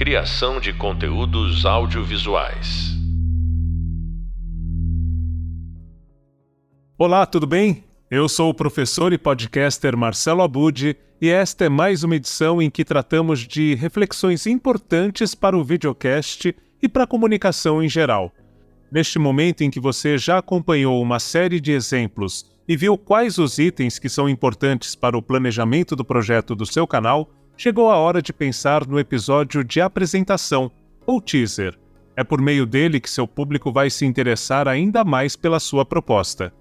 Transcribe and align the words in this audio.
Criação 0.00 0.58
de 0.58 0.72
conteúdos 0.72 1.66
audiovisuais. 1.66 2.96
Olá, 6.96 7.26
tudo 7.26 7.46
bem? 7.46 7.84
Eu 8.10 8.26
sou 8.26 8.48
o 8.48 8.54
professor 8.54 9.12
e 9.12 9.18
podcaster 9.18 9.94
Marcelo 9.98 10.40
Abud 10.40 10.96
e 11.20 11.28
esta 11.28 11.66
é 11.66 11.68
mais 11.68 12.02
uma 12.02 12.16
edição 12.16 12.62
em 12.62 12.70
que 12.70 12.82
tratamos 12.82 13.40
de 13.40 13.74
reflexões 13.74 14.46
importantes 14.46 15.34
para 15.34 15.54
o 15.54 15.62
videocast 15.62 16.56
e 16.82 16.88
para 16.88 17.04
a 17.04 17.06
comunicação 17.06 17.82
em 17.82 17.88
geral. 17.90 18.32
Neste 18.90 19.18
momento 19.18 19.60
em 19.60 19.70
que 19.70 19.78
você 19.78 20.16
já 20.16 20.38
acompanhou 20.38 21.02
uma 21.02 21.18
série 21.18 21.60
de 21.60 21.72
exemplos 21.72 22.50
e 22.66 22.74
viu 22.74 22.96
quais 22.96 23.36
os 23.36 23.58
itens 23.58 23.98
que 23.98 24.08
são 24.08 24.30
importantes 24.30 24.94
para 24.94 25.18
o 25.18 25.20
planejamento 25.20 25.94
do 25.94 26.06
projeto 26.06 26.54
do 26.54 26.64
seu 26.64 26.86
canal, 26.86 27.30
chegou 27.60 27.90
a 27.90 27.96
hora 27.98 28.22
de 28.22 28.32
pensar 28.32 28.86
no 28.86 28.98
episódio 28.98 29.62
de 29.62 29.82
apresentação, 29.82 30.70
ou 31.04 31.20
teaser. 31.20 31.78
É 32.16 32.24
por 32.24 32.40
meio 32.40 32.64
dele 32.64 32.98
que 32.98 33.10
seu 33.10 33.28
público 33.28 33.70
vai 33.70 33.90
se 33.90 34.06
interessar 34.06 34.66
ainda 34.66 35.04
mais 35.04 35.36
pela 35.36 35.60
sua 35.60 35.84
proposta. 35.84 36.54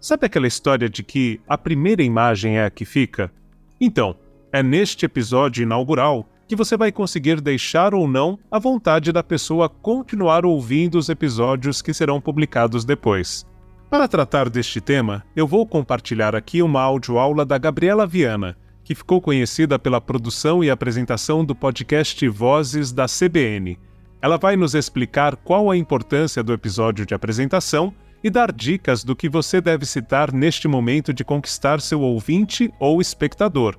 Sabe 0.00 0.24
aquela 0.24 0.46
história 0.46 0.88
de 0.88 1.02
que 1.02 1.38
a 1.46 1.58
primeira 1.58 2.02
imagem 2.02 2.56
é 2.56 2.64
a 2.64 2.70
que 2.70 2.86
fica? 2.86 3.30
Então, 3.78 4.16
é 4.50 4.62
neste 4.62 5.04
episódio 5.04 5.64
inaugural 5.64 6.26
que 6.46 6.56
você 6.56 6.78
vai 6.78 6.90
conseguir 6.90 7.42
deixar 7.42 7.92
ou 7.92 8.08
não 8.08 8.38
a 8.50 8.58
vontade 8.58 9.12
da 9.12 9.22
pessoa 9.22 9.68
continuar 9.68 10.46
ouvindo 10.46 10.96
os 10.96 11.10
episódios 11.10 11.82
que 11.82 11.92
serão 11.92 12.22
publicados 12.22 12.86
depois. 12.86 13.46
Para 13.90 14.08
tratar 14.08 14.48
deste 14.48 14.80
tema, 14.80 15.22
eu 15.36 15.46
vou 15.46 15.66
compartilhar 15.66 16.34
aqui 16.34 16.62
uma 16.62 16.80
audioaula 16.80 17.44
da 17.44 17.58
Gabriela 17.58 18.06
Viana, 18.06 18.56
que 18.88 18.94
ficou 18.94 19.20
conhecida 19.20 19.78
pela 19.78 20.00
produção 20.00 20.64
e 20.64 20.70
apresentação 20.70 21.44
do 21.44 21.54
podcast 21.54 22.26
Vozes 22.26 22.90
da 22.90 23.04
CBN. 23.04 23.78
Ela 24.22 24.38
vai 24.38 24.56
nos 24.56 24.74
explicar 24.74 25.36
qual 25.36 25.70
a 25.70 25.76
importância 25.76 26.42
do 26.42 26.54
episódio 26.54 27.04
de 27.04 27.12
apresentação 27.12 27.92
e 28.24 28.30
dar 28.30 28.50
dicas 28.50 29.04
do 29.04 29.14
que 29.14 29.28
você 29.28 29.60
deve 29.60 29.84
citar 29.84 30.32
neste 30.32 30.66
momento 30.66 31.12
de 31.12 31.22
conquistar 31.22 31.82
seu 31.82 32.00
ouvinte 32.00 32.72
ou 32.80 32.98
espectador. 32.98 33.78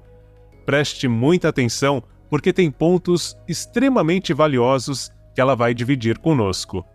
Preste 0.64 1.08
muita 1.08 1.50
atenção, 1.50 2.04
porque 2.30 2.54
tem 2.54 2.70
pontos 2.70 3.36
extremamente 3.48 4.32
valiosos 4.32 5.10
que 5.34 5.42
ela 5.42 5.56
vai 5.56 5.74
dividir 5.74 6.20
conosco. 6.20 6.86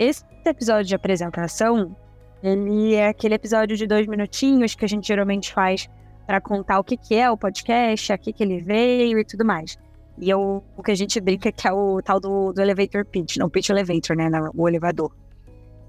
Esse 0.00 0.24
episódio 0.44 0.86
de 0.86 0.96
apresentação 0.96 1.94
ele 2.42 2.94
é 2.94 3.06
aquele 3.06 3.34
episódio 3.34 3.76
de 3.76 3.86
dois 3.86 4.08
minutinhos 4.08 4.74
que 4.74 4.84
a 4.84 4.88
gente 4.88 5.06
geralmente 5.06 5.52
faz 5.52 5.88
para 6.30 6.40
contar 6.40 6.78
o 6.78 6.84
que, 6.84 6.96
que 6.96 7.16
é 7.16 7.28
o 7.28 7.36
podcast, 7.36 8.12
aqui 8.12 8.32
que 8.32 8.44
ele 8.44 8.60
veio 8.60 9.18
e 9.18 9.24
tudo 9.24 9.44
mais. 9.44 9.76
E 10.16 10.30
eu, 10.30 10.62
o 10.76 10.80
que 10.80 10.92
a 10.92 10.94
gente 10.94 11.20
brinca 11.20 11.50
que 11.50 11.66
é 11.66 11.72
o 11.72 12.00
tal 12.00 12.20
do, 12.20 12.52
do 12.52 12.60
elevator 12.62 13.04
pitch, 13.04 13.36
não 13.36 13.50
pitch 13.50 13.70
elevator, 13.70 14.16
né? 14.16 14.30
O 14.54 14.68
elevador. 14.68 15.10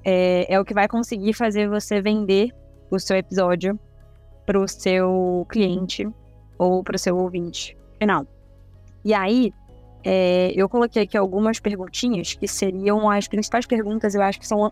É, 0.03 0.51
é 0.51 0.59
o 0.59 0.65
que 0.65 0.73
vai 0.73 0.87
conseguir 0.87 1.33
fazer 1.33 1.69
você 1.69 2.01
vender 2.01 2.49
o 2.89 2.97
seu 2.97 3.17
episódio 3.17 3.79
para 4.43 4.59
o 4.59 4.67
seu 4.67 5.45
cliente 5.47 6.09
ou 6.57 6.83
para 6.83 6.95
o 6.95 6.99
seu 6.99 7.15
ouvinte 7.15 7.77
final. 7.99 8.25
E 9.05 9.13
aí, 9.13 9.53
é, 10.03 10.51
eu 10.55 10.67
coloquei 10.67 11.03
aqui 11.03 11.15
algumas 11.15 11.59
perguntinhas 11.59 12.33
que 12.33 12.47
seriam 12.47 13.11
as 13.11 13.27
principais 13.27 13.67
perguntas, 13.67 14.15
eu 14.15 14.23
acho 14.23 14.39
que 14.39 14.47
são 14.47 14.71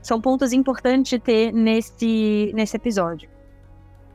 são 0.00 0.18
pontos 0.18 0.54
importantes 0.54 1.10
de 1.10 1.18
ter 1.18 1.52
nesse, 1.52 2.52
nesse 2.54 2.74
episódio. 2.74 3.28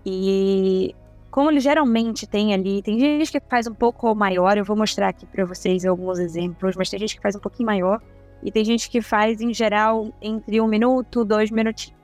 E 0.05 0.95
como 1.31 1.51
ele 1.51 1.59
geralmente 1.59 2.25
tem 2.25 2.53
ali, 2.53 2.81
tem 2.81 2.99
gente 2.99 3.31
que 3.31 3.41
faz 3.49 3.67
um 3.67 3.73
pouco 3.73 4.13
maior, 4.15 4.57
eu 4.57 4.63
vou 4.63 4.77
mostrar 4.77 5.09
aqui 5.09 5.25
para 5.25 5.43
vocês 5.43 5.85
alguns 5.85 6.19
exemplos, 6.19 6.75
mas 6.77 6.89
tem 6.89 6.99
gente 6.99 7.15
que 7.15 7.21
faz 7.21 7.35
um 7.35 7.39
pouquinho 7.39 7.65
maior 7.65 8.01
e 8.41 8.51
tem 8.51 8.63
gente 8.63 8.89
que 8.89 9.01
faz 9.01 9.41
em 9.41 9.53
geral 9.53 10.13
entre 10.21 10.61
um 10.61 10.67
minuto, 10.67 11.25
dois 11.25 11.51
minutinhos. 11.51 11.99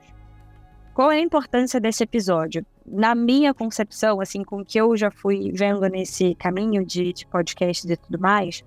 Qual 0.92 1.10
é 1.10 1.16
a 1.16 1.20
importância 1.20 1.80
desse 1.80 2.02
episódio? 2.02 2.66
Na 2.84 3.14
minha 3.14 3.54
concepção, 3.54 4.20
assim, 4.20 4.44
com 4.44 4.62
que 4.62 4.78
eu 4.78 4.94
já 4.96 5.10
fui 5.10 5.50
vendo 5.52 5.80
nesse 5.88 6.34
caminho 6.34 6.84
de, 6.84 7.14
de 7.14 7.26
podcast 7.26 7.90
e 7.90 7.96
tudo 7.96 8.20
mais, 8.20 8.62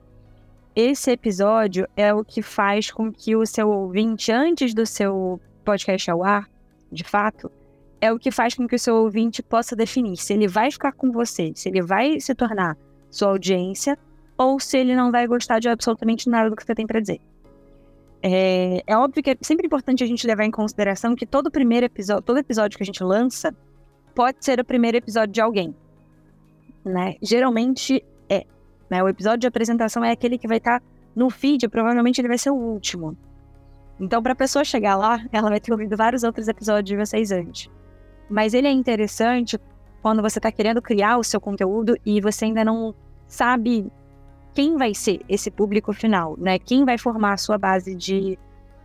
esse 0.76 1.12
episódio 1.12 1.88
é 1.96 2.12
o 2.12 2.24
que 2.24 2.42
faz 2.42 2.90
com 2.90 3.12
que 3.12 3.36
o 3.36 3.46
seu 3.46 3.70
ouvinte, 3.70 4.32
antes 4.32 4.74
do 4.74 4.86
seu 4.86 5.40
podcast 5.64 6.10
ao 6.10 6.24
ar, 6.24 6.50
de 6.92 7.04
fato, 7.04 7.52
é 8.06 8.14
o 8.14 8.20
que 8.20 8.32
faz 8.32 8.54
com 8.54 8.68
que 8.68 8.76
o 8.76 8.80
seu 8.80 8.96
ouvinte 8.96 9.44
possa 9.44 9.76
definir 9.76 10.18
se 10.18 10.34
ele 10.34 10.48
vai 10.48 10.72
ficar 10.72 10.92
com 10.92 11.12
você, 11.12 11.52
se 11.56 11.70
ele 11.70 11.82
vai 11.82 12.20
se 12.20 12.34
tornar 12.34 12.78
sua 13.10 13.30
audiência 13.30 13.98
ou 14.38 14.60
se 14.60 14.78
ele 14.78 14.96
não 14.96 15.12
vai 15.12 15.28
gostar 15.28 15.60
de 15.60 15.70
absolutamente 15.70 16.30
nada 16.30 16.50
do 16.50 16.56
que 16.56 16.64
você 16.64 16.76
tem 16.76 16.86
para 16.86 17.00
dizer. 17.00 17.20
É, 18.22 18.82
é, 18.88 18.98
óbvio 18.98 19.22
que 19.22 19.32
é 19.32 19.38
sempre 19.42 19.68
importante 19.68 20.04
a 20.04 20.08
gente 20.08 20.26
levar 20.26 20.46
em 20.46 20.52
consideração 20.52 21.16
que 21.16 21.26
todo 21.26 21.52
primeiro 21.52 21.86
episódio, 21.86 22.24
todo 22.24 22.38
episódio 22.38 22.78
que 22.78 22.84
a 22.84 22.86
gente 22.86 23.04
lança 23.04 23.56
pode 24.14 24.44
ser 24.44 24.60
o 24.60 24.66
primeiro 24.66 24.98
episódio 24.98 25.34
de 25.34 25.42
alguém, 25.42 25.76
né? 26.84 27.16
Geralmente 27.22 28.04
né? 28.90 29.04
O 29.04 29.10
episódio 29.10 29.40
de 29.40 29.48
apresentação 29.48 30.04
é 30.04 30.12
aquele 30.12 30.38
que 30.38 30.48
vai 30.48 30.58
estar 30.58 30.80
tá 30.80 30.86
no 31.16 31.30
feed, 31.30 31.68
provavelmente 31.68 32.20
ele 32.20 32.28
vai 32.28 32.38
ser 32.38 32.52
o 32.52 32.56
último. 32.56 33.18
Então, 34.00 34.22
para 34.22 34.34
a 34.34 34.36
pessoa 34.36 34.66
chegar 34.66 34.96
lá, 34.96 35.24
ela 35.32 35.50
vai 35.50 35.60
ter 35.60 35.72
ouvido 35.72 35.96
vários 35.96 36.24
outros 36.24 36.48
episódios 36.48 36.90
de 36.90 36.98
vocês 36.98 37.32
antes. 37.32 37.70
Mas 38.30 38.54
ele 38.54 38.68
é 38.68 38.72
interessante 38.72 39.60
quando 40.02 40.22
você 40.22 40.40
está 40.40 40.52
querendo 40.52 40.82
criar 40.82 41.18
o 41.18 41.24
seu 41.24 41.42
conteúdo 41.42 41.98
e 42.06 42.22
você 42.22 42.46
ainda 42.46 42.64
não 42.64 42.94
sabe 43.28 43.92
quem 44.54 44.78
vai 44.78 44.94
ser 44.94 45.22
esse 45.28 45.52
público 45.52 45.92
final, 45.94 46.36
né? 46.38 46.58
Quem 46.58 46.86
vai 46.86 46.98
formar 46.98 47.34
a 47.34 47.38
sua 47.38 47.58
base 47.58 47.94
de, 47.96 48.40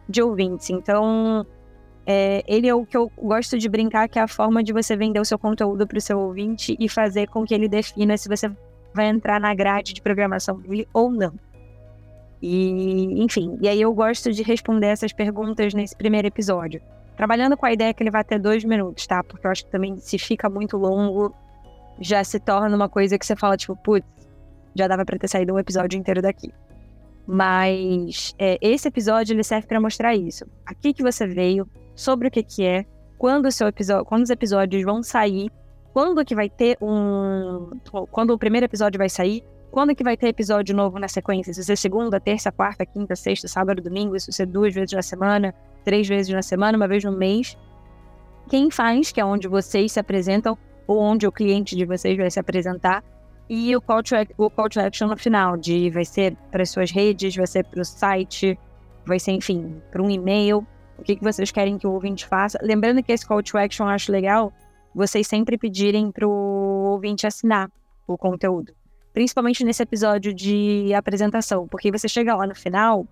de 0.08 0.22
ouvintes. 0.22 0.68
Então, 0.70 1.46
é, 2.06 2.42
ele 2.46 2.66
é 2.66 2.74
o 2.74 2.84
que 2.84 2.96
eu 2.96 3.10
gosto 3.16 3.56
de 3.56 3.68
brincar, 3.68 4.08
que 4.08 4.18
é 4.18 4.22
a 4.22 4.28
forma 4.28 4.62
de 4.62 4.72
você 4.72 4.96
vender 4.96 5.20
o 5.20 5.24
seu 5.24 5.38
conteúdo 5.38 5.86
para 5.86 5.98
o 5.98 6.00
seu 6.00 6.18
ouvinte 6.18 6.76
e 6.78 6.88
fazer 6.88 7.28
com 7.28 7.44
que 7.44 7.54
ele 7.54 7.68
defina 7.68 8.16
se 8.16 8.28
você 8.28 8.50
vai 8.92 9.06
entrar 9.06 9.40
na 9.40 9.54
grade 9.54 9.94
de 9.94 10.02
programação 10.02 10.58
dele 10.58 10.88
ou 10.92 11.10
não. 11.10 11.32
E, 12.42 13.22
enfim, 13.22 13.58
e 13.60 13.68
aí 13.68 13.80
eu 13.80 13.92
gosto 13.92 14.32
de 14.32 14.42
responder 14.42 14.86
essas 14.86 15.12
perguntas 15.12 15.74
nesse 15.74 15.94
primeiro 15.94 16.26
episódio. 16.26 16.80
Trabalhando 17.20 17.54
com 17.54 17.66
a 17.66 17.72
ideia 17.72 17.92
que 17.92 18.02
ele 18.02 18.10
vai 18.10 18.24
ter 18.24 18.38
dois 18.38 18.64
minutos, 18.64 19.06
tá? 19.06 19.22
Porque 19.22 19.46
eu 19.46 19.50
acho 19.50 19.66
que 19.66 19.70
também 19.70 19.98
se 19.98 20.18
fica 20.18 20.48
muito 20.48 20.78
longo, 20.78 21.34
já 22.00 22.24
se 22.24 22.40
torna 22.40 22.74
uma 22.74 22.88
coisa 22.88 23.18
que 23.18 23.26
você 23.26 23.36
fala, 23.36 23.58
tipo, 23.58 23.76
putz, 23.76 24.08
já 24.74 24.88
dava 24.88 25.04
para 25.04 25.18
ter 25.18 25.28
saído 25.28 25.52
um 25.52 25.58
episódio 25.58 25.98
inteiro 25.98 26.22
daqui. 26.22 26.50
Mas 27.26 28.34
é, 28.38 28.56
esse 28.62 28.88
episódio 28.88 29.34
ele 29.34 29.44
serve 29.44 29.66
para 29.66 29.78
mostrar 29.78 30.16
isso. 30.16 30.46
Aqui 30.64 30.94
que 30.94 31.02
você 31.02 31.26
veio, 31.26 31.68
sobre 31.94 32.28
o 32.28 32.30
que, 32.30 32.42
que 32.42 32.64
é, 32.64 32.86
quando, 33.18 33.44
o 33.48 33.52
seu 33.52 33.68
episódio, 33.68 34.06
quando 34.06 34.22
os 34.22 34.30
episódios 34.30 34.82
vão 34.82 35.02
sair 35.02 35.52
quando 35.92 36.24
que 36.24 36.34
vai 36.34 36.48
ter 36.48 36.78
um. 36.80 37.68
Quando 38.10 38.30
o 38.30 38.38
primeiro 38.38 38.64
episódio 38.64 38.96
vai 38.96 39.10
sair, 39.10 39.44
quando 39.70 39.94
que 39.94 40.02
vai 40.02 40.16
ter 40.16 40.28
episódio 40.28 40.74
novo 40.74 40.98
na 40.98 41.08
sequência? 41.08 41.52
Se 41.52 41.62
ser 41.62 41.76
segunda, 41.76 42.18
terça, 42.18 42.50
quarta, 42.50 42.86
quinta, 42.86 43.14
sexta, 43.14 43.46
sábado, 43.46 43.82
domingo, 43.82 44.16
isso 44.16 44.32
ser 44.32 44.46
duas 44.46 44.72
vezes 44.72 44.92
na 44.92 45.02
semana, 45.02 45.54
três 45.84 46.08
vezes 46.08 46.32
na 46.32 46.42
semana, 46.42 46.76
uma 46.76 46.88
vez 46.88 47.04
no 47.04 47.12
mês. 47.12 47.56
Quem 48.48 48.70
faz, 48.70 49.12
que 49.12 49.20
é 49.20 49.24
onde 49.24 49.48
vocês 49.48 49.92
se 49.92 50.00
apresentam, 50.00 50.56
ou 50.86 51.00
onde 51.00 51.26
o 51.26 51.32
cliente 51.32 51.76
de 51.76 51.84
vocês 51.84 52.16
vai 52.16 52.30
se 52.30 52.40
apresentar, 52.40 53.04
e 53.48 53.74
o 53.74 53.80
call 53.80 54.02
to, 54.02 54.14
o 54.38 54.50
call 54.50 54.68
to 54.68 54.80
action 54.80 55.08
no 55.08 55.16
final, 55.16 55.56
de 55.56 55.90
vai 55.90 56.04
ser 56.04 56.36
para 56.50 56.64
suas 56.64 56.90
redes, 56.90 57.34
vai 57.34 57.46
ser 57.46 57.64
para 57.64 57.80
o 57.80 57.84
site, 57.84 58.58
vai 59.04 59.18
ser, 59.18 59.32
enfim, 59.32 59.80
para 59.90 60.02
um 60.02 60.10
e-mail, 60.10 60.66
o 60.98 61.02
que, 61.02 61.16
que 61.16 61.22
vocês 61.24 61.50
querem 61.50 61.78
que 61.78 61.86
o 61.86 61.92
ouvinte 61.92 62.26
faça. 62.26 62.58
Lembrando 62.62 63.02
que 63.02 63.12
esse 63.12 63.26
call 63.26 63.42
to 63.42 63.58
action 63.58 63.86
eu 63.86 63.90
acho 63.90 64.12
legal, 64.12 64.52
vocês 64.94 65.26
sempre 65.26 65.56
pedirem 65.56 66.10
para 66.10 66.26
o 66.26 66.92
ouvinte 66.92 67.26
assinar 67.26 67.70
o 68.06 68.16
conteúdo. 68.18 68.72
Principalmente 69.12 69.64
nesse 69.64 69.82
episódio 69.82 70.32
de 70.32 70.92
apresentação, 70.94 71.66
porque 71.66 71.90
você 71.90 72.08
chega 72.08 72.36
lá 72.36 72.46
no 72.46 72.54
final 72.54 73.06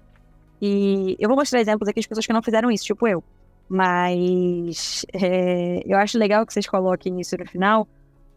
e 0.60 1.16
eu 1.18 1.28
vou 1.28 1.36
mostrar 1.36 1.60
exemplos 1.60 1.88
aqui 1.88 2.00
de 2.00 2.08
pessoas 2.08 2.26
que 2.26 2.32
não 2.32 2.42
fizeram 2.42 2.70
isso, 2.70 2.84
tipo 2.84 3.06
eu. 3.06 3.22
Mas 3.68 5.04
é, 5.12 5.82
eu 5.84 5.98
acho 5.98 6.18
legal 6.18 6.46
que 6.46 6.52
vocês 6.52 6.66
coloquem 6.66 7.20
isso 7.20 7.36
no 7.36 7.46
final, 7.46 7.86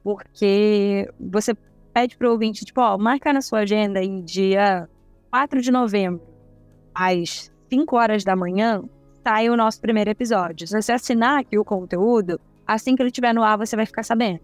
porque 0.04 1.10
você 1.20 1.56
pede 1.94 2.18
para 2.18 2.28
o 2.28 2.32
ouvinte, 2.32 2.66
tipo, 2.66 2.82
ó, 2.82 2.98
marca 2.98 3.32
na 3.32 3.42
sua 3.42 3.60
agenda 3.60 4.04
em 4.04 4.22
dia 4.22 4.90
4 5.30 5.62
de 5.62 5.72
novembro, 5.72 6.22
às 6.94 7.52
5 7.70 7.96
horas 7.96 8.24
da 8.24 8.36
manhã, 8.36 8.84
sai 9.24 9.50
o 9.50 9.56
nosso 9.56 9.80
primeiro 9.80 10.10
episódio. 10.10 10.68
Se 10.68 10.82
você 10.82 10.92
assinar 10.92 11.40
aqui 11.40 11.58
o 11.58 11.66
conteúdo, 11.66 12.40
assim 12.68 12.96
que 12.96 13.02
ele 13.02 13.10
estiver 13.10 13.34
no 13.34 13.44
ar, 13.44 13.58
você 13.58 13.76
vai 13.76 13.86
ficar 13.86 14.04
sabendo. 14.04 14.40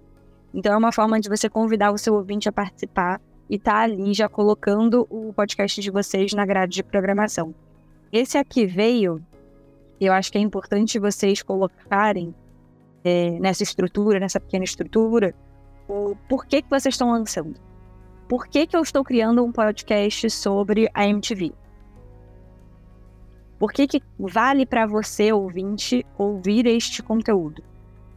Então 0.53 0.73
é 0.73 0.77
uma 0.77 0.91
forma 0.91 1.19
de 1.19 1.29
você 1.29 1.49
convidar 1.49 1.91
o 1.91 1.97
seu 1.97 2.13
ouvinte 2.13 2.47
a 2.47 2.51
participar 2.51 3.21
e 3.49 3.57
tá 3.59 3.81
ali 3.81 4.13
já 4.13 4.27
colocando 4.29 5.05
o 5.09 5.33
podcast 5.33 5.81
de 5.81 5.91
vocês 5.91 6.33
na 6.33 6.45
grade 6.45 6.75
de 6.75 6.83
programação. 6.83 7.53
Esse 8.11 8.37
aqui 8.37 8.65
veio, 8.65 9.23
eu 9.99 10.13
acho 10.13 10.31
que 10.31 10.37
é 10.37 10.41
importante 10.41 10.99
vocês 10.99 11.41
colocarem 11.41 12.33
é, 13.03 13.31
nessa 13.39 13.63
estrutura, 13.63 14.19
nessa 14.19 14.39
pequena 14.39 14.63
estrutura, 14.63 15.33
o 15.87 16.15
porquê 16.27 16.61
que 16.61 16.69
vocês 16.69 16.93
estão 16.93 17.11
lançando. 17.11 17.59
por 18.27 18.47
que, 18.47 18.67
que 18.67 18.75
eu 18.75 18.81
estou 18.81 19.03
criando 19.03 19.43
um 19.43 19.51
podcast 19.51 20.29
sobre 20.29 20.89
a 20.93 21.07
MTV? 21.07 21.53
Por 23.57 23.71
que, 23.71 23.87
que 23.87 24.03
vale 24.19 24.65
para 24.65 24.85
você, 24.85 25.31
ouvinte, 25.31 26.05
ouvir 26.17 26.67
este 26.67 27.01
conteúdo? 27.01 27.63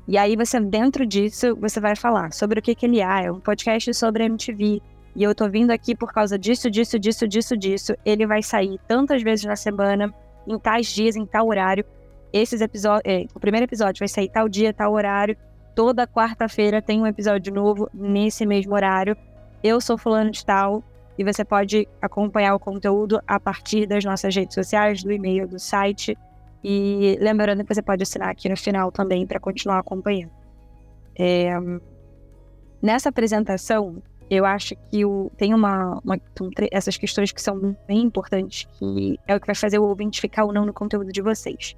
E 0.07 0.19
aí 0.19 0.37
você, 0.37 0.59
dentro 0.61 1.07
disso, 1.07 1.57
você 1.57 1.81
vai 1.81 1.95
falar 1.95 2.33
sobre 2.33 2.59
o 2.59 2.63
que, 2.63 2.75
que 2.75 2.85
ele 2.85 3.01
é. 3.01 3.27
É 3.27 3.33
um 3.33 3.41
podcast 3.41 3.95
sobre 3.95 4.25
a 4.25 4.27
MTV. 4.27 4.83
E 5.15 5.23
eu 5.23 5.35
tô 5.35 5.49
vindo 5.49 5.71
aqui 5.71 5.95
por 5.95 6.13
causa 6.13 6.39
disso, 6.39 6.71
disso, 6.71 6.99
disso, 6.99 7.27
disso, 7.27 7.57
disso. 7.57 7.95
Ele 8.05 8.27
vai 8.27 8.43
sair 8.43 8.79
tantas 8.87 9.23
vezes 9.23 9.45
na 9.45 9.57
semana, 9.57 10.13
em 10.47 10.59
tais 10.59 10.87
dias, 10.87 11.17
em 11.17 11.27
tal 11.27 11.49
horário. 11.49 11.85
Esses 12.33 12.61
episódios. 12.61 13.03
É, 13.05 13.27
o 13.35 13.41
primeiro 13.41 13.65
episódio 13.65 13.99
vai 13.99 14.09
sair 14.09 14.29
tal 14.29 14.49
dia, 14.49 14.73
tal 14.73 14.93
horário. 14.93 15.37
Toda 15.75 16.07
quarta-feira 16.07 16.81
tem 16.81 17.01
um 17.01 17.07
episódio 17.07 17.53
novo 17.53 17.89
nesse 17.93 18.47
mesmo 18.47 18.75
horário. 18.75 19.17
Eu 19.63 19.81
sou 19.81 19.99
fulano 19.99 20.31
de 20.31 20.45
tal, 20.45 20.83
e 21.21 21.25
você 21.25 21.45
pode 21.45 21.87
acompanhar 22.01 22.55
o 22.55 22.59
conteúdo 22.59 23.21
a 23.27 23.39
partir 23.39 23.87
das 23.87 24.03
nossas 24.03 24.35
redes 24.35 24.55
sociais, 24.55 25.03
do 25.03 25.13
e-mail, 25.13 25.47
do 25.47 25.59
site. 25.59 26.17
E 26.65 27.19
lembrando 27.21 27.63
que 27.63 27.75
você 27.75 27.83
pode 27.83 28.03
assinar 28.03 28.31
aqui 28.31 28.49
no 28.49 28.57
final 28.57 28.91
também 28.91 29.27
para 29.27 29.39
continuar 29.39 29.81
acompanhando. 29.81 30.33
É... 31.19 31.51
Nessa 32.81 33.11
apresentação, 33.11 34.03
eu 34.31 34.47
acho 34.47 34.75
que 34.91 35.05
o... 35.05 35.31
tem 35.37 35.53
uma, 35.53 36.01
uma, 36.05 36.17
essas 36.71 36.97
questões 36.97 37.33
que 37.33 37.43
são 37.43 37.77
bem 37.87 38.03
importantes, 38.03 38.69
que 38.79 39.19
é 39.27 39.35
o 39.35 39.41
que 39.41 39.47
vai 39.47 39.57
fazer 39.57 39.79
o 39.81 39.85
ouvinte 39.85 40.21
ficar 40.21 40.45
ou 40.45 40.53
não 40.53 40.65
no 40.65 40.73
conteúdo 40.73 41.13
de 41.13 41.21
vocês. 41.21 41.77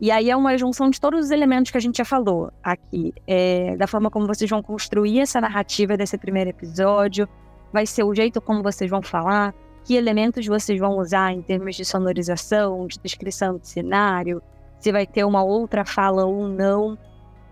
E 0.00 0.10
aí 0.10 0.28
é 0.28 0.36
uma 0.36 0.58
junção 0.58 0.90
de 0.90 1.00
todos 1.00 1.26
os 1.26 1.30
elementos 1.30 1.70
que 1.70 1.78
a 1.78 1.80
gente 1.80 1.96
já 1.96 2.04
falou 2.04 2.52
aqui, 2.62 3.14
é, 3.26 3.74
da 3.76 3.86
forma 3.86 4.10
como 4.10 4.26
vocês 4.26 4.50
vão 4.50 4.62
construir 4.62 5.20
essa 5.20 5.40
narrativa 5.40 5.96
desse 5.96 6.18
primeiro 6.18 6.50
episódio, 6.50 7.26
vai 7.72 7.86
ser 7.86 8.04
o 8.04 8.14
jeito 8.14 8.40
como 8.40 8.62
vocês 8.62 8.90
vão 8.90 9.00
falar, 9.00 9.54
que 9.84 9.94
elementos 9.94 10.46
vocês 10.46 10.78
vão 10.78 10.98
usar 10.98 11.32
em 11.32 11.40
termos 11.40 11.76
de 11.76 11.84
sonorização, 11.84 12.86
de 12.86 12.98
descrição 12.98 13.56
de 13.56 13.66
cenário, 13.66 14.42
se 14.78 14.92
vai 14.92 15.06
ter 15.06 15.24
uma 15.24 15.42
outra 15.42 15.84
fala 15.84 16.26
ou 16.26 16.48
não. 16.48 16.98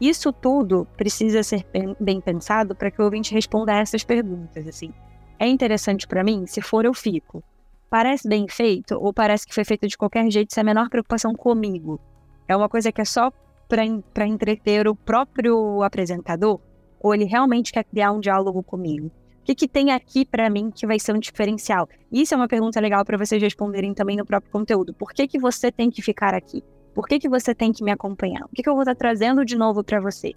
Isso 0.02 0.32
tudo 0.32 0.84
precisa 0.96 1.44
ser 1.44 1.64
bem 2.00 2.20
pensado 2.20 2.74
para 2.74 2.90
que 2.90 3.00
o 3.00 3.04
ouvinte 3.04 3.32
responda 3.32 3.72
a 3.72 3.78
essas 3.78 4.02
perguntas. 4.02 4.66
Assim, 4.66 4.92
é 5.38 5.46
interessante 5.46 6.08
para 6.08 6.24
mim? 6.24 6.44
Se 6.44 6.60
for, 6.60 6.84
eu 6.84 6.92
fico. 6.92 7.40
Parece 7.88 8.28
bem 8.28 8.48
feito 8.48 8.96
ou 8.96 9.12
parece 9.12 9.46
que 9.46 9.54
foi 9.54 9.64
feito 9.64 9.86
de 9.86 9.96
qualquer 9.96 10.28
jeito 10.28 10.52
sem 10.52 10.60
a 10.60 10.64
menor 10.64 10.88
preocupação 10.88 11.32
comigo? 11.32 12.00
É 12.48 12.56
uma 12.56 12.68
coisa 12.68 12.90
que 12.90 13.00
é 13.00 13.04
só 13.04 13.30
para 13.68 14.26
entreter 14.26 14.88
o 14.88 14.96
próprio 14.96 15.84
apresentador? 15.84 16.58
Ou 16.98 17.14
ele 17.14 17.24
realmente 17.24 17.70
quer 17.70 17.84
criar 17.84 18.10
um 18.10 18.18
diálogo 18.18 18.60
comigo? 18.60 19.06
O 19.06 19.44
que, 19.44 19.54
que 19.54 19.68
tem 19.68 19.92
aqui 19.92 20.24
para 20.24 20.50
mim 20.50 20.72
que 20.72 20.84
vai 20.84 20.98
ser 20.98 21.14
um 21.14 21.20
diferencial? 21.20 21.88
Isso 22.10 22.34
é 22.34 22.36
uma 22.36 22.48
pergunta 22.48 22.80
legal 22.80 23.04
para 23.04 23.16
vocês 23.16 23.40
responderem 23.40 23.94
também 23.94 24.16
no 24.16 24.26
próprio 24.26 24.50
conteúdo. 24.50 24.92
Por 24.94 25.12
que, 25.12 25.28
que 25.28 25.38
você 25.38 25.70
tem 25.70 25.88
que 25.88 26.02
ficar 26.02 26.34
aqui? 26.34 26.60
Por 26.94 27.08
que, 27.08 27.18
que 27.18 27.28
você 27.28 27.54
tem 27.54 27.72
que 27.72 27.82
me 27.82 27.90
acompanhar? 27.90 28.44
O 28.44 28.48
que, 28.48 28.62
que 28.62 28.68
eu 28.68 28.74
vou 28.74 28.82
estar 28.82 28.94
trazendo 28.94 29.44
de 29.44 29.56
novo 29.56 29.82
para 29.82 30.00
você? 30.00 30.34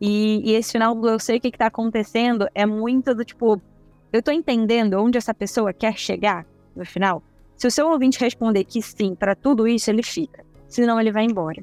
E, 0.00 0.50
e, 0.50 0.54
esse 0.54 0.72
final 0.72 0.94
do 0.94 1.08
eu 1.08 1.18
sei 1.18 1.38
o 1.38 1.40
que, 1.40 1.48
está 1.48 1.66
acontecendo 1.66 2.48
é 2.54 2.64
muito 2.64 3.14
do 3.14 3.24
tipo, 3.24 3.60
eu 4.12 4.20
estou 4.20 4.32
entendendo 4.32 4.94
onde 4.94 5.18
essa 5.18 5.34
pessoa 5.34 5.72
quer 5.72 5.96
chegar 5.98 6.46
no 6.74 6.86
final. 6.86 7.22
Se 7.56 7.66
o 7.66 7.70
seu 7.70 7.88
ouvinte 7.88 8.18
responder 8.18 8.64
que 8.64 8.80
sim 8.80 9.14
para 9.14 9.34
tudo 9.34 9.68
isso, 9.68 9.90
ele 9.90 10.02
fica. 10.02 10.44
Senão 10.66 10.98
ele 10.98 11.12
vai 11.12 11.24
embora. 11.24 11.62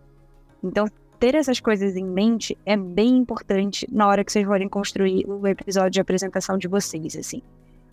Então, 0.63 0.85
ter 1.19 1.33
essas 1.33 1.59
coisas 1.59 1.95
em 1.95 2.05
mente 2.05 2.55
é 2.65 2.77
bem 2.77 3.17
importante 3.17 3.87
na 3.91 4.07
hora 4.07 4.23
que 4.23 4.31
vocês 4.31 4.45
forem 4.45 4.69
construir 4.69 5.25
o 5.27 5.47
episódio 5.47 5.91
de 5.91 6.01
apresentação 6.01 6.57
de 6.57 6.67
vocês, 6.67 7.15
assim. 7.15 7.41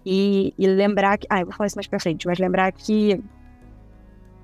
E, 0.05 0.53
e 0.59 0.67
lembrar 0.67 1.17
que. 1.17 1.27
Ah, 1.31 1.41
eu 1.41 1.47
vou 1.47 1.55
falar 1.55 1.69
isso 1.69 1.77
mais 1.77 1.87
pra 1.87 1.99
frente, 1.99 2.27
mas 2.27 2.39
lembrar 2.39 2.71
que 2.73 3.23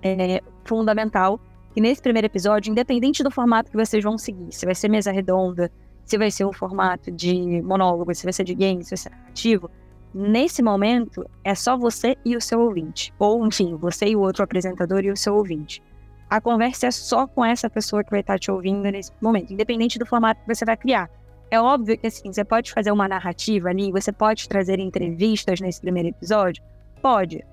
é 0.03 0.43
fundamental 0.65 1.39
que 1.73 1.81
nesse 1.81 2.03
primeiro 2.03 2.27
episódio, 2.27 2.71
independente 2.71 3.23
do 3.23 3.31
formato 3.31 3.71
que 3.71 3.77
vocês 3.77 4.03
vão 4.03 4.19
seguir, 4.19 4.53
se 4.53 4.65
vai 4.65 4.75
ser 4.75 4.89
mesa 4.89 5.13
redonda, 5.13 5.71
se 6.05 6.19
vai 6.19 6.31
ser 6.31 6.45
um 6.45 6.53
formato 6.53 7.11
de 7.11 7.63
monólogo, 7.63 8.15
se 8.15 8.25
vai 8.25 8.33
ser 8.33 8.45
de 8.45 8.55
game, 8.55 8.83
se 8.83 8.91
vai 8.91 8.99
ser 8.99 9.11
narrativo, 9.11 9.71
nesse 10.13 10.63
momento 10.63 11.25
é 11.45 11.55
só 11.55 11.77
você 11.77 12.17
e 12.25 12.37
o 12.37 12.41
seu 12.41 12.61
ouvinte. 12.61 13.13
Ou, 13.19 13.47
enfim, 13.47 13.77
você 13.77 14.07
e 14.07 14.17
o 14.17 14.21
outro 14.21 14.43
apresentador 14.43 15.05
e 15.05 15.11
o 15.13 15.17
seu 15.17 15.35
ouvinte 15.37 15.83
a 16.31 16.41
conversa 16.41 16.87
é 16.87 16.91
só 16.93 17.27
com 17.27 17.45
essa 17.45 17.69
pessoa 17.69 18.05
que 18.05 18.11
vai 18.11 18.21
estar 18.21 18.39
te 18.39 18.53
ouvindo 18.53 18.89
nesse 18.89 19.11
momento, 19.21 19.53
independente 19.53 19.99
do 19.99 20.07
formato 20.07 20.41
que 20.41 20.55
você 20.55 20.65
vai 20.65 20.77
criar. 20.77 21.11
É 21.51 21.61
óbvio 21.61 21.99
que 21.99 22.07
assim, 22.07 22.33
você 22.33 22.45
pode 22.45 22.71
fazer 22.71 22.93
uma 22.93 23.09
narrativa 23.09 23.69
ali, 23.69 23.91
você 23.91 24.13
pode 24.13 24.49
trazer 24.49 24.79
entrevistas 24.79 25.61
nesse 25.61 25.81
primeiro 25.81 26.11
episódio? 26.11 26.63
Pode. 27.03 27.45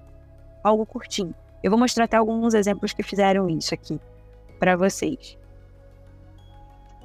Algo 0.63 0.85
curtinho. 0.85 1.33
Eu 1.67 1.69
vou 1.69 1.77
mostrar 1.77 2.05
até 2.05 2.15
alguns 2.15 2.53
exemplos 2.53 2.93
que 2.93 3.03
fizeram 3.03 3.49
isso 3.49 3.73
aqui 3.73 3.99
para 4.57 4.77
vocês. 4.77 5.37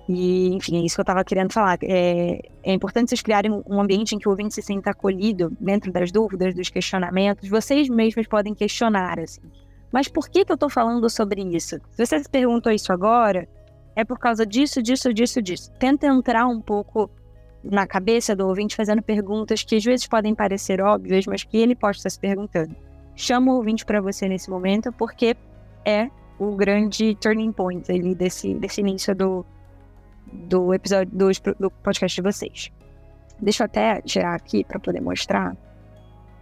E, 0.09 0.55
enfim, 0.55 0.81
é 0.81 0.87
isso 0.87 0.95
que 0.95 1.01
eu 1.01 1.03
estava 1.03 1.25
querendo 1.25 1.53
falar. 1.53 1.81
É, 1.83 2.41
é, 2.63 2.73
importante 2.73 3.09
vocês 3.09 3.21
criarem 3.21 3.51
um 3.51 3.81
ambiente 3.81 4.15
em 4.15 4.21
que 4.21 4.29
o 4.29 4.31
ouvinte 4.31 4.55
se 4.55 4.63
sinta 4.63 4.91
acolhido 4.91 5.51
dentro 5.59 5.91
das 5.91 6.13
dúvidas, 6.13 6.55
dos 6.55 6.69
questionamentos. 6.69 7.49
Vocês 7.49 7.89
mesmos 7.89 8.29
podem 8.29 8.55
questionar, 8.55 9.19
assim. 9.19 9.41
Mas 9.91 10.07
por 10.07 10.29
que, 10.29 10.45
que 10.45 10.53
eu 10.53 10.55
estou 10.55 10.71
falando 10.71 11.11
sobre 11.11 11.43
isso? 11.43 11.81
Se 11.91 12.07
você 12.07 12.21
se 12.21 12.29
perguntou 12.29 12.71
isso 12.71 12.93
agora, 12.93 13.49
é 13.97 14.05
por 14.05 14.21
causa 14.21 14.47
disso, 14.47 14.81
disso, 14.81 15.13
disso, 15.13 15.43
disso. 15.43 15.73
Tenta 15.73 16.07
entrar 16.07 16.47
um 16.47 16.61
pouco 16.61 17.11
na 17.65 17.85
cabeça 17.85 18.37
do 18.37 18.47
ouvinte 18.47 18.77
fazendo 18.77 19.03
perguntas 19.03 19.65
que 19.65 19.75
às 19.75 19.83
vezes 19.83 20.07
podem 20.07 20.37
parecer 20.37 20.81
óbvias, 20.81 21.27
mas 21.27 21.43
que 21.43 21.57
ele 21.57 21.75
pode 21.75 21.97
estar 21.97 22.11
se 22.11 22.21
perguntando. 22.21 22.92
Chama 23.15 23.53
o 23.53 23.57
ouvinte 23.57 23.85
para 23.85 24.01
você 24.01 24.29
nesse 24.29 24.51
momento, 24.51 24.93
porque 24.93 25.37
é 25.85 26.11
o 26.39 26.57
grande 26.57 27.15
turning 27.17 27.53
point 27.53 27.91
ali 27.91 28.15
desse, 28.15 28.55
desse 28.55 28.81
início 28.81 29.15
do, 29.15 29.45
do 30.33 30.73
episódio 30.75 31.13
do, 31.15 31.31
do 31.59 31.71
podcast 31.71 32.15
de 32.15 32.23
vocês. 32.23 32.73
Deixa 33.41 33.63
eu 33.63 33.67
até 33.67 34.01
tirar 34.03 34.35
aqui 34.35 34.65
para 34.65 34.79
poder 34.79 35.01
mostrar 35.01 35.57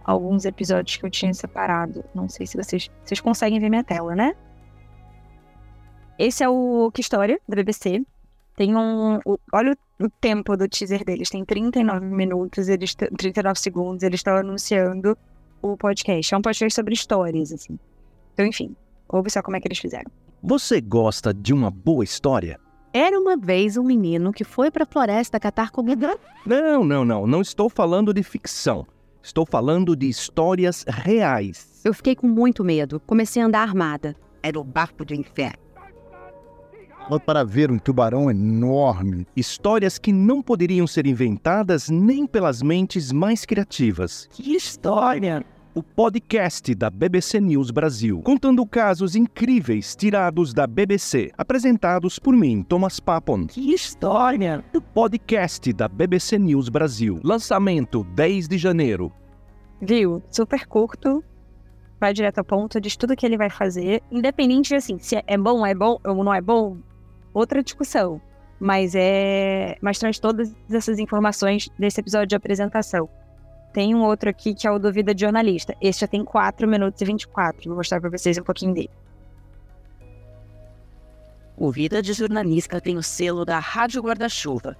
alguns 0.03 0.45
episódios 0.45 0.97
que 0.97 1.05
eu 1.05 1.09
tinha 1.09 1.33
separado. 1.33 2.03
Não 2.13 2.27
sei 2.27 2.45
se 2.45 2.57
vocês, 2.57 2.89
vocês 3.03 3.19
conseguem 3.19 3.59
ver 3.59 3.69
minha 3.69 3.83
tela, 3.83 4.15
né? 4.15 4.35
Esse 6.17 6.43
é 6.43 6.49
o 6.49 6.91
Que 6.93 7.01
História, 7.01 7.39
da 7.47 7.55
BBC. 7.55 8.03
Tem 8.55 8.75
um. 8.75 9.19
O, 9.25 9.39
olha 9.51 9.75
o, 9.99 10.05
o, 10.05 10.09
tempo 10.09 10.55
do 10.55 10.67
teaser 10.67 11.03
deles. 11.03 11.29
Tem 11.29 11.43
39 11.43 12.05
minutos, 12.05 12.69
eles 12.69 12.93
39 12.93 13.59
segundos. 13.59 14.03
Eles 14.03 14.19
estão 14.19 14.35
anunciando 14.35 15.17
o 15.61 15.77
podcast. 15.77 16.33
É 16.33 16.37
um 16.37 16.41
podcast 16.41 16.75
sobre 16.75 16.93
histórias, 16.93 17.51
assim. 17.51 17.77
Então, 18.33 18.45
enfim, 18.45 18.75
ouve 19.07 19.29
só 19.29 19.41
como 19.41 19.57
é 19.57 19.61
que 19.61 19.67
eles 19.67 19.79
fizeram. 19.79 20.09
Você 20.43 20.81
gosta 20.81 21.33
de 21.33 21.53
uma 21.53 21.69
boa 21.69 22.03
história? 22.03 22.59
Era 22.93 23.17
uma 23.17 23.37
vez 23.37 23.77
um 23.77 23.83
menino 23.83 24.33
que 24.33 24.43
foi 24.43 24.69
para 24.69 24.83
a 24.83 24.87
floresta 24.87 25.39
catar 25.39 25.71
comida. 25.71 26.17
Não, 26.45 26.83
não, 26.83 27.05
não. 27.05 27.25
Não 27.25 27.41
estou 27.41 27.69
falando 27.69 28.13
de 28.13 28.23
ficção. 28.23 28.85
Estou 29.23 29.45
falando 29.45 29.95
de 29.95 30.09
histórias 30.09 30.83
reais. 30.87 31.79
Eu 31.85 31.93
fiquei 31.93 32.15
com 32.15 32.27
muito 32.27 32.63
medo. 32.63 32.99
Comecei 32.99 33.41
a 33.41 33.45
andar 33.45 33.61
armada. 33.61 34.15
Era 34.43 34.59
o 34.59 34.63
barco 34.63 35.05
do 35.05 35.13
inferno. 35.13 35.70
Para 37.25 37.43
ver 37.43 37.69
um 37.69 37.77
tubarão 37.77 38.31
enorme. 38.31 39.27
Histórias 39.35 39.97
que 39.97 40.13
não 40.13 40.41
poderiam 40.41 40.87
ser 40.87 41.05
inventadas 41.05 41.89
nem 41.89 42.25
pelas 42.25 42.61
mentes 42.61 43.11
mais 43.11 43.45
criativas. 43.45 44.27
Que 44.31 44.55
história! 44.55 45.45
o 45.73 45.81
podcast 45.81 46.75
da 46.75 46.89
BBC 46.89 47.39
News 47.39 47.71
Brasil, 47.71 48.21
contando 48.25 48.65
casos 48.65 49.15
incríveis 49.15 49.95
tirados 49.95 50.53
da 50.53 50.67
BBC, 50.67 51.31
apresentados 51.37 52.19
por 52.19 52.35
mim, 52.35 52.61
Thomas 52.61 52.99
Papon. 52.99 53.47
Que 53.47 53.73
história! 53.73 54.65
O 54.75 54.81
podcast 54.81 55.71
da 55.71 55.87
BBC 55.87 56.37
News 56.37 56.67
Brasil, 56.67 57.21
lançamento 57.23 58.03
10 58.03 58.49
de 58.49 58.57
janeiro. 58.57 59.13
Viu? 59.81 60.21
Super 60.29 60.67
curto, 60.67 61.23
vai 62.01 62.13
direto 62.13 62.39
ao 62.39 62.43
ponto, 62.43 62.81
diz 62.81 62.97
tudo 62.97 63.15
que 63.15 63.25
ele 63.25 63.37
vai 63.37 63.49
fazer, 63.49 64.03
independente 64.11 64.69
de 64.69 64.75
assim, 64.75 64.99
se 64.99 65.23
é 65.25 65.37
bom, 65.37 65.65
é 65.65 65.73
bom 65.73 65.97
ou 66.03 66.21
não 66.21 66.33
é 66.33 66.41
bom, 66.41 66.79
outra 67.33 67.63
discussão. 67.63 68.21
Mas 68.59 68.93
é. 68.95 69.75
Mas 69.81 69.97
traz 69.97 70.19
todas 70.19 70.53
essas 70.71 70.99
informações 70.99 71.69
desse 71.79 71.99
episódio 71.99 72.27
de 72.27 72.35
apresentação. 72.35 73.09
Tem 73.73 73.95
um 73.95 74.03
outro 74.03 74.29
aqui 74.29 74.53
que 74.53 74.67
é 74.67 74.71
o 74.71 74.77
do 74.77 74.91
Vida 74.91 75.15
de 75.15 75.21
Jornalista. 75.21 75.75
Esse 75.81 76.01
já 76.01 76.07
tem 76.07 76.23
4 76.23 76.67
minutos 76.67 77.01
e 77.01 77.05
24. 77.05 77.69
Vou 77.69 77.77
mostrar 77.77 78.01
para 78.01 78.09
vocês 78.09 78.37
um 78.37 78.43
pouquinho 78.43 78.73
dele. 78.73 78.89
O 81.57 81.71
Vida 81.71 82.01
de 82.01 82.13
Jornalista 82.13 82.81
tem 82.81 82.97
o 82.97 83.03
selo 83.03 83.45
da 83.45 83.59
Rádio 83.59 84.01
Guarda-Chuva. 84.01 84.75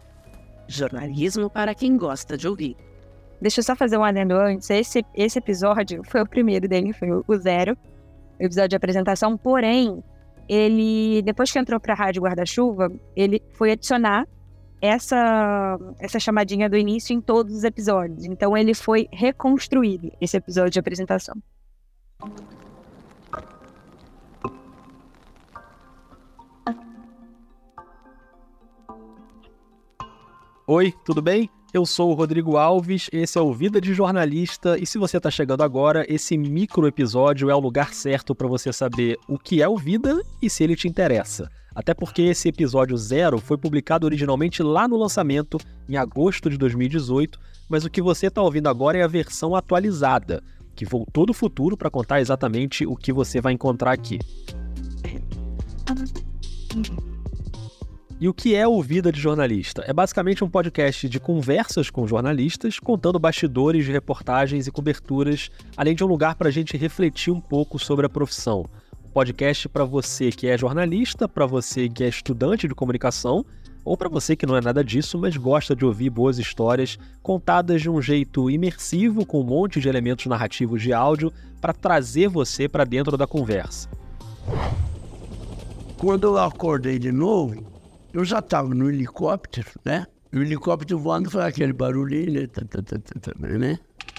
Jornalismo 0.68 1.50
para 1.50 1.74
quem 1.74 1.98
gosta 1.98 2.38
de 2.38 2.48
ouvir. 2.48 2.76
Deixa 3.42 3.60
eu 3.60 3.64
só 3.64 3.76
fazer 3.76 3.98
um 3.98 4.04
adendo 4.04 4.36
antes. 4.36 4.70
Esse, 4.70 5.04
esse 5.16 5.40
episódio 5.40 6.04
foi 6.04 6.22
o 6.22 6.28
primeiro 6.28 6.68
dele, 6.68 6.94
foi 6.94 7.10
o 7.12 7.38
zero. 7.38 7.78
O 8.40 8.44
episódio 8.44 8.70
de 8.70 8.76
apresentação. 8.76 9.38
Porém, 9.38 10.04
ele, 10.48 11.22
depois 11.24 11.52
que 11.52 11.60
entrou 11.60 11.80
para 11.80 11.94
a 11.94 11.98
Rádio 11.98 12.22
Guarda-Chuva, 12.22 12.92
ele 13.16 13.42
foi 13.54 13.72
adicionar 13.72 14.28
essa, 14.82 15.78
essa 16.00 16.20
chamadinha 16.20 16.70
do 16.70 16.76
início 16.76 17.14
em 17.14 17.22
todos 17.22 17.56
os 17.56 17.64
episódios. 17.64 18.26
Então 18.26 18.58
ele 18.58 18.74
foi 18.74 19.08
reconstruído, 19.12 20.12
esse 20.20 20.36
episódio 20.38 20.72
de 20.72 20.80
apresentação. 20.80 21.36
Oi, 30.68 30.94
tudo 31.06 31.22
bem? 31.22 31.50
Eu 31.74 31.86
sou 31.86 32.12
o 32.12 32.14
Rodrigo 32.14 32.58
Alves, 32.58 33.10
esse 33.14 33.38
é 33.38 33.42
o 33.42 33.54
Vida 33.54 33.80
de 33.80 33.94
Jornalista 33.94 34.78
e 34.78 34.86
se 34.86 34.98
você 34.98 35.16
está 35.16 35.32
chegando 35.32 35.64
agora, 35.64 36.06
esse 36.14 36.38
micro 36.38 36.86
episódio 36.86 37.50
é 37.50 37.56
o 37.56 37.62
lugar 37.62 37.94
certo 37.94 38.36
para 38.36 38.46
você 38.46 38.74
saber 38.74 39.18
o 39.26 39.40
que 39.40 39.62
é 39.62 39.70
o 39.70 39.78
Vida 39.78 40.22
e 40.42 40.50
se 40.50 40.66
ele 40.66 40.76
te 40.76 40.90
interessa. 40.90 41.50
Até 41.74 41.94
porque 41.94 42.24
esse 42.24 42.50
episódio 42.50 42.98
zero 42.98 43.40
foi 43.40 43.58
publicado 43.58 44.06
originalmente 44.06 44.62
lá 44.62 44.86
no 44.86 44.98
lançamento, 44.98 45.58
em 45.88 45.96
agosto 45.96 46.50
de 46.50 46.58
2018, 46.58 47.40
mas 47.70 47.86
o 47.86 47.90
que 47.90 48.02
você 48.02 48.28
está 48.28 48.42
ouvindo 48.42 48.68
agora 48.68 48.98
é 48.98 49.04
a 49.04 49.08
versão 49.08 49.56
atualizada, 49.56 50.44
que 50.76 50.84
voltou 50.84 51.26
do 51.26 51.34
futuro 51.34 51.78
para 51.78 51.90
contar 51.90 52.20
exatamente 52.20 52.86
o 52.86 52.98
que 52.98 53.14
você 53.14 53.40
vai 53.40 53.54
encontrar 53.54 53.94
aqui. 53.94 54.20
E 58.22 58.30
o 58.30 58.34
que 58.36 58.54
é 58.54 58.68
o 58.68 58.80
Vida 58.84 59.12
de 59.12 59.20
Jornalista? 59.20 59.84
É 59.88 59.92
basicamente 59.92 60.44
um 60.44 60.48
podcast 60.48 61.10
de 61.10 61.20
conversas 61.20 61.90
com 61.90 62.06
jornalistas, 62.06 62.78
contando 62.78 63.18
bastidores 63.18 63.84
de 63.84 63.92
reportagens 63.92 64.68
e 64.68 64.72
coberturas, 64.72 65.50
além 65.76 65.96
de 65.96 66.04
um 66.04 66.08
lugar 66.08 66.36
para 66.36 66.50
a 66.50 66.52
gente 66.52 66.78
refletir 66.78 67.34
um 67.34 67.42
pouco 67.42 67.80
sobre 67.80 68.06
a 68.06 68.10
profissão. 68.10 68.68
Um 69.04 69.10
podcast 69.10 69.68
para 69.68 69.84
você 69.84 70.30
que 70.30 70.46
é 70.46 70.56
jornalista, 70.56 71.28
para 71.28 71.48
você 71.48 71.90
que 71.90 72.04
é 72.04 72.10
estudante 72.10 72.68
de 72.68 72.76
comunicação, 72.76 73.44
ou 73.84 73.98
para 73.98 74.08
você 74.08 74.36
que 74.36 74.46
não 74.46 74.56
é 74.56 74.62
nada 74.62 74.84
disso, 74.84 75.18
mas 75.18 75.36
gosta 75.36 75.76
de 75.76 75.84
ouvir 75.84 76.12
boas 76.12 76.38
histórias 76.38 77.00
contadas 77.24 77.82
de 77.82 77.90
um 77.90 78.00
jeito 78.00 78.52
imersivo, 78.52 79.26
com 79.26 79.42
um 79.42 79.46
monte 79.46 79.82
de 79.82 79.90
elementos 79.90 80.28
narrativos 80.28 80.84
de 80.84 80.94
áudio, 80.94 81.34
para 81.60 81.74
trazer 81.74 82.28
você 82.28 82.70
para 82.70 82.84
dentro 82.84 83.18
da 83.18 83.26
conversa. 83.26 83.90
Quando 85.98 86.26
eu 86.26 86.38
acordei 86.38 87.00
de 87.00 87.12
novo, 87.12 87.71
eu 88.14 88.26
já 88.26 88.40
estava 88.40 88.74
no 88.74 88.90
helicóptero, 88.90 89.70
né? 89.84 90.06
O 90.34 90.38
helicóptero 90.38 90.98
voando 90.98 91.30
foi 91.30 91.44
aquele 91.44 91.74
barulhinho, 91.74 92.42
né? 92.42 92.48
Tá, 92.48 92.62
tá, 92.66 92.82
tá, 92.82 93.32
né? 93.38 93.78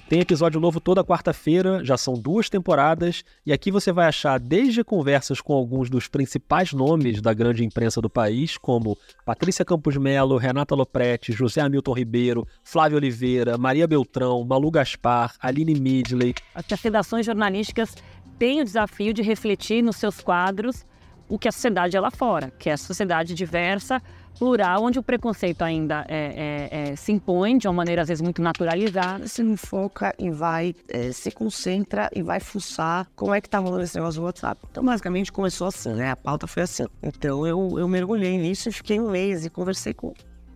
Tem 0.08 0.20
episódio 0.20 0.60
novo 0.60 0.78
toda 0.78 1.02
quarta-feira, 1.02 1.82
já 1.82 1.96
são 1.96 2.12
duas 2.12 2.50
temporadas, 2.50 3.24
e 3.46 3.52
aqui 3.52 3.70
você 3.70 3.90
vai 3.90 4.06
achar 4.06 4.38
desde 4.38 4.84
conversas 4.84 5.40
com 5.40 5.54
alguns 5.54 5.88
dos 5.88 6.06
principais 6.06 6.74
nomes 6.74 7.22
da 7.22 7.32
grande 7.32 7.64
imprensa 7.64 7.98
do 7.98 8.10
país, 8.10 8.58
como 8.58 8.98
Patrícia 9.24 9.64
Campos 9.64 9.96
Melo, 9.96 10.36
Renata 10.36 10.74
Lopretti, 10.74 11.32
José 11.32 11.62
Hamilton 11.62 11.94
Ribeiro, 11.94 12.46
Flávio 12.62 12.98
Oliveira, 12.98 13.56
Maria 13.56 13.86
Beltrão, 13.86 14.44
Malu 14.44 14.70
Gaspar, 14.70 15.34
Aline 15.40 15.80
Midley. 15.80 16.34
As 16.54 16.66
redações 16.82 17.24
jornalísticas 17.24 17.94
têm 18.38 18.60
o 18.60 18.64
desafio 18.64 19.14
de 19.14 19.22
refletir 19.22 19.82
nos 19.82 19.96
seus 19.96 20.20
quadros 20.20 20.84
o 21.32 21.38
que 21.38 21.48
a 21.48 21.52
sociedade 21.52 21.96
é 21.96 22.00
lá 22.00 22.10
fora, 22.10 22.52
que 22.58 22.68
é 22.68 22.74
a 22.74 22.76
sociedade 22.76 23.32
diversa, 23.32 24.02
plural, 24.38 24.84
onde 24.84 24.98
o 24.98 25.02
preconceito 25.02 25.62
ainda 25.62 26.04
é, 26.06 26.68
é, 26.70 26.90
é, 26.90 26.96
se 26.96 27.10
impõe 27.10 27.56
de 27.56 27.66
uma 27.66 27.72
maneira 27.72 28.02
às 28.02 28.08
vezes 28.08 28.20
muito 28.20 28.42
naturalizada. 28.42 29.26
Se 29.26 29.42
não 29.42 29.56
foca 29.56 30.14
e 30.18 30.30
vai, 30.30 30.74
é, 30.88 31.10
se 31.10 31.30
concentra 31.30 32.10
e 32.14 32.22
vai 32.22 32.38
fuçar 32.38 33.08
como 33.16 33.32
é 33.34 33.40
que 33.40 33.48
tá 33.48 33.58
rolando 33.58 33.82
esse 33.82 33.94
negócio 33.94 34.20
do 34.20 34.26
WhatsApp. 34.26 34.60
Então, 34.70 34.84
basicamente, 34.84 35.32
começou 35.32 35.68
assim, 35.68 35.94
né? 35.94 36.10
A 36.10 36.16
pauta 36.16 36.46
foi 36.46 36.64
assim. 36.64 36.84
Então, 37.02 37.46
eu, 37.46 37.78
eu 37.78 37.88
mergulhei 37.88 38.36
nisso 38.36 38.68
e 38.68 38.72
fiquei 38.72 39.00
um 39.00 39.10
mês 39.10 39.46
e 39.46 39.48
conversei 39.48 39.94
com 39.94 40.12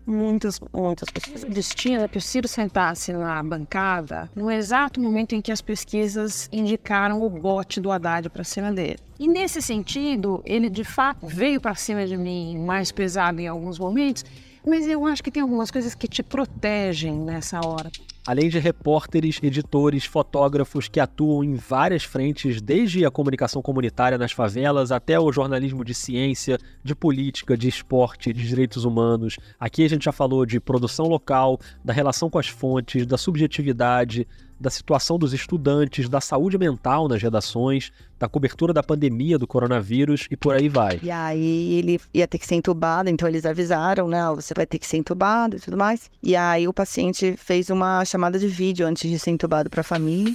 muitas, 0.06 0.60
muitas 0.72 1.08
pessoas. 1.10 1.42
O 1.42 1.50
destino 1.50 2.04
é 2.04 2.08
que 2.08 2.18
o 2.18 2.20
Ciro 2.20 2.46
sentasse 2.46 3.12
na 3.12 3.42
bancada 3.42 4.30
no 4.34 4.50
exato 4.50 5.00
momento 5.00 5.34
em 5.34 5.42
que 5.42 5.50
as 5.50 5.60
pesquisas 5.60 6.48
indicaram 6.52 7.22
o 7.22 7.28
bote 7.28 7.80
do 7.80 7.90
Haddad 7.90 8.30
para 8.30 8.44
cima 8.44 8.72
dele. 8.72 8.98
E 9.18 9.26
nesse 9.26 9.60
sentido, 9.60 10.42
ele 10.44 10.70
de 10.70 10.84
fato 10.84 11.26
veio 11.26 11.60
para 11.60 11.74
cima 11.74 12.06
de 12.06 12.16
mim 12.16 12.58
mais 12.58 12.92
pesado 12.92 13.40
em 13.40 13.48
alguns 13.48 13.78
momentos, 13.78 14.24
mas 14.64 14.86
eu 14.86 15.06
acho 15.06 15.22
que 15.22 15.30
tem 15.30 15.42
algumas 15.42 15.70
coisas 15.70 15.94
que 15.94 16.06
te 16.06 16.22
protegem 16.22 17.14
nessa 17.14 17.60
hora 17.64 17.90
além 18.26 18.48
de 18.48 18.58
repórteres, 18.58 19.38
editores, 19.42 20.04
fotógrafos 20.04 20.88
que 20.88 20.98
atuam 20.98 21.44
em 21.44 21.54
várias 21.54 22.02
frentes, 22.02 22.60
desde 22.60 23.04
a 23.04 23.10
comunicação 23.10 23.62
comunitária 23.62 24.18
nas 24.18 24.32
favelas 24.32 24.90
até 24.90 25.18
o 25.18 25.30
jornalismo 25.32 25.84
de 25.84 25.94
ciência, 25.94 26.58
de 26.82 26.94
política, 26.94 27.56
de 27.56 27.68
esporte, 27.68 28.32
de 28.32 28.46
direitos 28.46 28.84
humanos. 28.84 29.36
Aqui 29.60 29.84
a 29.84 29.88
gente 29.88 30.04
já 30.04 30.12
falou 30.12 30.44
de 30.44 30.58
produção 30.58 31.06
local, 31.06 31.60
da 31.84 31.92
relação 31.92 32.28
com 32.28 32.38
as 32.38 32.48
fontes, 32.48 33.06
da 33.06 33.16
subjetividade, 33.16 34.26
da 34.58 34.70
situação 34.70 35.18
dos 35.18 35.32
estudantes, 35.32 36.08
da 36.08 36.20
saúde 36.20 36.58
mental 36.58 37.08
nas 37.08 37.22
redações, 37.22 37.92
da 38.18 38.28
cobertura 38.28 38.72
da 38.72 38.82
pandemia 38.82 39.38
do 39.38 39.46
coronavírus 39.46 40.26
e 40.30 40.36
por 40.36 40.54
aí 40.54 40.68
vai. 40.68 40.98
E 41.02 41.10
aí 41.10 41.74
ele 41.74 42.00
ia 42.14 42.26
ter 42.26 42.38
que 42.38 42.46
ser 42.46 42.54
entubado, 42.54 43.10
então 43.10 43.28
eles 43.28 43.44
avisaram, 43.44 44.08
né? 44.08 44.20
Você 44.34 44.54
vai 44.54 44.66
ter 44.66 44.78
que 44.78 44.86
ser 44.86 44.96
entubado 44.96 45.56
e 45.56 45.60
tudo 45.60 45.76
mais. 45.76 46.10
E 46.22 46.34
aí 46.34 46.66
o 46.66 46.72
paciente 46.72 47.36
fez 47.36 47.70
uma 47.70 48.04
chamada 48.04 48.38
de 48.38 48.48
vídeo 48.48 48.86
antes 48.86 49.08
de 49.08 49.18
ser 49.18 49.30
entubado 49.30 49.68
para 49.68 49.80
a 49.80 49.84
família. 49.84 50.34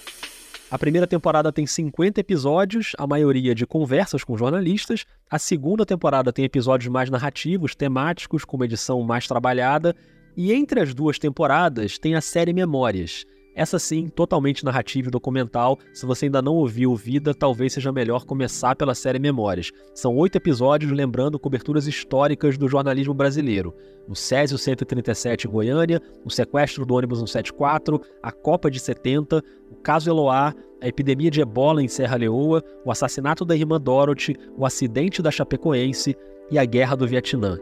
A 0.69 0.79
primeira 0.79 1.05
temporada 1.05 1.51
tem 1.51 1.67
50 1.67 2.21
episódios, 2.21 2.93
a 2.97 3.05
maioria 3.05 3.53
de 3.53 3.65
conversas 3.67 4.23
com 4.23 4.37
jornalistas. 4.37 5.05
A 5.29 5.37
segunda 5.37 5.85
temporada 5.85 6.31
tem 6.31 6.45
episódios 6.45 6.89
mais 6.89 7.09
narrativos, 7.09 7.75
temáticos, 7.75 8.45
com 8.45 8.55
uma 8.55 8.63
edição 8.63 9.01
mais 9.03 9.27
trabalhada. 9.27 9.93
E 10.37 10.53
entre 10.53 10.79
as 10.79 10.93
duas 10.93 11.19
temporadas 11.19 11.97
tem 11.97 12.15
a 12.15 12.21
série 12.21 12.53
Memórias, 12.53 13.25
essa 13.53 13.77
sim, 13.77 14.07
totalmente 14.07 14.63
narrativa 14.63 15.09
e 15.09 15.11
documental. 15.11 15.77
Se 15.93 16.05
você 16.05 16.25
ainda 16.25 16.41
não 16.41 16.55
ouviu 16.55 16.95
Vida, 16.95 17.33
talvez 17.33 17.73
seja 17.73 17.91
melhor 17.91 18.25
começar 18.25 18.75
pela 18.75 18.95
série 18.95 19.19
Memórias. 19.19 19.71
São 19.93 20.15
oito 20.15 20.37
episódios 20.37 20.91
lembrando 20.91 21.39
coberturas 21.39 21.87
históricas 21.87 22.57
do 22.57 22.67
jornalismo 22.67 23.13
brasileiro. 23.13 23.73
O 24.07 24.15
Césio 24.15 24.57
137 24.57 25.47
em 25.47 25.51
Goiânia, 25.51 26.01
o 26.25 26.29
sequestro 26.29 26.85
do 26.85 26.95
ônibus 26.95 27.19
174, 27.19 28.01
a 28.23 28.31
Copa 28.31 28.71
de 28.71 28.79
70, 28.79 29.43
o 29.69 29.75
caso 29.75 30.09
Eloá, 30.09 30.53
a 30.81 30.87
epidemia 30.87 31.29
de 31.29 31.41
ebola 31.41 31.83
em 31.83 31.87
Serra 31.87 32.17
Leoa, 32.17 32.63
o 32.83 32.91
assassinato 32.91 33.45
da 33.45 33.55
irmã 33.55 33.79
Dorothy, 33.79 34.35
o 34.57 34.65
acidente 34.65 35.21
da 35.21 35.29
Chapecoense 35.29 36.15
e 36.49 36.57
a 36.57 36.65
guerra 36.65 36.95
do 36.95 37.07
Vietnã. 37.07 37.59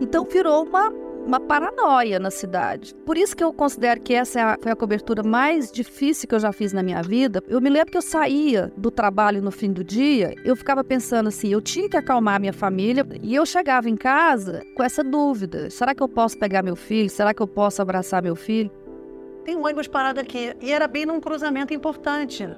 Então 0.00 0.24
virou 0.24 0.64
uma 0.64 0.92
uma 1.26 1.40
paranoia 1.40 2.18
na 2.18 2.30
cidade. 2.30 2.94
Por 3.06 3.16
isso 3.16 3.36
que 3.36 3.42
eu 3.42 3.52
considero 3.52 4.00
que 4.00 4.14
essa 4.14 4.58
foi 4.60 4.72
a 4.72 4.76
cobertura 4.76 5.22
mais 5.22 5.70
difícil 5.72 6.28
que 6.28 6.34
eu 6.34 6.40
já 6.40 6.52
fiz 6.52 6.72
na 6.72 6.82
minha 6.82 7.02
vida. 7.02 7.42
Eu 7.48 7.60
me 7.60 7.70
lembro 7.70 7.90
que 7.90 7.98
eu 7.98 8.02
saía 8.02 8.72
do 8.76 8.90
trabalho 8.90 9.42
no 9.42 9.50
fim 9.50 9.72
do 9.72 9.82
dia, 9.82 10.34
eu 10.44 10.54
ficava 10.54 10.84
pensando 10.84 11.28
assim, 11.28 11.48
eu 11.48 11.60
tinha 11.60 11.88
que 11.88 11.96
acalmar 11.96 12.40
minha 12.40 12.52
família 12.52 13.06
e 13.22 13.34
eu 13.34 13.46
chegava 13.46 13.88
em 13.88 13.96
casa 13.96 14.62
com 14.76 14.82
essa 14.82 15.02
dúvida: 15.02 15.70
será 15.70 15.94
que 15.94 16.02
eu 16.02 16.08
posso 16.08 16.38
pegar 16.38 16.62
meu 16.62 16.76
filho? 16.76 17.08
Será 17.08 17.32
que 17.32 17.42
eu 17.42 17.48
posso 17.48 17.80
abraçar 17.80 18.22
meu 18.22 18.36
filho? 18.36 18.70
Tem 19.44 19.56
um 19.56 19.64
ônibus 19.64 19.88
parado 19.88 20.20
aqui 20.20 20.54
e 20.60 20.72
era 20.72 20.86
bem 20.88 21.04
num 21.04 21.20
cruzamento 21.20 21.74
importante. 21.74 22.48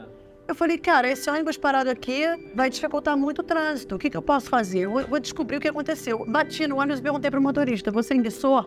Eu 0.49 0.55
falei, 0.55 0.79
cara, 0.79 1.11
esse 1.11 1.29
ônibus 1.29 1.57
parado 1.57 1.91
aqui 1.91 2.23
vai 2.55 2.71
dificultar 2.71 3.17
muito 3.17 3.41
o 3.41 3.43
trânsito. 3.43 3.97
O 3.97 3.99
que, 3.99 4.09
que 4.09 4.17
eu 4.17 4.23
posso 4.23 4.49
fazer? 4.49 4.81
Eu 4.81 4.93
vou 5.09 5.19
descobrir 5.19 5.57
o 5.57 5.61
que 5.61 5.67
aconteceu. 5.69 6.25
Bati 6.27 6.69
no 6.69 6.79
ônibus 6.79 7.01
e 7.01 7.03
perguntei 7.03 7.31
pro 7.31 7.43
motorista: 7.43 7.91
você 7.91 8.15
enguiçou? 8.15 8.65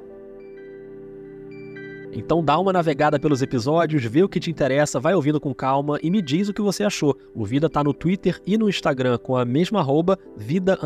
Então 2.12 2.43
dá 2.43 2.59
uma 2.59 2.74
navegada 2.74 3.19
pelos 3.19 3.39
episódios, 3.41 4.03
vê 4.03 4.21
o 4.24 4.29
que 4.29 4.39
te 4.39 4.50
interessa, 4.50 5.00
vai 5.00 5.13
ouvindo 5.13 5.39
com 5.39 5.53
calma 5.53 6.00
e 6.01 6.09
me 6.09 6.19
diz 6.21 6.50
o 6.50 6.53
que 6.53 6.62
você 6.62 6.83
achou. 6.83 7.15
O 7.36 7.45
Vida 7.45 7.69
tá 7.69 7.83
no 7.83 7.93
Twitter 7.93 8.41
e 8.45 8.57
no 8.57 8.67
Instagram 8.67 9.19
com 9.19 9.38
a 9.38 9.45
mesma 9.45 9.79
arroba, 9.79 10.17
vida 10.36 10.77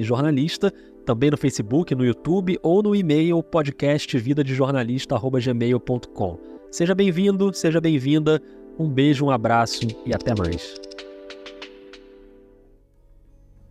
jornalista, 0.00 0.70
também 1.06 1.30
no 1.30 1.36
Facebook, 1.36 1.94
no 1.94 2.04
YouTube 2.04 2.58
ou 2.62 2.82
no 2.82 2.92
e-mail 2.94 3.42
podcastvidadejornalista.gmail.com. 3.42 6.38
Seja 6.70 6.94
bem-vindo, 6.94 7.52
seja 7.54 7.80
bem-vinda. 7.80 8.42
Um 8.78 8.88
beijo, 8.88 9.24
um 9.24 9.30
abraço 9.30 9.86
e 10.04 10.12
até 10.12 10.34
mais. 10.34 10.74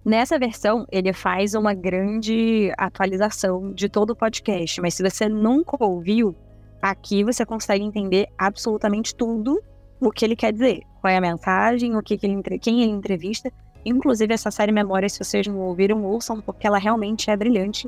Nessa 0.05 0.37
versão, 0.37 0.85
ele 0.91 1.13
faz 1.13 1.53
uma 1.53 1.73
grande 1.73 2.71
atualização 2.77 3.71
de 3.71 3.87
todo 3.87 4.11
o 4.11 4.15
podcast, 4.15 4.81
mas 4.81 4.93
se 4.93 5.03
você 5.03 5.29
nunca 5.29 5.77
ouviu, 5.81 6.35
aqui 6.81 7.23
você 7.23 7.45
consegue 7.45 7.83
entender 7.83 8.27
absolutamente 8.37 9.15
tudo 9.15 9.61
o 10.01 10.11
que 10.11 10.25
ele 10.25 10.35
quer 10.35 10.51
dizer, 10.51 10.81
qual 10.99 11.11
é 11.11 11.17
a 11.17 11.21
mensagem, 11.21 11.95
o 11.95 12.01
que, 12.01 12.17
que 12.17 12.27
ele, 12.27 12.59
quem 12.59 12.83
ele 12.83 12.91
entrevista. 12.91 13.49
Inclusive, 13.85 14.33
essa 14.33 14.51
série 14.51 14.73
Memória, 14.73 15.07
se 15.07 15.19
vocês 15.19 15.47
não 15.47 15.59
ouviram, 15.59 16.03
ouçam, 16.03 16.41
porque 16.41 16.67
ela 16.67 16.77
realmente 16.77 17.29
é 17.29 17.37
brilhante. 17.37 17.87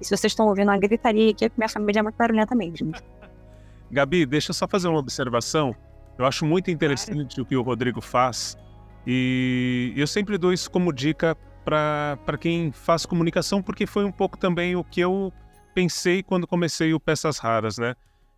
E 0.00 0.04
se 0.04 0.16
vocês 0.16 0.32
estão 0.32 0.46
ouvindo 0.46 0.70
a 0.70 0.78
gritaria 0.78 1.30
aqui, 1.30 1.50
minha 1.56 1.68
família 1.68 2.00
é 2.00 2.02
muito 2.02 2.16
barulhenta 2.16 2.54
mesmo. 2.54 2.92
Gabi, 3.90 4.24
deixa 4.24 4.50
eu 4.50 4.54
só 4.54 4.66
fazer 4.66 4.88
uma 4.88 4.98
observação. 4.98 5.74
Eu 6.20 6.26
acho 6.26 6.44
muito 6.44 6.70
interessante 6.70 7.40
o 7.40 7.46
que 7.46 7.56
o 7.56 7.62
Rodrigo 7.62 8.02
faz 8.02 8.54
e 9.06 9.94
eu 9.96 10.06
sempre 10.06 10.36
dou 10.36 10.52
isso 10.52 10.70
como 10.70 10.92
dica 10.92 11.34
para 11.64 12.36
quem 12.38 12.70
faz 12.72 13.06
comunicação, 13.06 13.62
porque 13.62 13.86
foi 13.86 14.04
um 14.04 14.12
pouco 14.12 14.36
também 14.36 14.76
o 14.76 14.84
que 14.84 15.00
eu 15.00 15.32
pensei 15.74 16.22
quando 16.22 16.46
comecei 16.46 16.92
o 16.92 17.00
Peças 17.00 17.38
Raras, 17.38 17.78
né? 17.78 17.94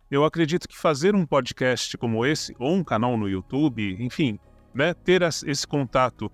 Eu 0.09 0.23
acredito 0.23 0.65
que 0.65 0.77
fazer 0.77 1.13
um 1.13 1.25
podcast 1.25 1.97
como 1.97 2.25
esse, 2.25 2.55
ou 2.57 2.73
um 2.73 2.85
canal 2.85 3.17
no 3.17 3.27
YouTube, 3.27 3.97
enfim, 3.99 4.39
né, 4.73 4.93
ter 4.93 5.21
esse 5.21 5.67
contato 5.67 6.31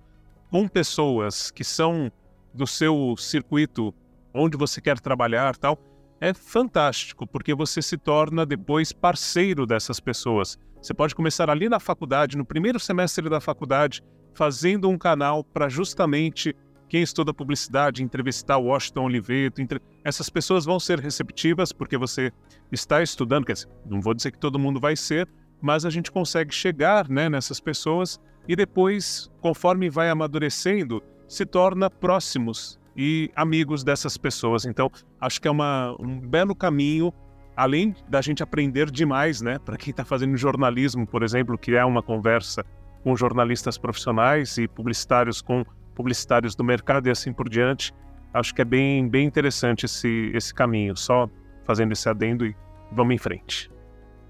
com 0.52 0.68
pessoas 0.68 1.50
que 1.50 1.64
são 1.64 2.12
do 2.54 2.68
seu 2.68 3.16
circuito 3.18 3.92
onde 4.36 4.56
você 4.56 4.80
quer 4.80 5.00
trabalhar, 5.00 5.58
tal, 5.58 5.80
é 6.22 6.32
fantástico, 6.32 7.26
porque 7.26 7.56
você 7.56 7.82
se 7.82 7.98
torna 7.98 8.46
depois 8.46 8.92
parceiro 8.92 9.66
dessas 9.66 10.00
pessoas. 10.00 10.60
Você 10.82 10.94
pode 10.94 11.14
começar 11.14 11.50
ali 11.50 11.68
na 11.68 11.80
faculdade, 11.80 12.38
no 12.38 12.46
primeiro 12.46 12.80
semestre 12.80 13.30
da 13.30 13.42
faculdade, 13.42 14.02
fazendo 14.34 14.90
um 14.90 14.98
canal 14.98 15.44
para 15.44 15.68
justamente 15.68 16.56
quem 16.88 17.04
estuda 17.04 17.34
publicidade, 17.34 18.04
entrevistar 18.04 18.58
Washington 18.58 19.04
Oliveto. 19.04 19.62
Entre... 19.62 19.80
Essas 20.04 20.30
pessoas 20.30 20.66
vão 20.66 20.80
ser 20.80 21.00
receptivas 21.00 21.72
porque 21.72 21.98
você 21.98 22.32
está 22.72 23.04
estudando. 23.04 23.46
Quer 23.46 23.54
dizer, 23.54 23.70
não 23.86 24.02
vou 24.02 24.14
dizer 24.14 24.32
que 24.32 24.40
todo 24.40 24.58
mundo 24.58 24.80
vai 24.80 24.96
ser, 24.96 25.28
mas 25.62 25.86
a 25.86 25.90
gente 25.90 26.12
consegue 26.12 26.54
chegar 26.54 27.08
né, 27.10 27.30
nessas 27.30 27.60
pessoas 27.60 28.20
e 28.48 28.56
depois, 28.56 29.30
conforme 29.42 29.90
vai 29.90 30.10
amadurecendo, 30.10 31.04
se 31.28 31.46
torna 31.46 31.90
próximos 31.90 32.80
e 32.98 33.30
amigos 33.36 33.84
dessas 33.84 34.18
pessoas. 34.18 34.66
Então, 34.66 34.92
acho 35.22 35.40
que 35.40 35.48
é 35.48 35.52
uma, 35.52 35.96
um 36.00 36.20
belo 36.20 36.56
caminho, 36.56 37.14
além 37.60 37.94
da 38.08 38.22
gente 38.22 38.42
aprender 38.42 38.90
demais, 38.90 39.42
né? 39.42 39.60
Para 39.60 39.76
quem 39.76 39.92
está 39.92 40.06
fazendo 40.06 40.38
jornalismo, 40.38 41.06
por 41.06 41.24
exemplo, 41.24 41.58
que 41.58 41.76
é 41.76 41.84
uma 41.84 42.02
conversa 42.02 42.66
com 43.04 43.14
jornalistas 43.18 43.78
profissionais 43.78 44.58
e 44.58 44.66
publicitários 44.66 45.42
com 45.42 45.66
publicitários 45.94 46.56
do 46.56 46.64
mercado 46.64 47.08
e 47.08 47.12
assim 47.12 47.34
por 47.34 47.50
diante. 47.50 47.94
Acho 48.34 48.56
que 48.56 48.62
é 48.62 48.66
bem, 48.66 49.10
bem 49.10 49.28
interessante 49.28 49.86
esse, 49.86 50.32
esse 50.34 50.54
caminho. 50.54 50.96
Só 50.96 51.30
fazendo 51.66 51.92
esse 51.92 52.08
adendo 52.08 52.46
e 52.46 52.56
vamos 52.94 53.14
em 53.14 53.18
frente. 53.18 53.70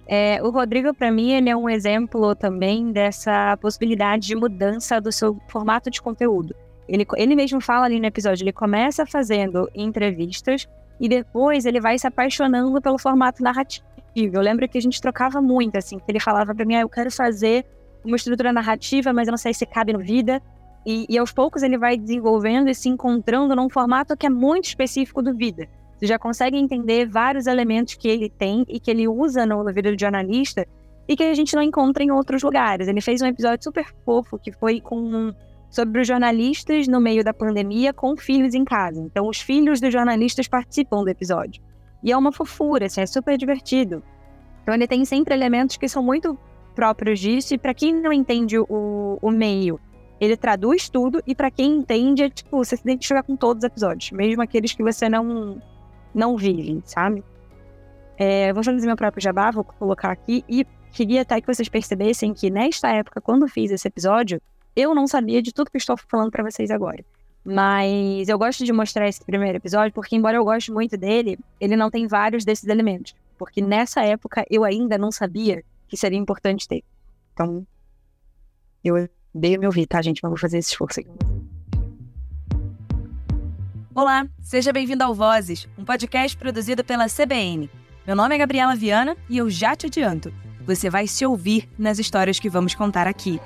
É, 0.07 0.41
o 0.41 0.50
Rodrigo, 0.50 0.91
para 0.91 1.12
mim, 1.12 1.33
ele 1.33 1.51
é 1.51 1.55
um 1.55 1.69
exemplo 1.69 2.33
também 2.33 2.91
dessa 2.91 3.55
possibilidade 3.57 4.25
de 4.25 4.36
mudança 4.36 5.00
do 5.00 5.12
seu 5.12 5.39
formato 5.48 5.91
de 5.91 6.01
conteúdo. 6.01 6.55
Ele, 6.88 7.05
ele 7.15 7.36
mesmo 7.36 7.62
fala 7.62 7.86
ali 7.86 8.00
no 8.00 8.07
episódio, 8.07 8.43
ele 8.43 8.51
começa 8.51 9.05
fazendo 9.05 9.69
entrevistas 9.75 10.67
e 11.00 11.08
depois 11.08 11.65
ele 11.65 11.79
vai 11.79 11.98
se 11.98 12.08
apaixonando 12.08 12.82
pelo 12.82 12.98
formato 12.98 13.41
narrativo. 13.41 13.86
Eu 14.15 14.41
lembro 14.41 14.68
que 14.68 14.77
a 14.77 14.82
gente 14.82 15.01
trocava 15.01 15.41
muito, 15.41 15.77
assim, 15.77 15.98
que 15.98 16.06
ele 16.10 16.20
falava 16.20 16.53
para 16.53 16.65
mim, 16.65 16.75
ah, 16.75 16.82
eu 16.82 16.89
quero 16.89 17.12
fazer 17.12 17.65
uma 18.03 18.15
estrutura 18.15 18.51
narrativa, 18.51 19.13
mas 19.13 19.27
eu 19.27 19.32
não 19.32 19.38
sei 19.38 19.53
se 19.53 19.65
cabe 19.65 19.94
no 19.94 20.00
vida. 20.00 20.41
E, 20.86 21.06
e, 21.10 21.18
aos 21.18 21.32
poucos 21.32 21.62
ele 21.62 21.77
vai 21.77 21.98
desenvolvendo 21.98 22.70
e 22.70 22.75
se 22.75 22.89
encontrando 22.89 23.56
num 23.56 23.70
formato 23.70 24.15
que 24.15 24.25
é 24.25 24.29
muito 24.29 24.65
específico 24.65 25.22
do 25.22 25.36
vida. 25.36 25.68
Você 25.98 26.08
já 26.08 26.18
consegue 26.18 26.58
entender 26.58 27.06
vários 27.06 27.46
elementos 27.46 27.96
que 27.96 28.08
ele 28.08 28.29
tem 28.29 28.65
e 28.68 28.79
que 28.79 28.89
ele 28.89 29.08
usa 29.08 29.46
no, 29.46 29.63
vida 29.74 29.91
do 29.94 30.00
jornalista 30.00 30.65
e 31.08 31.15
que 31.15 31.24
a 31.24 31.34
gente 31.34 31.56
não 31.56 31.62
encontra 31.62 32.03
em 32.03 32.12
outros 32.12 32.41
lugares. 32.41 32.88
Ele 32.88 33.01
fez 33.01 33.22
um 33.22 33.25
episódio 33.25 33.63
super 33.63 33.86
fofo 34.06 34.39
que 34.39 34.51
foi 34.53 34.79
com 34.79 35.34
sobre 35.69 36.01
os 36.01 36.07
jornalistas 36.07 36.88
no 36.88 36.99
meio 36.99 37.23
da 37.23 37.33
pandemia 37.33 37.93
com 37.93 38.17
filhos 38.17 38.53
em 38.53 38.65
casa. 38.65 38.99
Então, 38.99 39.27
os 39.27 39.39
filhos 39.39 39.79
dos 39.79 39.93
jornalistas 39.93 40.47
participam 40.47 41.03
do 41.03 41.09
episódio. 41.09 41.61
E 42.03 42.11
é 42.11 42.17
uma 42.17 42.31
fofura, 42.31 42.88
assim, 42.88 43.01
é 43.01 43.05
super 43.05 43.38
divertido. 43.38 44.01
Então, 44.63 44.73
ele 44.73 44.88
tem 44.88 45.05
sempre 45.05 45.33
elementos 45.33 45.77
que 45.77 45.88
são 45.88 46.01
muito 46.01 46.38
próprios 46.75 47.19
disso. 47.19 47.53
E 47.53 47.57
para 47.57 47.73
quem 47.73 47.93
não 47.93 48.11
entende 48.11 48.57
o, 48.57 49.19
o 49.21 49.31
meio, 49.31 49.79
ele 50.19 50.35
traduz 50.35 50.89
tudo. 50.89 51.21
E 51.27 51.35
para 51.35 51.51
quem 51.51 51.77
entende, 51.77 52.23
é 52.23 52.29
tipo, 52.29 52.57
você 52.57 52.75
se 52.75 52.83
identifica 52.83 53.21
com 53.21 53.35
todos 53.35 53.63
os 53.63 53.67
episódios, 53.67 54.11
mesmo 54.11 54.41
aqueles 54.41 54.73
que 54.73 54.81
você 54.81 55.07
não, 55.07 55.61
não 56.13 56.35
vive, 56.35 56.81
sabe? 56.85 57.23
É, 58.17 58.51
vou 58.51 58.63
fazer 58.63 58.85
meu 58.85 58.97
próprio 58.97 59.21
jabá, 59.21 59.51
vou 59.51 59.63
colocar 59.63 60.11
aqui. 60.11 60.43
E 60.49 60.65
queria 60.91 61.21
até 61.21 61.39
que 61.39 61.47
vocês 61.47 61.69
percebessem 61.69 62.33
que 62.33 62.49
nesta 62.49 62.89
época, 62.89 63.21
quando 63.21 63.47
fiz 63.47 63.71
esse 63.71 63.88
episódio, 63.88 64.41
eu 64.79 64.95
não 64.95 65.05
sabia 65.05 65.41
de 65.41 65.54
tudo 65.54 65.69
que 65.69 65.77
estou 65.77 65.97
falando 65.97 66.32
para 66.32 66.43
vocês 66.43 66.71
agora. 66.71 67.04
Mas 67.43 68.30
eu 68.30 68.38
gosto 68.38 68.63
de 68.63 68.71
mostrar 68.71 69.08
esse 69.10 69.23
primeiro 69.23 69.58
episódio 69.58 69.93
porque, 69.93 70.15
embora 70.15 70.38
eu 70.38 70.45
goste 70.45 70.71
muito 70.71 70.95
dele, 70.97 71.38
ele 71.60 71.75
não 71.75 71.89
tem 71.89 72.08
vários 72.08 72.45
desses 72.45 72.67
elementos. 72.67 73.13
Porque 73.38 73.62
nessa 73.62 74.01
época 74.01 74.45
eu 74.49 74.63
ainda 74.63 74.97
não 74.97 75.12
sabia 75.12 75.63
que 75.88 75.97
seria 75.97 76.17
importante 76.17 76.67
ter. 76.67 76.84
Então, 77.34 77.65
eu 78.84 79.10
dei 79.36 79.58
me 79.58 79.65
ouvir, 79.65 79.86
tá, 79.86 80.01
gente? 80.01 80.21
Mas 80.23 80.30
vou 80.30 80.39
fazer 80.39 80.58
esse 80.58 80.69
esforço 80.69 81.01
aqui. 81.01 81.10
Olá, 83.93 84.27
seja 84.41 84.71
bem-vindo 84.71 85.04
ao 85.04 85.13
Vozes, 85.13 85.67
um 85.77 85.84
podcast 85.84 86.38
produzido 86.38 86.86
pela 86.86 87.08
CBN. 87.08 87.69
Meu 88.08 88.15
nome 88.15 88.36
é 88.36 88.38
Gabriela 88.38 88.75
Viana 88.75 89.17
e 89.27 89.38
eu 89.38 89.49
já 89.49 89.75
te 89.75 89.88
adianto, 89.88 90.34
você 90.65 90.89
vai 90.89 91.06
se 91.06 91.25
ouvir 91.25 91.69
nas 91.77 91.99
histórias 91.99 92.39
que 92.39 92.49
vamos 92.49 92.73
contar 92.73 93.08
aqui. 93.08 93.41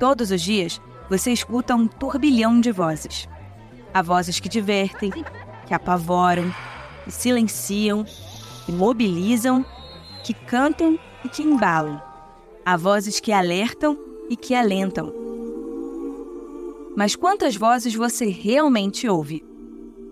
Todos 0.00 0.30
os 0.30 0.40
dias, 0.40 0.80
você 1.10 1.30
escuta 1.30 1.74
um 1.74 1.86
turbilhão 1.86 2.58
de 2.58 2.72
vozes. 2.72 3.28
Há 3.92 4.00
vozes 4.00 4.40
que 4.40 4.48
divertem, 4.48 5.12
que 5.66 5.74
apavoram, 5.74 6.50
que 7.04 7.12
silenciam, 7.12 8.06
que 8.64 8.72
mobilizam, 8.72 9.62
que 10.24 10.32
cantam 10.32 10.98
e 11.22 11.28
que 11.28 11.42
embalam. 11.42 12.00
Há 12.64 12.78
vozes 12.78 13.20
que 13.20 13.30
alertam 13.30 13.98
e 14.30 14.36
que 14.36 14.54
alentam. 14.54 15.12
Mas 16.96 17.14
quantas 17.14 17.54
vozes 17.54 17.94
você 17.94 18.30
realmente 18.30 19.06
ouve? 19.06 19.44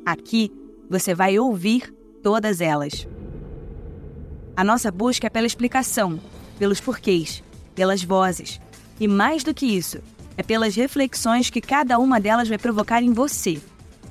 Aqui 0.04 0.52
você 0.90 1.14
vai 1.14 1.38
ouvir 1.38 1.94
todas 2.22 2.60
elas. 2.60 3.08
A 4.54 4.62
nossa 4.62 4.90
busca 4.90 5.28
é 5.28 5.30
pela 5.30 5.46
explicação, 5.46 6.20
pelos 6.58 6.78
porquês, 6.78 7.42
pelas 7.74 8.02
vozes, 8.02 8.60
e 9.00 9.06
mais 9.06 9.44
do 9.44 9.54
que 9.54 9.66
isso, 9.66 9.98
é 10.36 10.42
pelas 10.42 10.74
reflexões 10.74 11.50
que 11.50 11.60
cada 11.60 11.98
uma 11.98 12.20
delas 12.20 12.48
vai 12.48 12.58
provocar 12.58 13.02
em 13.02 13.12
você. 13.12 13.60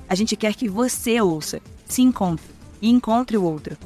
A 0.08 0.14
gente 0.14 0.36
quer 0.36 0.54
que 0.54 0.68
você 0.68 1.20
ouça, 1.20 1.60
se 1.86 2.02
encontre 2.02 2.44
e 2.80 2.90
encontre 2.90 3.36
o 3.36 3.42
outro. 3.42 3.76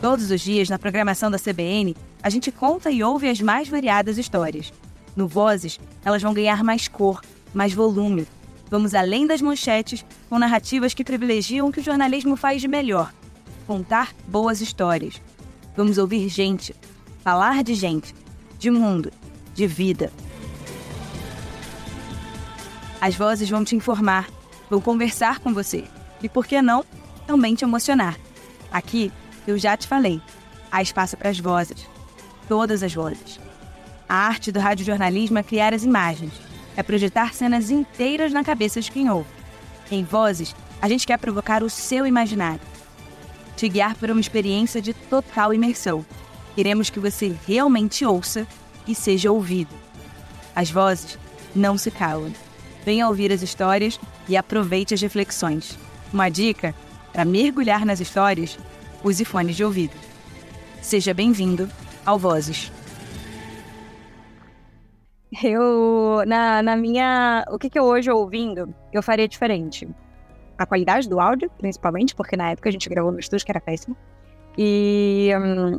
Todos 0.00 0.30
os 0.30 0.40
dias, 0.40 0.68
na 0.68 0.78
programação 0.78 1.30
da 1.30 1.38
CBN, 1.38 1.96
a 2.22 2.30
gente 2.30 2.52
conta 2.52 2.90
e 2.90 3.02
ouve 3.02 3.28
as 3.28 3.40
mais 3.40 3.68
variadas 3.68 4.18
histórias. 4.18 4.72
No 5.16 5.26
Vozes, 5.26 5.80
elas 6.04 6.22
vão 6.22 6.32
ganhar 6.32 6.62
mais 6.62 6.86
cor, 6.86 7.20
mais 7.52 7.72
volume. 7.72 8.26
Vamos 8.70 8.94
além 8.94 9.26
das 9.26 9.42
manchetes, 9.42 10.04
com 10.28 10.38
narrativas 10.38 10.94
que 10.94 11.02
privilegiam 11.02 11.68
o 11.68 11.72
que 11.72 11.80
o 11.80 11.82
jornalismo 11.82 12.36
faz 12.36 12.60
de 12.60 12.68
melhor: 12.68 13.12
contar 13.66 14.14
boas 14.28 14.60
histórias. 14.60 15.20
Vamos 15.76 15.98
ouvir 15.98 16.28
gente, 16.28 16.74
falar 17.24 17.64
de 17.64 17.74
gente, 17.74 18.14
de 18.58 18.70
mundo, 18.70 19.12
de 19.54 19.66
vida. 19.66 20.12
As 23.00 23.14
vozes 23.14 23.48
vão 23.48 23.64
te 23.64 23.76
informar, 23.76 24.28
vão 24.68 24.80
conversar 24.80 25.38
com 25.38 25.54
você 25.54 25.84
e, 26.20 26.28
por 26.28 26.46
que 26.46 26.60
não, 26.60 26.84
também 27.26 27.54
te 27.54 27.64
emocionar. 27.64 28.18
Aqui, 28.72 29.12
eu 29.46 29.56
já 29.56 29.76
te 29.76 29.86
falei, 29.86 30.20
há 30.70 30.82
espaço 30.82 31.16
para 31.16 31.30
as 31.30 31.38
vozes, 31.38 31.86
todas 32.48 32.82
as 32.82 32.92
vozes. 32.92 33.38
A 34.08 34.14
arte 34.14 34.50
do 34.50 34.58
radiojornalismo 34.58 35.38
é 35.38 35.42
criar 35.42 35.72
as 35.72 35.84
imagens, 35.84 36.32
é 36.76 36.82
projetar 36.82 37.34
cenas 37.34 37.70
inteiras 37.70 38.32
na 38.32 38.42
cabeça 38.42 38.80
de 38.80 38.90
quem 38.90 39.08
ouve. 39.10 39.28
Em 39.90 40.02
Vozes, 40.04 40.54
a 40.80 40.88
gente 40.88 41.06
quer 41.06 41.18
provocar 41.18 41.62
o 41.62 41.70
seu 41.70 42.06
imaginário, 42.06 42.60
te 43.56 43.68
guiar 43.68 43.94
por 43.96 44.10
uma 44.10 44.20
experiência 44.20 44.80
de 44.80 44.92
total 44.92 45.52
imersão 45.52 46.04
Queremos 46.58 46.90
que 46.90 46.98
você 46.98 47.36
realmente 47.46 48.04
ouça 48.04 48.44
e 48.84 48.92
seja 48.92 49.30
ouvido. 49.30 49.72
As 50.56 50.68
vozes 50.68 51.16
não 51.54 51.78
se 51.78 51.88
calam. 51.88 52.32
Venha 52.84 53.06
ouvir 53.06 53.30
as 53.30 53.42
histórias 53.42 54.00
e 54.28 54.36
aproveite 54.36 54.92
as 54.92 55.00
reflexões. 55.00 55.78
Uma 56.12 56.28
dica: 56.28 56.74
para 57.12 57.24
mergulhar 57.24 57.86
nas 57.86 58.00
histórias, 58.00 58.58
use 59.04 59.24
fones 59.24 59.54
de 59.54 59.62
ouvido. 59.62 59.94
Seja 60.82 61.14
bem-vindo 61.14 61.70
ao 62.04 62.18
Vozes. 62.18 62.72
Eu, 65.40 66.24
na, 66.26 66.60
na 66.60 66.74
minha. 66.74 67.44
O 67.52 67.56
que, 67.56 67.70
que 67.70 67.78
eu 67.78 67.84
hoje 67.84 68.10
ouvindo, 68.10 68.74
eu 68.92 69.00
faria 69.00 69.28
diferente. 69.28 69.88
A 70.58 70.66
qualidade 70.66 71.08
do 71.08 71.20
áudio, 71.20 71.48
principalmente, 71.56 72.16
porque 72.16 72.36
na 72.36 72.50
época 72.50 72.68
a 72.68 72.72
gente 72.72 72.88
gravou 72.88 73.12
no 73.12 73.20
estúdio 73.20 73.46
que 73.46 73.52
era 73.52 73.60
péssimo. 73.60 73.96
E, 74.60 75.30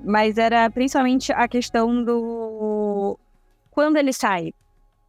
mas 0.06 0.38
era 0.38 0.70
principalmente 0.70 1.34
a 1.34 1.50
questão 1.50 2.02
do 2.02 3.20
quando 3.70 3.98
ele 3.98 4.14
sai, 4.14 4.54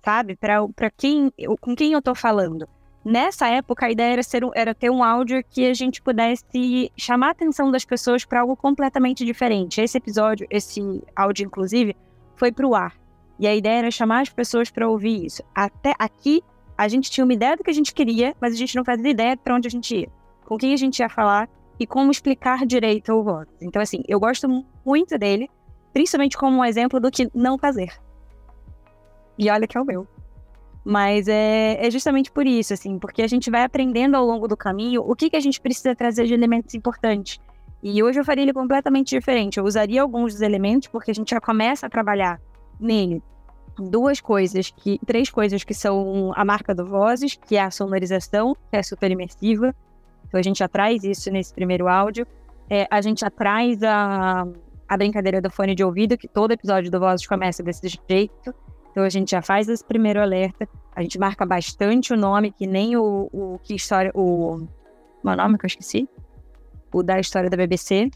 sabe? 0.04 0.37
Para 0.37 0.90
quem, 0.90 1.33
com 1.61 1.76
quem 1.76 1.92
eu 1.92 2.02
tô 2.02 2.12
falando. 2.12 2.68
Nessa 3.04 3.46
época, 3.46 3.87
a 3.87 3.90
ideia 3.90 4.14
era, 4.14 4.22
ser 4.24 4.42
era 4.56 4.74
ter 4.74 4.90
um 4.90 5.04
áudio 5.04 5.42
que 5.48 5.66
a 5.66 5.72
gente 5.72 6.02
pudesse 6.02 6.90
chamar 6.96 7.28
a 7.28 7.30
atenção 7.30 7.70
das 7.70 7.85
pessoas 7.85 8.24
para 8.24 8.40
algo 8.40 8.56
completamente 8.56 9.24
diferente. 9.24 9.80
Esse 9.80 9.98
episódio, 9.98 10.48
esse 10.50 11.02
áudio, 11.14 11.46
inclusive, 11.46 11.96
foi 12.35 12.50
para 12.50 12.66
o 12.66 12.74
ar. 12.74 12.94
E 13.38 13.46
a 13.46 13.54
ideia 13.54 13.78
era 13.78 13.90
chamar 13.92 14.22
as 14.22 14.28
pessoas 14.28 14.68
para 14.68 14.88
ouvir 14.88 15.26
isso. 15.26 15.44
Até 15.54 15.94
aqui, 15.96 16.42
a 16.76 16.88
gente 16.88 17.09
tinha 17.09 17.24
uma 17.24 17.33
ideia 17.33 17.56
do 17.56 17.62
que 17.62 17.70
a 17.70 17.74
gente 17.74 17.94
queria, 17.94 18.35
mas 18.40 18.52
a 18.52 18.56
gente 18.56 18.74
não 18.74 18.85
fazia 18.85 19.11
ideia 19.11 19.37
para 19.37 19.54
onde 19.54 19.68
a 19.68 19.70
gente 19.70 19.94
ia. 19.94 20.09
com 20.44 20.59
quem 20.59 20.74
a 20.74 20.76
gente 20.76 20.98
ia 20.98 21.09
falar 21.09 21.48
e 21.81 21.87
como 21.87 22.11
explicar 22.11 22.66
direito 22.66 23.11
o 23.14 23.25
voto. 23.25 23.51
Então, 23.59 23.81
assim, 23.81 24.03
eu 24.07 24.21
gosto 24.21 24.47
muito 24.85 25.16
dele, 25.16 25.49
principalmente 25.95 26.37
como 26.37 26.59
um 26.59 26.64
exemplo 26.64 27.01
do 27.01 27.11
que 27.11 27.31
não 27.35 27.57
fazer. 27.57 27.90
E 29.38 29.49
olha 29.49 29.66
que 29.66 29.79
é 29.79 29.81
o 29.81 29.85
meu. 29.85 30.07
Mas 30.85 31.27
é, 31.27 31.79
é, 31.81 31.90
justamente 31.90 32.31
por 32.31 32.47
isso, 32.47 32.75
assim, 32.75 32.99
porque 32.99 33.23
a 33.23 33.27
gente 33.27 33.51
vai 33.51 33.62
aprendendo 33.62 34.14
ao 34.14 34.27
longo 34.27 34.47
do 34.47 34.57
caminho 34.57 35.03
o 35.03 35.16
que, 35.16 35.31
que 35.31 35.37
a 35.37 35.40
gente 35.40 35.59
precisa 35.59 35.97
trazer 35.97 36.27
de 36.27 36.35
elementos 36.35 36.75
importantes. 36.75 37.38
E 37.83 38.03
hoje 38.03 38.21
eu 38.21 38.25
faria 38.25 38.43
ele 38.43 38.53
completamente 38.53 39.16
diferente. 39.16 39.59
Eu 39.59 39.64
usaria 39.64 40.03
alguns 40.03 40.35
dos 40.35 40.43
elementos, 40.43 40.88
porque 40.88 41.11
a 41.11 41.14
gente 41.14 41.31
já 41.31 41.40
começa 41.40 41.87
a 41.87 41.90
trabalhar 41.90 42.38
nele 42.79 43.23
duas 43.79 44.21
coisas, 44.21 44.71
que 44.71 44.99
três 45.07 45.31
coisas 45.31 45.64
que 45.64 45.73
são 45.73 46.33
a 46.37 46.45
marca 46.45 46.75
do 46.75 46.85
Vozes, 46.85 47.38
que 47.47 47.57
é 47.57 47.62
a 47.62 47.71
sonorização, 47.71 48.55
que 48.71 48.77
é 48.77 48.83
super 48.83 49.11
imersiva. 49.11 49.75
Então 50.31 50.38
a 50.38 50.43
gente 50.43 50.61
já 50.61 50.69
traz 50.69 51.03
isso 51.03 51.29
nesse 51.31 51.53
primeiro 51.53 51.88
áudio. 51.88 52.25
É, 52.71 52.87
a 52.88 53.01
gente 53.01 53.21
já 53.21 53.31
traz 53.31 53.83
a, 53.83 54.47
a 54.88 54.97
brincadeira 54.97 55.43
do 55.43 55.51
fone 55.51 55.75
de 55.75 55.83
ouvido, 55.83 56.16
que 56.16 56.29
todo 56.29 56.53
episódio 56.53 56.88
do 56.88 57.01
Vozes 57.01 57.27
começa 57.27 57.64
desse 57.64 57.88
jeito. 58.09 58.55
Então 58.93 59.03
a 59.03 59.09
gente 59.09 59.33
já 59.33 59.43
faz 59.43 59.69
esse 59.69 59.85
primeiro 59.85 60.21
alerta. 60.21 60.69
A 60.95 61.03
gente 61.03 61.19
marca 61.19 61.45
bastante 61.45 62.12
o 62.12 62.16
nome, 62.16 62.53
que 62.53 62.64
nem 62.64 62.97
o, 62.97 63.29
o 63.33 63.59
que 63.62 63.75
história. 63.75 64.12
O. 64.14 64.69
Meu 65.25 65.37
nome 65.37 65.59
que 65.59 65.66
eu 65.66 65.69
esqueci? 65.69 66.09
O 66.95 67.03
da 67.03 67.19
história 67.19 67.51
da 67.51 67.57
BBC. 67.57 68.09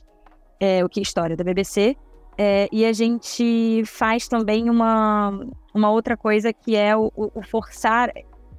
É, 0.60 0.84
o 0.84 0.88
que 0.88 1.00
história 1.00 1.36
da 1.36 1.42
BBC. 1.42 1.96
É, 2.38 2.68
e 2.70 2.84
a 2.84 2.92
gente 2.92 3.82
faz 3.86 4.28
também 4.28 4.70
uma, 4.70 5.40
uma 5.74 5.90
outra 5.90 6.16
coisa 6.16 6.52
que 6.52 6.76
é 6.76 6.96
o, 6.96 7.12
o, 7.16 7.42
forçar 7.42 8.12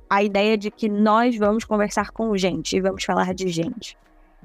a 0.09 0.23
ideia 0.23 0.57
de 0.57 0.69
que 0.69 0.87
nós 0.87 1.35
vamos 1.37 1.63
conversar 1.63 2.11
com 2.11 2.35
gente 2.37 2.75
e 2.75 2.81
vamos 2.81 3.03
falar 3.03 3.33
de 3.33 3.47
gente. 3.49 3.97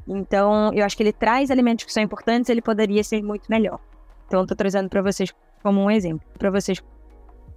Então, 0.06 0.72
eu 0.72 0.84
acho 0.84 0.96
que 0.96 1.02
ele 1.02 1.12
traz 1.12 1.50
elementos 1.50 1.84
que 1.84 1.92
são 1.92 2.02
importantes, 2.02 2.48
ele 2.48 2.62
poderia 2.62 3.04
ser 3.04 3.22
muito 3.22 3.44
melhor. 3.48 3.78
Então, 4.26 4.42
estou 4.42 4.56
trazendo 4.56 4.88
para 4.88 5.02
vocês 5.02 5.32
como 5.62 5.80
um 5.80 5.90
exemplo, 5.90 6.26
para 6.38 6.50
vocês 6.50 6.82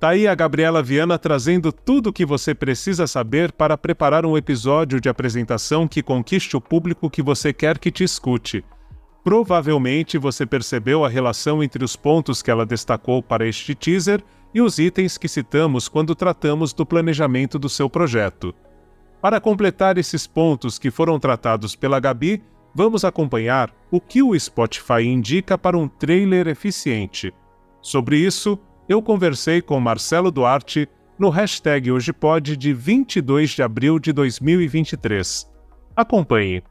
Tá 0.04 0.10
aí 0.10 0.28
a 0.28 0.36
Gabriela 0.36 0.84
Viana 0.84 1.18
trazendo 1.18 1.72
tudo 1.72 2.08
o 2.08 2.14
que 2.14 2.26
você 2.26 2.54
precisa 2.54 3.08
saber 3.08 3.54
para 3.54 3.78
preparar 3.78 4.26
um 4.26 4.38
episódio 4.38 5.00
de 5.00 5.08
apresentação 5.08 5.88
que 5.88 6.04
conquiste 6.04 6.58
o 6.58 6.62
público 6.62 7.10
que 7.10 7.22
você 7.22 7.54
quer 7.54 7.78
que 7.78 7.90
te 7.90 8.04
escute. 8.04 8.66
Provavelmente 9.24 10.18
você 10.18 10.46
percebeu 10.46 11.06
a 11.06 11.10
relação 11.10 11.64
entre 11.64 11.86
os 11.86 11.96
pontos 11.96 12.42
que 12.42 12.52
ela 12.52 12.66
destacou 12.66 13.24
para 13.24 13.48
este 13.48 13.74
teaser 13.74 14.22
e 14.54 14.62
os 14.62 14.78
itens 14.78 15.18
que 15.18 15.28
citamos 15.28 15.88
quando 15.88 16.16
tratamos 16.16 16.74
do 16.74 16.86
planejamento 16.86 17.58
do 17.58 17.68
seu 17.68 17.90
projeto. 17.90 18.54
Para 19.22 19.40
completar 19.40 19.98
esses 19.98 20.28
pontos 20.28 20.78
que 20.78 20.92
foram 20.92 21.20
tratados 21.20 21.76
pela 21.76 22.00
Gabi, 22.00 22.44
vamos 22.76 23.06
acompanhar 23.06 23.74
o 23.90 24.00
que 24.00 24.22
o 24.22 24.38
Spotify 24.38 25.04
indica 25.04 25.58
para 25.58 25.78
um 25.78 25.88
trailer 25.88 26.48
eficiente. 26.48 27.34
Sobre 27.82 28.18
isso, 28.18 28.60
eu 28.88 29.02
conversei 29.02 29.62
com 29.62 29.80
Marcelo 29.80 30.30
Duarte 30.30 30.90
no 31.18 31.30
hashtag 31.30 31.92
HojePod 31.92 32.58
de 32.58 32.74
22 32.74 33.52
de 33.52 33.64
abril 33.64 33.98
de 34.00 34.12
2023. 34.12 35.50
Acompanhe. 35.96 36.64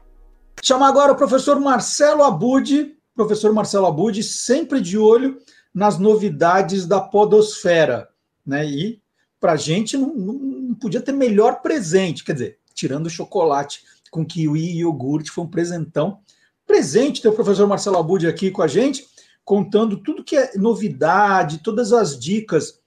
Chamar 0.61 0.89
agora 0.89 1.13
o 1.13 1.15
professor 1.15 1.59
Marcelo 1.59 2.23
Abud, 2.23 2.93
professor 3.15 3.51
Marcelo 3.53 3.87
Abud, 3.87 4.21
sempre 4.21 4.79
de 4.79 4.97
olho 4.97 5.37
nas 5.73 5.97
novidades 5.97 6.85
da 6.85 7.01
podosfera, 7.01 8.09
né? 8.45 8.65
E 8.65 9.01
para 9.39 9.53
a 9.53 9.57
gente 9.57 9.97
não, 9.97 10.13
não, 10.13 10.75
podia 10.75 11.01
ter 11.01 11.11
melhor 11.11 11.61
presente, 11.61 12.23
quer 12.23 12.33
dizer, 12.33 12.59
tirando 12.73 13.07
o 13.07 13.09
chocolate 13.09 13.83
com 14.11 14.25
kiwi 14.25 14.71
e 14.71 14.79
iogurte, 14.79 15.31
foi 15.31 15.43
um 15.43 15.49
presentão. 15.49 16.19
Presente 16.65 17.21
ter 17.21 17.29
o 17.29 17.33
professor 17.33 17.67
Marcelo 17.67 17.97
Abud 17.97 18.27
aqui 18.27 18.51
com 18.51 18.61
a 18.61 18.67
gente 18.67 19.05
contando 19.43 19.97
tudo 19.97 20.23
que 20.23 20.37
é 20.37 20.53
novidade, 20.55 21.61
todas 21.61 21.91
as 21.91 22.17
dicas 22.17 22.79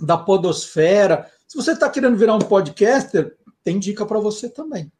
da 0.00 0.16
podosfera. 0.16 1.30
Se 1.46 1.56
você 1.56 1.72
está 1.72 1.90
querendo 1.90 2.16
virar 2.16 2.34
um 2.34 2.38
podcaster, 2.38 3.36
tem 3.62 3.78
dica 3.78 4.06
para 4.06 4.18
você 4.18 4.48
também. 4.48 4.90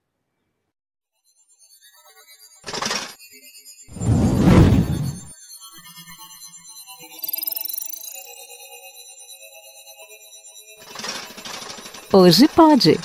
Hoje 12.18 12.48
pode. 12.48 12.98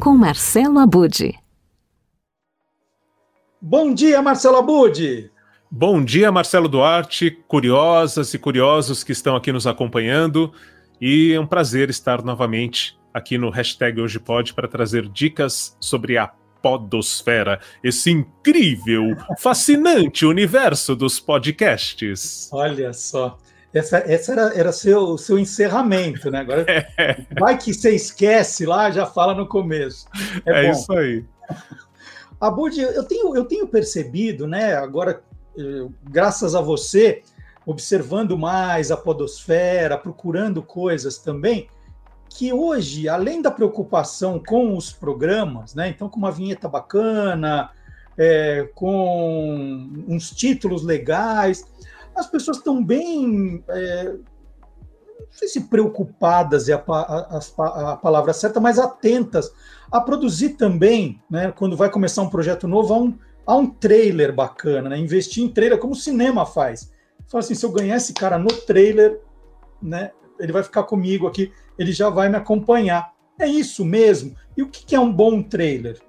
Com 0.00 0.16
Marcelo 0.16 0.78
Abude. 0.78 1.38
Bom 3.60 3.92
dia, 3.92 4.22
Marcelo 4.22 4.56
Abude. 4.56 5.30
Bom 5.70 6.02
dia, 6.02 6.32
Marcelo 6.32 6.70
Duarte, 6.70 7.30
curiosas 7.46 8.32
e 8.32 8.38
curiosos 8.38 9.04
que 9.04 9.12
estão 9.12 9.36
aqui 9.36 9.52
nos 9.52 9.66
acompanhando. 9.66 10.54
E 10.98 11.34
é 11.34 11.38
um 11.38 11.46
prazer 11.46 11.90
estar 11.90 12.24
novamente 12.24 12.98
aqui 13.12 13.36
no 13.36 13.50
hashtag 13.50 14.00
Hoje 14.00 14.18
Pode 14.18 14.54
para 14.54 14.66
trazer 14.66 15.06
dicas 15.06 15.76
sobre 15.78 16.16
a 16.16 16.32
podosfera, 16.62 17.60
esse 17.84 18.10
incrível, 18.10 19.14
fascinante 19.38 20.24
universo 20.24 20.96
dos 20.96 21.20
podcasts. 21.20 22.48
Olha 22.50 22.94
só, 22.94 23.36
essa, 23.74 23.98
essa 23.98 24.32
era, 24.32 24.54
era 24.54 24.72
seu, 24.72 25.16
seu 25.16 25.38
encerramento, 25.38 26.30
né? 26.30 26.40
Agora 26.40 26.66
é. 26.68 27.24
vai 27.38 27.56
que 27.56 27.72
você 27.72 27.94
esquece 27.94 28.66
lá, 28.66 28.90
já 28.90 29.06
fala 29.06 29.34
no 29.34 29.46
começo. 29.46 30.06
É, 30.44 30.66
é 30.66 30.70
isso 30.70 30.92
aí. 30.92 31.24
Abud, 32.40 32.78
eu 32.80 33.04
tenho, 33.04 33.36
eu 33.36 33.44
tenho 33.44 33.66
percebido, 33.66 34.46
né? 34.46 34.74
Agora 34.74 35.22
graças 36.02 36.54
a 36.54 36.60
você, 36.60 37.22
observando 37.66 38.36
mais 38.38 38.90
a 38.90 38.96
podosfera, 38.96 39.98
procurando 39.98 40.62
coisas 40.62 41.18
também, 41.18 41.68
que 42.28 42.52
hoje, 42.52 43.08
além 43.08 43.42
da 43.42 43.50
preocupação 43.50 44.42
com 44.42 44.76
os 44.76 44.90
programas, 44.90 45.74
né, 45.74 45.88
então 45.88 46.08
com 46.08 46.18
uma 46.18 46.32
vinheta 46.32 46.66
bacana, 46.66 47.70
é, 48.16 48.68
com 48.74 49.90
uns 50.08 50.30
títulos 50.30 50.82
legais, 50.82 51.66
as 52.14 52.26
pessoas 52.26 52.58
estão 52.58 52.84
bem, 52.84 53.64
é, 53.68 54.04
não 54.12 55.26
sei 55.30 55.48
se 55.48 55.62
preocupadas 55.62 56.68
é 56.68 56.74
a, 56.74 56.82
a, 56.86 57.92
a, 57.92 57.96
palavra 57.96 58.32
certa, 58.32 58.60
mas 58.60 58.78
atentas 58.78 59.52
a 59.90 60.00
produzir 60.00 60.50
também, 60.50 61.20
né, 61.30 61.52
quando 61.56 61.76
vai 61.76 61.90
começar 61.90 62.22
um 62.22 62.30
projeto 62.30 62.68
novo, 62.68 62.94
a 62.94 62.98
um 62.98 63.18
há 63.46 63.56
um 63.56 63.66
trailer 63.66 64.32
bacana, 64.32 64.90
né? 64.90 64.98
Investir 64.98 65.44
em 65.44 65.48
trailer 65.48 65.78
como 65.78 65.92
o 65.92 65.96
cinema 65.96 66.46
faz. 66.46 66.92
Fala 67.26 67.42
assim, 67.42 67.54
se 67.54 67.64
eu 67.64 67.72
ganhar 67.72 67.96
esse 67.96 68.12
cara 68.12 68.38
no 68.38 68.48
trailer, 68.48 69.20
né? 69.82 70.12
Ele 70.38 70.52
vai 70.52 70.62
ficar 70.62 70.84
comigo 70.84 71.26
aqui, 71.26 71.52
ele 71.78 71.92
já 71.92 72.08
vai 72.08 72.28
me 72.28 72.36
acompanhar. 72.36 73.12
É 73.38 73.46
isso 73.46 73.84
mesmo. 73.84 74.34
E 74.56 74.62
o 74.62 74.68
que 74.68 74.94
é 74.94 75.00
um 75.00 75.12
bom 75.12 75.42
trailer? 75.42 76.00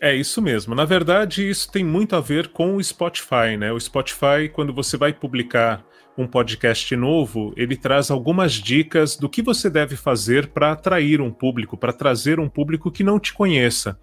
É 0.00 0.14
isso 0.14 0.40
mesmo. 0.40 0.74
Na 0.74 0.84
verdade, 0.84 1.48
isso 1.48 1.70
tem 1.70 1.82
muito 1.82 2.14
a 2.14 2.20
ver 2.20 2.48
com 2.48 2.76
o 2.76 2.82
Spotify, 2.82 3.56
né? 3.58 3.72
O 3.72 3.80
Spotify, 3.80 4.48
quando 4.52 4.72
você 4.72 4.96
vai 4.96 5.12
publicar 5.12 5.84
um 6.16 6.26
podcast 6.26 6.94
novo, 6.96 7.52
ele 7.56 7.76
traz 7.76 8.10
algumas 8.10 8.52
dicas 8.52 9.16
do 9.16 9.28
que 9.28 9.42
você 9.42 9.68
deve 9.68 9.96
fazer 9.96 10.48
para 10.48 10.72
atrair 10.72 11.20
um 11.20 11.30
público, 11.30 11.76
para 11.76 11.92
trazer 11.92 12.38
um 12.38 12.48
público 12.48 12.90
que 12.90 13.04
não 13.04 13.18
te 13.18 13.32
conheça. 13.32 13.98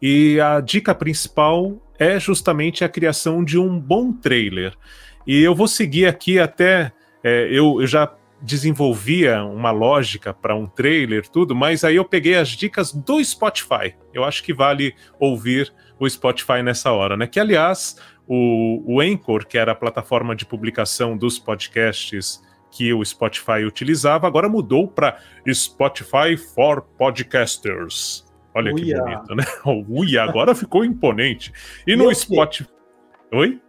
E 0.00 0.40
a 0.40 0.60
dica 0.60 0.94
principal 0.94 1.80
é 1.98 2.18
justamente 2.18 2.84
a 2.84 2.88
criação 2.88 3.44
de 3.44 3.58
um 3.58 3.78
bom 3.78 4.12
trailer. 4.12 4.74
E 5.26 5.42
eu 5.42 5.54
vou 5.54 5.68
seguir 5.68 6.06
aqui 6.06 6.38
até. 6.38 6.92
É, 7.22 7.48
eu, 7.50 7.80
eu 7.80 7.86
já 7.86 8.06
desenvolvia 8.42 9.44
uma 9.44 9.70
lógica 9.70 10.32
para 10.32 10.54
um 10.54 10.66
trailer, 10.66 11.28
tudo, 11.28 11.54
mas 11.54 11.84
aí 11.84 11.96
eu 11.96 12.04
peguei 12.04 12.36
as 12.36 12.48
dicas 12.48 12.92
do 12.92 13.22
Spotify. 13.22 13.94
Eu 14.12 14.24
acho 14.24 14.42
que 14.42 14.52
vale 14.52 14.94
ouvir 15.18 15.72
o 15.98 16.08
Spotify 16.08 16.62
nessa 16.62 16.90
hora, 16.92 17.16
né? 17.16 17.26
Que, 17.26 17.38
aliás, 17.38 17.96
o, 18.26 18.82
o 18.86 19.00
Anchor, 19.00 19.46
que 19.46 19.58
era 19.58 19.72
a 19.72 19.74
plataforma 19.74 20.34
de 20.34 20.46
publicação 20.46 21.16
dos 21.16 21.38
podcasts 21.38 22.42
que 22.70 22.92
o 22.94 23.04
Spotify 23.04 23.64
utilizava, 23.66 24.26
agora 24.26 24.48
mudou 24.48 24.86
para 24.86 25.18
Spotify 25.52 26.36
for 26.36 26.82
Podcasters. 26.96 28.24
Olha 28.54 28.72
Uia. 28.72 28.96
que 28.96 29.00
bonito, 29.00 29.34
né? 29.34 29.44
O 29.64 29.84
Uia 30.00 30.22
agora 30.22 30.54
ficou 30.54 30.84
imponente. 30.84 31.52
E, 31.86 31.92
e 31.92 31.96
no 31.96 32.14
Spotify. 32.14 32.70
Oi? 33.32 33.60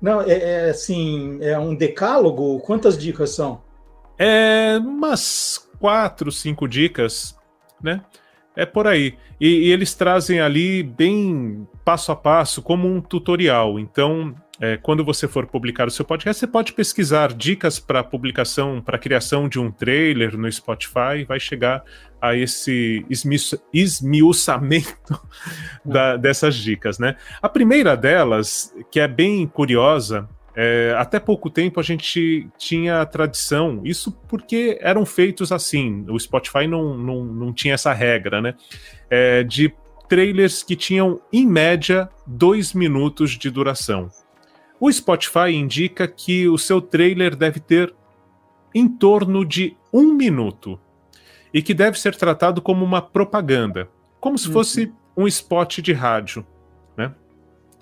Não, 0.00 0.20
é, 0.20 0.66
é, 0.66 0.70
assim, 0.70 1.38
é 1.40 1.58
um 1.58 1.74
decálogo? 1.74 2.60
Quantas 2.60 2.96
dicas 2.96 3.30
são? 3.30 3.63
É 4.18 4.78
umas 4.78 5.68
quatro, 5.78 6.30
cinco 6.30 6.68
dicas, 6.68 7.36
né? 7.82 8.02
É 8.56 8.64
por 8.64 8.86
aí. 8.86 9.16
E, 9.40 9.66
e, 9.66 9.72
eles 9.72 9.94
trazem 9.94 10.40
ali 10.40 10.82
bem 10.82 11.66
passo 11.84 12.12
a 12.12 12.16
passo, 12.16 12.62
como 12.62 12.86
um 12.88 13.00
tutorial. 13.00 13.80
Então, 13.80 14.34
é, 14.60 14.76
quando 14.76 15.04
você 15.04 15.26
for 15.26 15.46
publicar 15.46 15.88
o 15.88 15.90
seu 15.90 16.04
podcast, 16.04 16.38
você 16.38 16.46
pode 16.46 16.72
pesquisar 16.72 17.32
dicas 17.32 17.80
para 17.80 18.04
publicação, 18.04 18.80
para 18.80 18.96
criação 18.96 19.48
de 19.48 19.58
um 19.58 19.70
trailer 19.70 20.36
no 20.36 20.50
Spotify, 20.50 21.24
vai 21.26 21.40
chegar 21.40 21.82
a 22.22 22.36
esse 22.36 23.04
esmiuçamento 23.72 25.20
da, 25.84 26.16
dessas 26.16 26.54
dicas, 26.54 26.98
né? 26.98 27.16
A 27.42 27.48
primeira 27.48 27.96
delas, 27.96 28.72
que 28.90 29.00
é 29.00 29.08
bem 29.08 29.46
curiosa, 29.46 30.28
é, 30.56 30.94
até 30.96 31.18
pouco 31.18 31.50
tempo 31.50 31.80
a 31.80 31.82
gente 31.82 32.48
tinha 32.56 33.00
a 33.00 33.06
tradição, 33.06 33.80
isso 33.84 34.12
porque 34.28 34.78
eram 34.80 35.04
feitos 35.04 35.50
assim, 35.50 36.04
o 36.08 36.18
Spotify 36.18 36.66
não, 36.68 36.96
não, 36.96 37.24
não 37.24 37.52
tinha 37.52 37.74
essa 37.74 37.92
regra, 37.92 38.40
né? 38.40 38.54
É, 39.10 39.42
de 39.42 39.74
trailers 40.08 40.62
que 40.62 40.76
tinham, 40.76 41.20
em 41.32 41.46
média, 41.46 42.08
dois 42.26 42.72
minutos 42.72 43.32
de 43.32 43.50
duração. 43.50 44.10
O 44.78 44.92
Spotify 44.92 45.50
indica 45.50 46.06
que 46.06 46.46
o 46.48 46.58
seu 46.58 46.80
trailer 46.80 47.34
deve 47.34 47.58
ter 47.58 47.92
em 48.74 48.88
torno 48.88 49.44
de 49.44 49.76
um 49.92 50.12
minuto 50.12 50.78
e 51.52 51.62
que 51.62 51.72
deve 51.72 51.98
ser 51.98 52.14
tratado 52.16 52.60
como 52.60 52.84
uma 52.84 53.00
propaganda, 53.00 53.88
como 54.20 54.36
se 54.36 54.50
fosse 54.50 54.92
um 55.16 55.26
spot 55.26 55.78
de 55.78 55.92
rádio? 55.92 56.44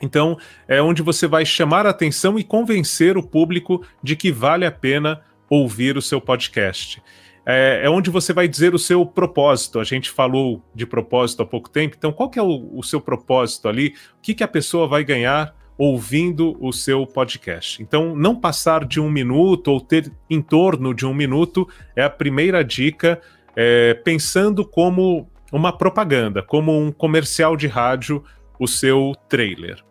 Então, 0.03 0.37
é 0.67 0.83
onde 0.83 1.01
você 1.01 1.27
vai 1.27 1.47
chamar 1.47 1.87
a 1.87 1.91
atenção 1.91 2.38
e 2.38 2.45
convencer 2.45 3.17
o 3.17 3.23
público 3.23 3.87
de 4.03 4.17
que 4.17 4.33
vale 4.33 4.67
a 4.67 4.73
pena 4.73 5.23
ouvir 5.49 5.97
o 5.97 6.03
seu 6.03 6.21
podcast. 6.21 7.01
É, 7.47 7.83
é, 7.85 7.91
onde 7.91 8.11
você 8.11 8.33
vai 8.33 8.49
dizer 8.49 8.75
o 8.75 8.79
seu 8.79 9.07
propósito. 9.07 9.79
A 9.79 9.85
gente 9.85 10.11
falou 10.11 10.62
de 10.75 10.85
propósito 10.87 11.43
há 11.43 11.47
pouco 11.47 11.71
tempo, 11.71 11.95
então 11.97 12.12
qual 12.12 12.29
que 12.29 12.38
é 12.38 12.43
o, 12.43 12.71
o 12.77 12.83
seu 12.83 13.01
propósito 13.01 13.69
ali? 13.69 13.95
O 14.19 14.23
que, 14.23 14.35
que 14.35 14.45
a 14.45 14.49
pessoa 14.49 14.87
vai 14.87 15.05
ganhar 15.05 15.55
ouvindo 15.77 16.57
o 16.61 16.73
seu 16.73 17.07
podcast. 17.07 17.83
Então, 17.83 18.15
não 18.15 18.37
passar 18.37 18.85
de 18.85 19.01
um 19.01 19.11
minuto 19.11 19.69
ou 19.69 19.81
ter 19.81 20.12
em 20.29 20.41
torno 20.41 20.95
de 20.95 21.05
um 21.05 21.15
minuto 21.15 21.69
é 21.97 22.05
a 22.05 22.11
primeira 22.11 22.62
dica, 22.62 23.21
é, 23.57 23.95
pensando 23.95 24.65
como 24.65 25.29
uma 25.51 25.77
propaganda, 25.77 26.43
como 26.43 26.79
um 26.79 26.93
comercial 26.93 27.57
de 27.57 27.67
rádio, 27.67 28.23
o 28.59 28.69
seu 28.69 29.12
trailer. 29.29 29.83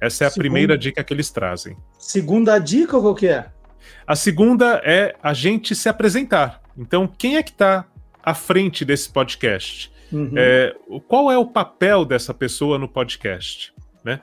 Essa 0.00 0.24
é 0.24 0.26
a 0.26 0.30
Segunda... 0.30 0.42
primeira 0.42 0.78
dica 0.78 1.02
que 1.02 1.12
eles 1.12 1.30
trazem. 1.30 1.76
Segunda 1.98 2.58
dica, 2.58 3.00
qual 3.00 3.14
que 3.14 3.26
é? 3.28 3.50
A 4.06 4.14
segunda 4.14 4.80
é 4.84 5.14
a 5.22 5.34
gente 5.34 5.74
se 5.74 5.88
apresentar. 5.88 6.62
Então, 6.76 7.06
quem 7.06 7.36
é 7.36 7.42
que 7.42 7.50
está 7.50 7.86
à 8.22 8.34
frente 8.34 8.84
desse 8.84 9.10
podcast? 9.10 9.92
Uhum. 10.12 10.32
É, 10.36 10.74
qual 11.06 11.30
é 11.30 11.36
o 11.36 11.46
papel 11.46 12.04
dessa 12.04 12.32
pessoa 12.32 12.78
no 12.78 12.88
podcast? 12.88 13.72
Né? 14.04 14.20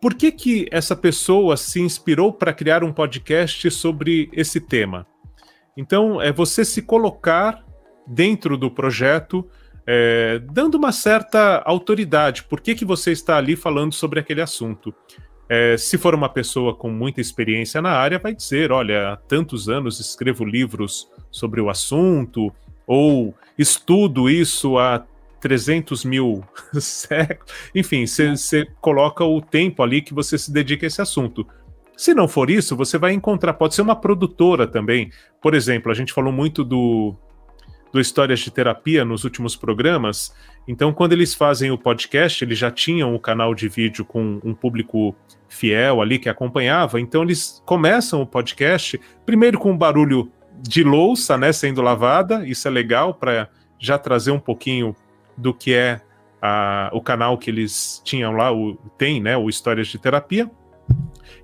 Por 0.00 0.14
que, 0.14 0.30
que 0.30 0.68
essa 0.70 0.94
pessoa 0.94 1.56
se 1.56 1.80
inspirou 1.80 2.32
para 2.32 2.52
criar 2.52 2.84
um 2.84 2.92
podcast 2.92 3.70
sobre 3.70 4.30
esse 4.32 4.60
tema? 4.60 5.06
Então, 5.76 6.20
é 6.20 6.32
você 6.32 6.64
se 6.64 6.80
colocar 6.82 7.64
dentro 8.06 8.56
do 8.56 8.70
projeto, 8.70 9.46
é, 9.86 10.40
dando 10.52 10.74
uma 10.74 10.90
certa 10.90 11.62
autoridade. 11.64 12.42
Por 12.42 12.60
que, 12.60 12.74
que 12.74 12.84
você 12.84 13.12
está 13.12 13.36
ali 13.36 13.54
falando 13.54 13.94
sobre 13.94 14.18
aquele 14.18 14.42
assunto? 14.42 14.92
É, 15.48 15.76
se 15.76 15.96
for 15.96 16.14
uma 16.14 16.28
pessoa 16.28 16.74
com 16.74 16.90
muita 16.90 17.20
experiência 17.20 17.80
na 17.80 17.90
área, 17.90 18.18
vai 18.18 18.34
dizer: 18.34 18.72
olha, 18.72 19.12
há 19.12 19.16
tantos 19.16 19.68
anos 19.68 20.00
escrevo 20.00 20.44
livros 20.44 21.08
sobre 21.30 21.60
o 21.60 21.70
assunto, 21.70 22.52
ou 22.86 23.32
estudo 23.56 24.28
isso 24.28 24.76
há 24.76 25.04
300 25.40 26.04
mil 26.04 26.42
séculos. 26.74 27.52
Enfim, 27.72 28.06
você 28.06 28.66
coloca 28.80 29.24
o 29.24 29.40
tempo 29.40 29.82
ali 29.84 30.02
que 30.02 30.12
você 30.12 30.36
se 30.36 30.52
dedica 30.52 30.84
a 30.84 30.88
esse 30.88 31.00
assunto. 31.00 31.46
Se 31.96 32.12
não 32.12 32.28
for 32.28 32.50
isso, 32.50 32.76
você 32.76 32.98
vai 32.98 33.12
encontrar, 33.12 33.54
pode 33.54 33.74
ser 33.74 33.82
uma 33.82 33.96
produtora 33.96 34.66
também. 34.66 35.10
Por 35.40 35.54
exemplo, 35.54 35.90
a 35.90 35.94
gente 35.94 36.12
falou 36.12 36.32
muito 36.32 36.62
do, 36.62 37.16
do 37.96 38.00
Histórias 38.00 38.40
de 38.40 38.50
Terapia 38.50 39.06
nos 39.06 39.24
últimos 39.24 39.56
programas. 39.56 40.34
Então, 40.68 40.92
quando 40.92 41.14
eles 41.14 41.34
fazem 41.34 41.70
o 41.70 41.78
podcast, 41.78 42.44
eles 42.44 42.58
já 42.58 42.70
tinham 42.70 43.14
o 43.14 43.18
canal 43.18 43.54
de 43.54 43.68
vídeo 43.70 44.04
com 44.04 44.38
um 44.44 44.52
público 44.52 45.16
fiel 45.48 46.02
ali 46.02 46.18
que 46.18 46.28
acompanhava. 46.28 47.00
Então, 47.00 47.22
eles 47.22 47.62
começam 47.64 48.20
o 48.20 48.26
podcast 48.26 49.00
primeiro 49.24 49.58
com 49.58 49.72
um 49.72 49.78
barulho 49.78 50.30
de 50.60 50.84
louça, 50.84 51.38
né, 51.38 51.52
sendo 51.54 51.80
lavada. 51.80 52.46
Isso 52.46 52.68
é 52.68 52.70
legal 52.70 53.14
para 53.14 53.48
já 53.78 53.98
trazer 53.98 54.30
um 54.30 54.40
pouquinho 54.40 54.94
do 55.34 55.54
que 55.54 55.72
é 55.72 56.02
a, 56.42 56.90
o 56.92 57.00
canal 57.00 57.38
que 57.38 57.48
eles 57.48 58.02
tinham 58.04 58.32
lá, 58.32 58.52
o, 58.52 58.74
tem, 58.98 59.22
né, 59.22 59.38
o 59.38 59.48
Histórias 59.48 59.88
de 59.88 59.98
Terapia. 59.98 60.50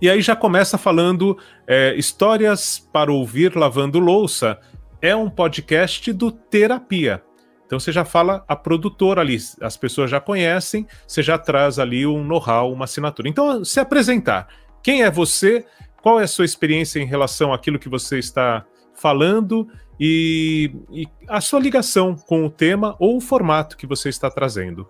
E 0.03 0.11
aí 0.11 0.21
já 0.21 0.37
começa 0.37 0.77
falando 0.77 1.39
é, 1.67 1.95
Histórias 1.95 2.79
para 2.93 3.11
ouvir 3.11 3.57
lavando 3.57 3.99
louça. 3.99 4.59
É 5.03 5.15
um 5.15 5.29
podcast 5.29 6.13
do 6.13 6.31
Terapia. 6.31 7.23
Então 7.67 7.79
você 7.81 7.91
já 7.91 8.05
fala 8.05 8.45
a 8.47 8.57
produtora 8.57 9.21
ali, 9.21 9.37
as 9.61 9.77
pessoas 9.77 10.11
já 10.11 10.21
conhecem, 10.21 10.87
você 11.07 11.23
já 11.23 11.37
traz 11.37 11.79
ali 11.79 12.07
um 12.07 12.25
know-how, 12.25 12.73
uma 12.73 12.85
assinatura. 12.85 13.29
Então, 13.29 13.65
se 13.65 13.81
apresentar. 13.81 14.47
Quem 14.83 15.03
é 15.03 15.11
você? 15.11 15.67
Qual 16.01 16.21
é 16.21 16.25
a 16.25 16.29
sua 16.29 16.45
experiência 16.45 17.01
em 17.01 17.07
relação 17.07 17.53
àquilo 17.53 17.79
que 17.79 17.89
você 17.89 18.19
está 18.19 18.65
falando 18.95 19.69
e, 19.99 20.73
e 20.91 21.07
a 21.29 21.41
sua 21.41 21.61
ligação 21.61 22.17
com 22.17 22.45
o 22.45 22.51
tema 22.51 22.97
ou 22.99 23.17
o 23.17 23.21
formato 23.21 23.77
que 23.77 23.87
você 23.87 24.09
está 24.09 24.31
trazendo. 24.31 24.89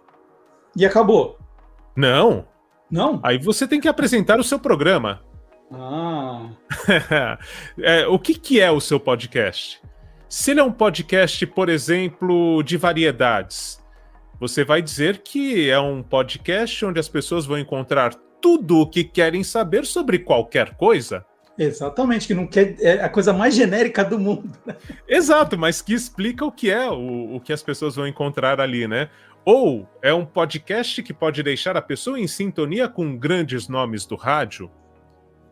E 0.77 0.87
acabou? 0.87 1.39
Não. 1.97 2.47
Não? 2.91 3.21
Aí 3.23 3.39
você 3.39 3.67
tem 3.67 3.81
que 3.81 3.89
apresentar 3.89 4.39
o 4.39 4.45
seu 4.45 4.59
programa. 4.59 5.23
Ah. 5.71 6.51
é, 7.79 8.07
o 8.07 8.19
que, 8.19 8.35
que 8.35 8.61
é 8.61 8.71
o 8.71 8.81
seu 8.81 9.01
podcast? 9.01 9.83
Se 10.33 10.53
ele 10.53 10.61
é 10.61 10.63
um 10.63 10.73
podcast, 10.73 11.47
por 11.49 11.69
exemplo, 11.69 12.63
de 12.63 12.79
variedades, 12.79 13.79
você 14.41 14.65
vai 14.65 14.81
dizer 14.81 15.19
que 15.19 15.69
é 15.69 15.79
um 15.79 16.03
podcast 16.03 16.87
onde 16.87 16.99
as 16.99 17.07
pessoas 17.07 17.45
vão 17.45 17.59
encontrar 17.59 18.15
tudo 18.41 18.79
o 18.79 18.89
que 18.89 19.05
querem 19.05 19.45
saber 19.45 19.85
sobre 19.85 20.19
qualquer 20.21 20.75
coisa. 20.77 21.23
Exatamente, 21.59 22.27
que 22.27 22.33
não 22.33 22.47
quer 22.47 22.77
é 22.81 23.05
a 23.05 23.11
coisa 23.11 23.35
mais 23.35 23.55
genérica 23.55 24.03
do 24.03 24.19
mundo. 24.19 24.51
Né? 24.65 24.75
Exato, 25.07 25.59
mas 25.59 25.83
que 25.83 25.93
explica 25.93 26.47
o 26.47 26.51
que 26.51 26.71
é 26.71 26.89
o, 26.89 27.37
o 27.37 27.39
que 27.39 27.53
as 27.53 27.63
pessoas 27.63 27.97
vão 27.97 28.09
encontrar 28.09 28.59
ali, 28.59 28.89
né? 28.89 29.11
Ou 29.45 29.87
é 30.01 30.15
um 30.15 30.25
podcast 30.25 31.03
que 31.03 31.13
pode 31.13 31.43
deixar 31.43 31.77
a 31.77 31.83
pessoa 31.83 32.19
em 32.19 32.27
sintonia 32.27 32.89
com 32.89 33.19
grandes 33.19 33.69
nomes 33.69 34.07
do 34.07 34.17
rádio. 34.17 34.71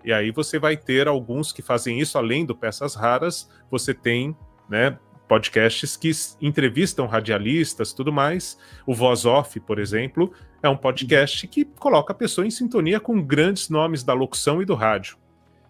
E 0.03 0.11
aí 0.11 0.31
você 0.31 0.59
vai 0.59 0.75
ter 0.75 1.07
alguns 1.07 1.53
que 1.53 1.61
fazem 1.61 2.01
isso 2.01 2.17
além 2.17 2.47
do 2.47 2.57
Peças 2.57 2.95
Raras. 2.95 3.51
Você 3.71 3.93
tem, 3.93 4.35
né, 4.71 4.97
podcasts 5.29 5.97
que 5.97 6.11
entrevistam 6.41 7.07
radialistas, 7.07 7.93
tudo 7.93 8.13
mais. 8.13 8.59
O 8.87 8.95
Voz 8.95 9.25
Off, 9.27 9.61
por 9.61 9.79
exemplo, 9.79 10.33
é 10.63 10.69
um 10.69 10.77
podcast 10.77 11.47
que 11.47 11.65
coloca 11.65 12.13
a 12.13 12.17
pessoa 12.17 12.47
em 12.47 12.51
sintonia 12.51 12.99
com 12.99 13.23
grandes 13.23 13.69
nomes 13.69 14.03
da 14.03 14.13
locução 14.13 14.63
e 14.63 14.65
do 14.65 14.75
rádio. 14.75 15.17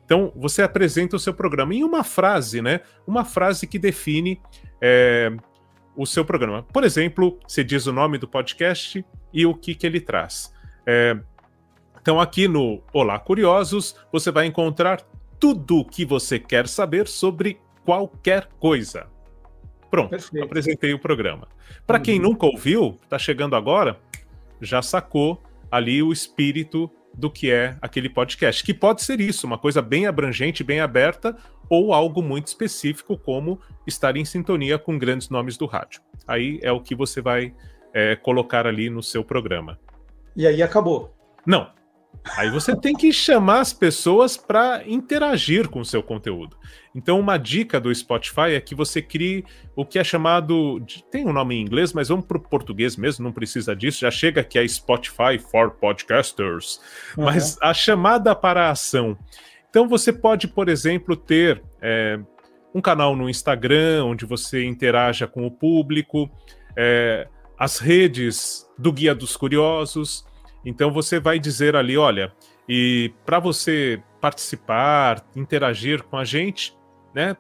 Então, 0.04 0.32
você 0.34 0.62
apresenta 0.62 1.14
o 1.14 1.18
seu 1.20 1.32
programa 1.32 1.74
em 1.74 1.84
uma 1.84 2.02
frase, 2.02 2.60
né? 2.60 2.80
Uma 3.06 3.24
frase 3.24 3.66
que 3.66 3.78
define 3.78 4.40
é, 4.80 5.30
o 5.94 6.04
seu 6.04 6.24
programa. 6.24 6.64
Por 6.64 6.82
exemplo, 6.82 7.38
você 7.46 7.62
diz 7.62 7.86
o 7.86 7.92
nome 7.92 8.18
do 8.18 8.26
podcast 8.26 9.04
e 9.32 9.46
o 9.46 9.54
que, 9.54 9.74
que 9.74 9.86
ele 9.86 10.00
traz. 10.00 10.52
É, 10.86 11.16
então, 12.00 12.18
aqui 12.18 12.48
no 12.48 12.82
Olá 12.92 13.18
Curiosos, 13.18 13.94
você 14.10 14.30
vai 14.32 14.46
encontrar 14.46 15.00
tudo 15.38 15.80
o 15.80 15.84
que 15.84 16.04
você 16.04 16.38
quer 16.38 16.66
saber 16.66 17.06
sobre 17.06 17.60
qualquer 17.84 18.48
coisa. 18.58 19.06
Pronto, 19.90 20.10
Perfeito. 20.10 20.44
apresentei 20.44 20.94
o 20.94 20.98
programa. 20.98 21.48
Para 21.86 21.98
uhum. 21.98 22.02
quem 22.02 22.18
nunca 22.18 22.46
ouviu, 22.46 22.96
está 23.02 23.18
chegando 23.18 23.56
agora, 23.56 23.98
já 24.60 24.82
sacou 24.82 25.42
ali 25.70 26.02
o 26.02 26.12
espírito 26.12 26.90
do 27.12 27.30
que 27.30 27.50
é 27.50 27.76
aquele 27.82 28.08
podcast, 28.08 28.62
que 28.62 28.72
pode 28.72 29.02
ser 29.02 29.20
isso, 29.20 29.46
uma 29.46 29.58
coisa 29.58 29.82
bem 29.82 30.06
abrangente, 30.06 30.62
bem 30.62 30.80
aberta, 30.80 31.36
ou 31.68 31.92
algo 31.92 32.22
muito 32.22 32.46
específico, 32.46 33.16
como 33.16 33.60
estar 33.86 34.16
em 34.16 34.24
sintonia 34.24 34.78
com 34.78 34.98
grandes 34.98 35.28
nomes 35.28 35.56
do 35.56 35.66
rádio. 35.66 36.00
Aí 36.26 36.60
é 36.62 36.70
o 36.70 36.80
que 36.80 36.94
você 36.94 37.20
vai 37.20 37.52
é, 37.92 38.16
colocar 38.16 38.66
ali 38.66 38.88
no 38.88 39.02
seu 39.02 39.24
programa. 39.24 39.78
E 40.36 40.46
aí 40.46 40.62
acabou. 40.62 41.14
Não, 41.44 41.70
Aí 42.36 42.50
você 42.50 42.76
tem 42.76 42.94
que 42.94 43.12
chamar 43.12 43.60
as 43.60 43.72
pessoas 43.72 44.36
para 44.36 44.82
interagir 44.86 45.68
com 45.68 45.80
o 45.80 45.84
seu 45.84 46.02
conteúdo. 46.02 46.56
Então, 46.94 47.18
uma 47.18 47.38
dica 47.38 47.80
do 47.80 47.94
Spotify 47.94 48.52
é 48.54 48.60
que 48.60 48.74
você 48.74 49.00
crie 49.00 49.44
o 49.74 49.84
que 49.84 49.98
é 49.98 50.04
chamado. 50.04 50.80
De, 50.80 51.02
tem 51.04 51.26
um 51.26 51.32
nome 51.32 51.56
em 51.56 51.62
inglês, 51.62 51.92
mas 51.92 52.08
vamos 52.08 52.26
para 52.26 52.36
o 52.36 52.40
português 52.40 52.96
mesmo, 52.96 53.24
não 53.24 53.32
precisa 53.32 53.74
disso. 53.74 54.00
Já 54.00 54.10
chega 54.10 54.44
que 54.44 54.58
é 54.58 54.66
Spotify 54.66 55.38
for 55.38 55.70
Podcasters. 55.70 56.80
Uhum. 57.16 57.24
Mas 57.24 57.56
a 57.60 57.72
chamada 57.72 58.34
para 58.34 58.66
a 58.66 58.70
ação. 58.70 59.16
Então, 59.68 59.88
você 59.88 60.12
pode, 60.12 60.48
por 60.48 60.68
exemplo, 60.68 61.16
ter 61.16 61.62
é, 61.80 62.18
um 62.74 62.80
canal 62.80 63.16
no 63.16 63.30
Instagram 63.30 64.04
onde 64.04 64.26
você 64.26 64.64
interaja 64.64 65.26
com 65.26 65.46
o 65.46 65.50
público, 65.50 66.30
é, 66.76 67.26
as 67.58 67.78
redes 67.78 68.66
do 68.78 68.92
Guia 68.92 69.14
dos 69.14 69.36
Curiosos. 69.36 70.28
Então 70.64 70.92
você 70.92 71.18
vai 71.18 71.38
dizer 71.38 71.74
ali, 71.76 71.96
olha, 71.96 72.32
E 72.68 73.12
para 73.26 73.40
você 73.40 74.00
participar, 74.20 75.26
interagir 75.34 76.04
com 76.04 76.16
a 76.16 76.24
gente, 76.24 76.72
né? 77.12 77.36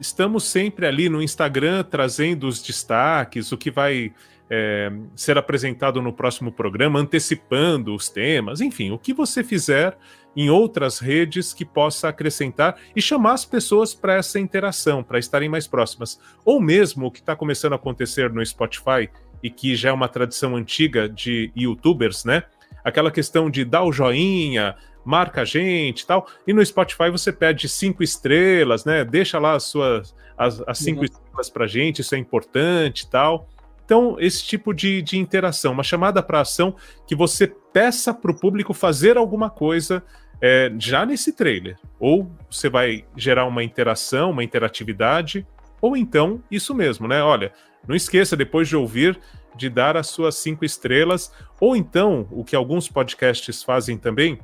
Estamos 0.00 0.44
sempre 0.44 0.86
ali 0.86 1.10
no 1.10 1.22
Instagram 1.22 1.82
trazendo 1.84 2.46
os 2.46 2.62
destaques, 2.62 3.52
o 3.52 3.58
que 3.58 3.70
vai 3.70 4.14
é, 4.48 4.90
ser 5.14 5.36
apresentado 5.36 6.00
no 6.00 6.12
próximo 6.12 6.50
programa, 6.50 6.98
antecipando 6.98 7.94
os 7.94 8.08
temas, 8.08 8.62
enfim, 8.62 8.90
o 8.90 8.98
que 8.98 9.12
você 9.12 9.44
fizer 9.44 9.96
em 10.34 10.48
outras 10.48 10.98
redes 10.98 11.52
que 11.52 11.64
possa 11.64 12.08
acrescentar 12.08 12.76
e 12.96 13.02
chamar 13.02 13.34
as 13.34 13.44
pessoas 13.44 13.94
para 13.94 14.14
essa 14.14 14.40
interação, 14.40 15.02
para 15.02 15.18
estarem 15.18 15.48
mais 15.48 15.66
próximas. 15.66 16.18
Ou 16.44 16.60
mesmo 16.60 17.06
o 17.06 17.10
que 17.10 17.20
está 17.20 17.36
começando 17.36 17.74
a 17.74 17.76
acontecer 17.76 18.32
no 18.32 18.44
Spotify 18.44 19.10
e 19.42 19.50
que 19.50 19.74
já 19.74 19.90
é 19.90 19.92
uma 19.92 20.08
tradição 20.08 20.56
antiga 20.56 21.08
de 21.08 21.52
youtubers, 21.56 22.24
né? 22.24 22.44
Aquela 22.84 23.10
questão 23.10 23.50
de 23.50 23.64
dar 23.64 23.82
o 23.84 23.92
joinha, 23.92 24.76
marca 25.04 25.42
a 25.42 25.44
gente 25.44 26.06
tal. 26.06 26.26
E 26.46 26.52
no 26.52 26.64
Spotify 26.64 27.10
você 27.10 27.32
pede 27.32 27.68
cinco 27.68 28.02
estrelas, 28.02 28.84
né? 28.84 29.04
Deixa 29.04 29.38
lá 29.38 29.54
as 29.54 29.64
suas 29.64 30.14
as, 30.36 30.62
as 30.66 30.78
cinco 30.78 31.00
uhum. 31.00 31.04
estrelas 31.04 31.50
pra 31.50 31.66
gente, 31.66 32.00
isso 32.00 32.14
é 32.14 32.18
importante 32.18 33.08
tal. 33.08 33.46
Então, 33.84 34.16
esse 34.20 34.44
tipo 34.44 34.72
de, 34.72 35.02
de 35.02 35.18
interação, 35.18 35.72
uma 35.72 35.82
chamada 35.82 36.22
para 36.22 36.40
ação 36.40 36.76
que 37.06 37.14
você 37.14 37.48
peça 37.72 38.14
para 38.14 38.30
o 38.30 38.38
público 38.38 38.72
fazer 38.72 39.16
alguma 39.16 39.50
coisa 39.50 40.02
é, 40.40 40.72
já 40.78 41.04
nesse 41.04 41.32
trailer. 41.32 41.76
Ou 41.98 42.30
você 42.50 42.70
vai 42.70 43.04
gerar 43.16 43.46
uma 43.46 43.64
interação, 43.64 44.30
uma 44.30 44.44
interatividade, 44.44 45.46
ou 45.80 45.96
então 45.96 46.42
isso 46.50 46.74
mesmo, 46.74 47.08
né? 47.08 47.22
Olha, 47.22 47.52
não 47.86 47.96
esqueça 47.96 48.36
depois 48.36 48.68
de 48.68 48.76
ouvir 48.76 49.18
de 49.56 49.68
dar 49.68 49.96
as 49.96 50.08
suas 50.08 50.36
cinco 50.36 50.64
estrelas, 50.64 51.32
ou 51.60 51.76
então 51.76 52.26
o 52.30 52.44
que 52.44 52.56
alguns 52.56 52.88
podcasts 52.88 53.62
fazem 53.62 53.98
também, 53.98 54.38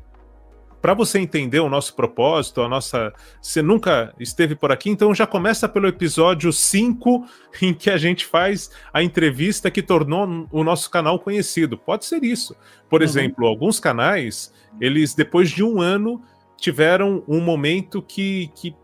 para 0.82 0.94
você 0.94 1.18
entender 1.18 1.58
o 1.58 1.68
nosso 1.68 1.96
propósito, 1.96 2.62
a 2.62 2.68
nossa. 2.68 3.12
Você 3.40 3.60
nunca 3.60 4.14
esteve 4.20 4.54
por 4.54 4.70
aqui, 4.70 4.90
então 4.90 5.14
já 5.14 5.26
começa 5.26 5.68
pelo 5.68 5.88
episódio 5.88 6.52
5, 6.52 7.26
em 7.62 7.74
que 7.74 7.90
a 7.90 7.96
gente 7.96 8.24
faz 8.24 8.70
a 8.92 9.02
entrevista 9.02 9.70
que 9.70 9.82
tornou 9.82 10.46
o 10.52 10.62
nosso 10.62 10.90
canal 10.90 11.18
conhecido. 11.18 11.76
Pode 11.76 12.04
ser 12.04 12.22
isso. 12.22 12.54
Por 12.88 13.00
uhum. 13.00 13.04
exemplo, 13.04 13.46
alguns 13.46 13.80
canais, 13.80 14.52
eles, 14.80 15.14
depois 15.14 15.50
de 15.50 15.64
um 15.64 15.80
ano, 15.80 16.22
tiveram 16.56 17.24
um 17.26 17.40
momento 17.40 18.00
que, 18.00 18.50
que 18.54 18.74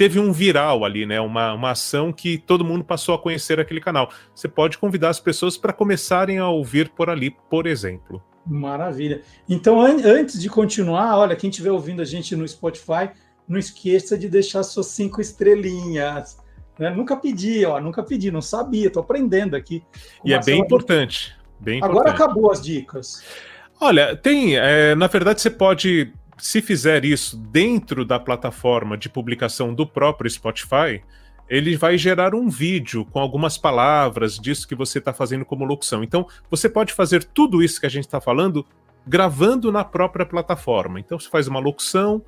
teve 0.00 0.18
um 0.18 0.32
viral 0.32 0.82
ali, 0.82 1.04
né? 1.04 1.20
Uma, 1.20 1.52
uma 1.52 1.72
ação 1.72 2.10
que 2.10 2.38
todo 2.38 2.64
mundo 2.64 2.82
passou 2.82 3.14
a 3.14 3.18
conhecer 3.18 3.60
aquele 3.60 3.82
canal. 3.82 4.10
Você 4.34 4.48
pode 4.48 4.78
convidar 4.78 5.10
as 5.10 5.20
pessoas 5.20 5.58
para 5.58 5.74
começarem 5.74 6.38
a 6.38 6.48
ouvir 6.48 6.88
por 6.88 7.10
ali, 7.10 7.36
por 7.50 7.66
exemplo. 7.66 8.22
Maravilha. 8.46 9.20
Então, 9.46 9.78
an 9.78 10.00
antes 10.02 10.40
de 10.40 10.48
continuar, 10.48 11.18
olha, 11.18 11.36
quem 11.36 11.50
estiver 11.50 11.70
ouvindo 11.70 12.00
a 12.00 12.06
gente 12.06 12.34
no 12.34 12.48
Spotify, 12.48 13.10
não 13.46 13.58
esqueça 13.58 14.16
de 14.16 14.26
deixar 14.26 14.62
suas 14.62 14.86
cinco 14.86 15.20
estrelinhas. 15.20 16.38
Né? 16.78 16.88
Nunca 16.88 17.14
pedi, 17.14 17.66
ó, 17.66 17.78
nunca 17.78 18.02
pedi, 18.02 18.30
não 18.30 18.40
sabia, 18.40 18.86
estou 18.86 19.02
aprendendo 19.02 19.54
aqui. 19.54 19.84
E 20.24 20.32
é 20.32 20.40
bem 20.42 20.60
importante, 20.60 21.36
bem 21.58 21.76
importante. 21.76 21.98
Agora 21.98 22.10
acabou 22.10 22.50
as 22.50 22.62
dicas. 22.62 23.22
Olha, 23.78 24.16
tem, 24.16 24.56
é, 24.56 24.94
na 24.94 25.08
verdade, 25.08 25.42
você 25.42 25.50
pode, 25.50 26.10
se 26.40 26.62
fizer 26.62 27.04
isso 27.04 27.36
dentro 27.36 28.04
da 28.04 28.18
plataforma 28.18 28.96
de 28.96 29.08
publicação 29.08 29.74
do 29.74 29.86
próprio 29.86 30.30
Spotify, 30.30 31.02
ele 31.48 31.76
vai 31.76 31.98
gerar 31.98 32.34
um 32.34 32.48
vídeo 32.48 33.04
com 33.04 33.18
algumas 33.18 33.58
palavras 33.58 34.38
disso 34.38 34.68
que 34.68 34.74
você 34.74 34.98
está 34.98 35.12
fazendo 35.12 35.44
como 35.44 35.64
locução. 35.64 36.04
Então, 36.04 36.26
você 36.48 36.68
pode 36.68 36.92
fazer 36.92 37.24
tudo 37.24 37.62
isso 37.62 37.80
que 37.80 37.86
a 37.86 37.90
gente 37.90 38.04
está 38.06 38.20
falando 38.20 38.64
gravando 39.06 39.72
na 39.72 39.84
própria 39.84 40.24
plataforma. 40.24 41.00
Então, 41.00 41.18
você 41.18 41.28
faz 41.28 41.48
uma 41.48 41.58
locução, 41.58 42.22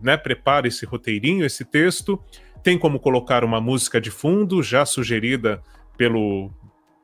né, 0.00 0.16
prepara 0.16 0.66
esse 0.66 0.84
roteirinho, 0.84 1.46
esse 1.46 1.64
texto, 1.64 2.20
tem 2.62 2.76
como 2.76 2.98
colocar 2.98 3.44
uma 3.44 3.60
música 3.60 4.00
de 4.00 4.10
fundo 4.10 4.62
já 4.62 4.84
sugerida 4.84 5.62
pelo, 5.96 6.50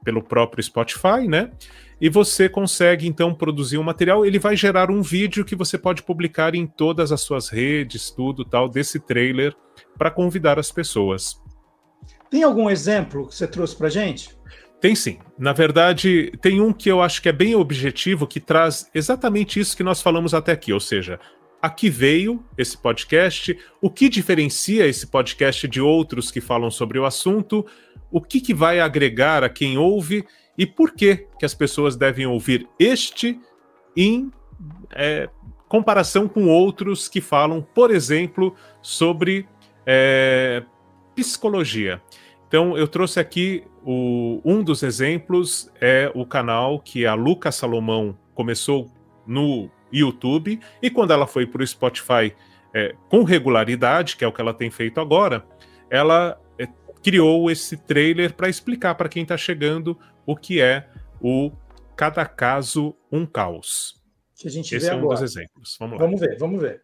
pelo 0.04 0.22
próprio 0.22 0.62
Spotify, 0.62 1.28
né? 1.28 1.52
E 2.00 2.08
você 2.08 2.48
consegue 2.48 3.06
então 3.06 3.34
produzir 3.34 3.78
um 3.78 3.82
material. 3.82 4.24
Ele 4.24 4.38
vai 4.38 4.56
gerar 4.56 4.90
um 4.90 5.02
vídeo 5.02 5.44
que 5.44 5.56
você 5.56 5.76
pode 5.76 6.02
publicar 6.02 6.54
em 6.54 6.66
todas 6.66 7.10
as 7.10 7.20
suas 7.20 7.48
redes, 7.48 8.10
tudo 8.10 8.44
tal, 8.44 8.68
desse 8.68 9.00
trailer 9.00 9.54
para 9.96 10.10
convidar 10.10 10.58
as 10.58 10.70
pessoas. 10.70 11.40
Tem 12.30 12.42
algum 12.42 12.68
exemplo 12.70 13.26
que 13.26 13.34
você 13.34 13.46
trouxe 13.46 13.74
para 13.74 13.88
gente? 13.88 14.36
Tem 14.80 14.94
sim. 14.94 15.18
Na 15.36 15.52
verdade, 15.52 16.32
tem 16.40 16.60
um 16.60 16.72
que 16.72 16.88
eu 16.88 17.02
acho 17.02 17.20
que 17.20 17.28
é 17.28 17.32
bem 17.32 17.54
objetivo, 17.54 18.26
que 18.26 18.38
traz 18.38 18.88
exatamente 18.94 19.58
isso 19.58 19.76
que 19.76 19.82
nós 19.82 20.00
falamos 20.00 20.34
até 20.34 20.52
aqui, 20.52 20.72
ou 20.72 20.78
seja, 20.78 21.18
aqui 21.60 21.90
veio 21.90 22.44
esse 22.56 22.78
podcast, 22.78 23.58
o 23.80 23.90
que 23.90 24.08
diferencia 24.08 24.86
esse 24.86 25.08
podcast 25.08 25.66
de 25.66 25.80
outros 25.80 26.30
que 26.30 26.40
falam 26.40 26.70
sobre 26.70 26.98
o 26.98 27.04
assunto, 27.04 27.66
o 28.10 28.20
que, 28.20 28.40
que 28.40 28.54
vai 28.54 28.78
agregar 28.78 29.42
a 29.42 29.48
quem 29.48 29.76
ouve 29.76 30.24
e 30.58 30.66
por 30.66 30.92
que, 30.92 31.28
que 31.38 31.46
as 31.46 31.54
pessoas 31.54 31.94
devem 31.96 32.26
ouvir 32.26 32.68
este 32.78 33.40
em 33.96 34.30
é, 34.90 35.30
comparação 35.68 36.26
com 36.26 36.48
outros 36.48 37.08
que 37.08 37.20
falam, 37.20 37.62
por 37.62 37.92
exemplo, 37.92 38.54
sobre 38.82 39.46
é, 39.86 40.64
psicologia. 41.14 42.02
Então, 42.48 42.76
eu 42.76 42.88
trouxe 42.88 43.20
aqui 43.20 43.62
o, 43.84 44.40
um 44.44 44.62
dos 44.62 44.82
exemplos 44.82 45.70
é 45.80 46.10
o 46.14 46.26
canal 46.26 46.80
que 46.80 47.06
a 47.06 47.14
Luca 47.14 47.52
Salomão 47.52 48.18
começou 48.34 48.90
no 49.26 49.70
YouTube 49.92 50.58
e 50.82 50.90
quando 50.90 51.12
ela 51.12 51.26
foi 51.26 51.46
para 51.46 51.62
o 51.62 51.66
Spotify 51.66 52.34
é, 52.74 52.94
com 53.08 53.22
regularidade, 53.22 54.16
que 54.16 54.24
é 54.24 54.28
o 54.28 54.32
que 54.32 54.40
ela 54.40 54.54
tem 54.54 54.70
feito 54.70 55.00
agora, 55.00 55.46
ela 55.90 56.40
é, 56.58 56.66
criou 57.02 57.50
esse 57.50 57.76
trailer 57.76 58.34
para 58.34 58.48
explicar 58.48 58.94
para 58.94 59.08
quem 59.08 59.22
está 59.22 59.36
chegando 59.36 59.98
o 60.28 60.36
que 60.36 60.60
é 60.60 60.86
o 61.22 61.50
Cada 61.96 62.26
Caso 62.26 62.94
um 63.10 63.24
Caos. 63.24 63.98
Que 64.36 64.46
a 64.46 64.50
gente 64.50 64.74
Esse 64.74 64.90
é 64.90 64.94
um 64.94 64.98
agora. 64.98 65.20
dos 65.20 65.30
exemplos. 65.30 65.76
Vamos 65.80 65.98
lá. 65.98 66.04
Vamos 66.04 66.20
ver, 66.20 66.36
vamos 66.38 66.60
ver. 66.60 66.82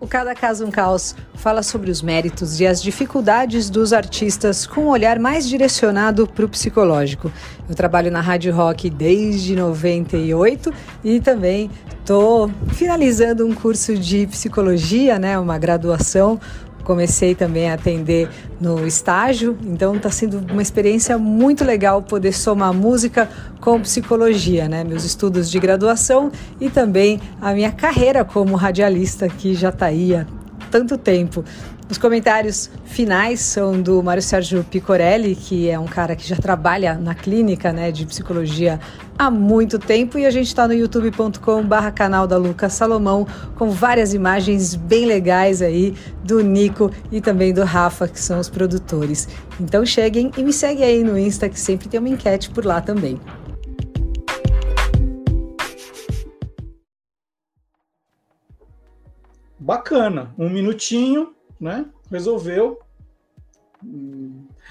O 0.00 0.08
Cada 0.08 0.34
Caso 0.34 0.66
um 0.66 0.70
Caos 0.70 1.14
fala 1.34 1.62
sobre 1.62 1.92
os 1.92 2.02
méritos 2.02 2.58
e 2.58 2.66
as 2.66 2.82
dificuldades 2.82 3.70
dos 3.70 3.92
artistas 3.92 4.66
com 4.66 4.86
um 4.86 4.88
olhar 4.88 5.20
mais 5.20 5.48
direcionado 5.48 6.26
para 6.26 6.44
o 6.44 6.48
psicológico. 6.48 7.30
Eu 7.68 7.76
trabalho 7.76 8.10
na 8.10 8.20
Rádio 8.20 8.52
Rock 8.52 8.90
desde 8.90 9.54
98 9.54 10.74
e 11.04 11.20
também 11.20 11.70
estou 12.00 12.50
finalizando 12.74 13.46
um 13.46 13.54
curso 13.54 13.96
de 13.96 14.26
psicologia, 14.26 15.20
né, 15.20 15.38
uma 15.38 15.56
graduação 15.56 16.40
comecei 16.84 17.34
também 17.34 17.70
a 17.70 17.74
atender 17.74 18.28
no 18.60 18.86
estágio, 18.86 19.56
então 19.64 19.96
está 19.96 20.10
sendo 20.10 20.44
uma 20.50 20.62
experiência 20.62 21.16
muito 21.18 21.64
legal 21.64 22.02
poder 22.02 22.32
somar 22.32 22.72
música 22.72 23.28
com 23.60 23.80
psicologia, 23.80 24.68
né? 24.68 24.84
Meus 24.84 25.04
estudos 25.04 25.50
de 25.50 25.58
graduação 25.58 26.30
e 26.60 26.68
também 26.68 27.20
a 27.40 27.52
minha 27.52 27.70
carreira 27.70 28.24
como 28.24 28.56
radialista 28.56 29.28
que 29.28 29.54
já 29.54 29.70
está 29.70 29.86
aí 29.86 30.14
há 30.14 30.26
tanto 30.70 30.96
tempo. 30.96 31.44
Os 31.90 31.98
comentários 31.98 32.70
finais 32.84 33.40
são 33.40 33.82
do 33.82 34.00
Mário 34.00 34.22
Sérgio 34.22 34.62
Picorelli, 34.62 35.34
que 35.34 35.68
é 35.68 35.76
um 35.76 35.86
cara 35.86 36.14
que 36.14 36.26
já 36.26 36.36
trabalha 36.36 36.94
na 36.94 37.16
clínica 37.16 37.72
né, 37.72 37.90
de 37.90 38.06
psicologia 38.06 38.78
há 39.18 39.28
muito 39.28 39.76
tempo, 39.76 40.16
e 40.16 40.24
a 40.24 40.30
gente 40.30 40.46
está 40.46 40.68
no 40.68 40.72
youtube.com/barra 40.72 41.90
canal 41.90 42.28
da 42.28 42.36
Lucas 42.36 42.74
Salomão, 42.74 43.26
com 43.56 43.70
várias 43.70 44.14
imagens 44.14 44.76
bem 44.76 45.04
legais 45.04 45.60
aí 45.60 45.92
do 46.22 46.40
Nico 46.44 46.92
e 47.10 47.20
também 47.20 47.52
do 47.52 47.64
Rafa, 47.64 48.06
que 48.06 48.20
são 48.20 48.38
os 48.38 48.48
produtores. 48.48 49.28
Então 49.58 49.84
cheguem 49.84 50.30
e 50.38 50.44
me 50.44 50.52
segue 50.52 50.84
aí 50.84 51.02
no 51.02 51.18
Insta, 51.18 51.48
que 51.48 51.58
sempre 51.58 51.88
tem 51.88 51.98
uma 51.98 52.08
enquete 52.08 52.50
por 52.50 52.64
lá 52.64 52.80
também. 52.80 53.20
Bacana, 59.58 60.32
um 60.38 60.48
minutinho 60.48 61.34
né? 61.60 61.86
Resolveu. 62.10 62.78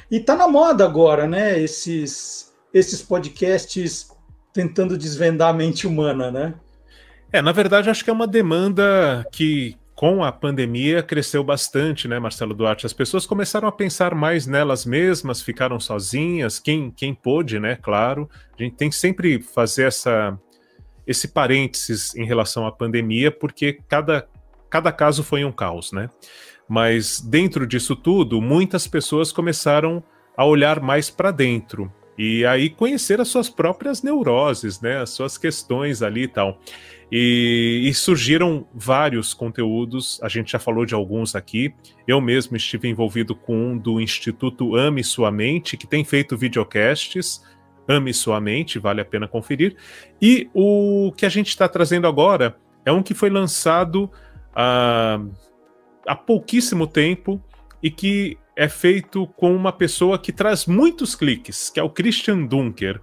E 0.10 0.20
tá 0.20 0.36
na 0.36 0.48
moda 0.48 0.84
agora, 0.84 1.28
né? 1.28 1.60
Esses, 1.60 2.54
esses 2.74 3.02
podcasts 3.02 4.10
tentando 4.54 4.98
desvendar 4.98 5.50
a 5.50 5.54
mente 5.54 5.88
humana, 5.88 6.32
né? 6.32 6.54
É, 7.32 7.42
na 7.42 7.52
verdade, 7.52 7.90
acho 7.90 8.04
que 8.04 8.10
é 8.10 8.14
uma 8.14 8.26
demanda 8.26 9.26
que, 9.32 9.76
com 9.94 10.24
a 10.24 10.32
pandemia, 10.32 11.04
cresceu 11.04 11.44
bastante, 11.44 12.08
né, 12.08 12.18
Marcelo 12.18 12.56
Duarte? 12.56 12.88
As 12.88 12.94
pessoas 12.94 13.26
começaram 13.26 13.68
a 13.68 13.72
pensar 13.72 14.16
mais 14.16 14.48
nelas 14.48 14.84
mesmas, 14.84 15.42
ficaram 15.42 15.80
sozinhas, 15.80 16.58
quem, 16.58 16.90
quem 16.90 17.14
pôde, 17.14 17.60
né, 17.60 17.76
claro. 17.76 18.28
A 18.58 18.64
gente 18.64 18.76
tem 18.76 18.90
que 18.90 18.96
sempre 18.96 19.40
fazer 19.40 19.84
essa, 19.84 20.40
esse 21.06 21.28
parênteses 21.28 22.16
em 22.16 22.26
relação 22.26 22.66
à 22.66 22.72
pandemia, 22.72 23.32
porque 23.32 23.80
cada, 23.88 24.28
cada 24.68 24.92
caso 24.92 25.24
foi 25.24 25.46
um 25.46 25.52
caos, 25.52 25.92
né? 25.92 26.10
Mas 26.70 27.20
dentro 27.20 27.66
disso 27.66 27.96
tudo, 27.96 28.40
muitas 28.40 28.86
pessoas 28.86 29.32
começaram 29.32 30.04
a 30.38 30.46
olhar 30.46 30.80
mais 30.80 31.10
para 31.10 31.32
dentro. 31.32 31.92
E 32.16 32.46
aí 32.46 32.70
conhecer 32.70 33.20
as 33.20 33.30
suas 33.30 33.50
próprias 33.50 34.04
neuroses, 34.04 34.80
né? 34.80 34.98
As 35.02 35.10
suas 35.10 35.38
questões 35.38 36.04
ali 36.04 36.24
e 36.24 36.28
tal. 36.28 36.60
E, 37.12 37.82
e, 37.86 37.94
surgiram 37.94 38.68
vários 38.74 39.34
conteúdos, 39.34 40.20
a 40.22 40.30
gente 40.30 40.52
já 40.52 40.60
falou 40.60 40.86
de 40.86 40.94
alguns 40.94 41.34
aqui. 41.34 41.74
Eu 42.08 42.22
mesmo 42.22 42.56
estive 42.56 42.88
envolvido 42.88 43.34
com 43.34 43.72
um 43.72 43.78
do 43.78 44.00
Instituto 44.00 44.76
Ame 44.76 45.04
Sua 45.04 45.32
Mente, 45.32 45.76
que 45.76 45.88
tem 45.88 46.04
feito 46.04 46.38
videocasts. 46.38 47.44
Ame 47.88 48.14
Sua 48.14 48.40
Mente, 48.40 48.78
vale 48.78 49.02
a 49.02 49.06
pena 49.06 49.28
conferir. 49.28 49.76
E 50.22 50.50
o 50.54 51.12
que 51.18 51.26
a 51.26 51.30
gente 51.30 51.48
está 51.48 51.68
trazendo 51.68 52.06
agora 52.06 52.56
é 52.86 52.92
um 52.92 53.02
que 53.02 53.16
foi 53.16 53.32
lançado 53.32 54.12
há, 54.54 55.20
há 56.10 56.16
pouquíssimo 56.16 56.88
tempo 56.88 57.40
e 57.84 57.92
que 57.92 58.36
é 58.56 58.68
feito 58.68 59.28
com 59.38 59.56
uma 59.56 59.72
pessoa 59.72 60.18
que 60.18 60.34
traz 60.34 60.66
muitos 60.66 61.16
cliques, 61.16 61.70
que 61.70 61.80
é 61.80 61.84
o 61.84 61.90
Christian 61.90 62.46
Dunker. 62.46 63.00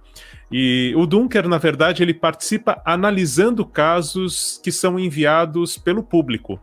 E 0.51 0.93
o 0.95 1.07
Dunker, 1.07 1.47
na 1.47 1.57
verdade, 1.57 2.03
ele 2.03 2.13
participa 2.13 2.81
analisando 2.85 3.65
casos 3.65 4.59
que 4.61 4.71
são 4.71 4.99
enviados 4.99 5.77
pelo 5.77 6.03
público. 6.03 6.59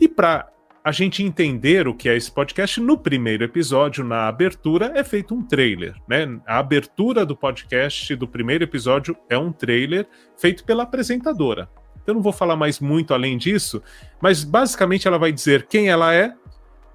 E 0.00 0.08
para 0.08 0.50
a 0.82 0.90
gente 0.90 1.22
entender 1.22 1.86
o 1.86 1.94
que 1.94 2.08
é 2.08 2.16
esse 2.16 2.32
podcast, 2.32 2.80
no 2.80 2.96
primeiro 2.96 3.44
episódio, 3.44 4.02
na 4.02 4.28
abertura, 4.28 4.92
é 4.94 5.04
feito 5.04 5.34
um 5.34 5.42
trailer. 5.42 5.94
Né? 6.08 6.40
A 6.46 6.58
abertura 6.58 7.26
do 7.26 7.36
podcast 7.36 8.16
do 8.16 8.26
primeiro 8.26 8.64
episódio 8.64 9.16
é 9.28 9.36
um 9.36 9.52
trailer 9.52 10.06
feito 10.36 10.64
pela 10.64 10.84
apresentadora. 10.84 11.68
Eu 12.06 12.14
não 12.14 12.22
vou 12.22 12.32
falar 12.32 12.56
mais 12.56 12.80
muito 12.80 13.12
além 13.12 13.36
disso, 13.36 13.82
mas 14.20 14.44
basicamente 14.44 15.08
ela 15.08 15.18
vai 15.18 15.32
dizer 15.32 15.66
quem 15.66 15.88
ela 15.88 16.14
é, 16.14 16.34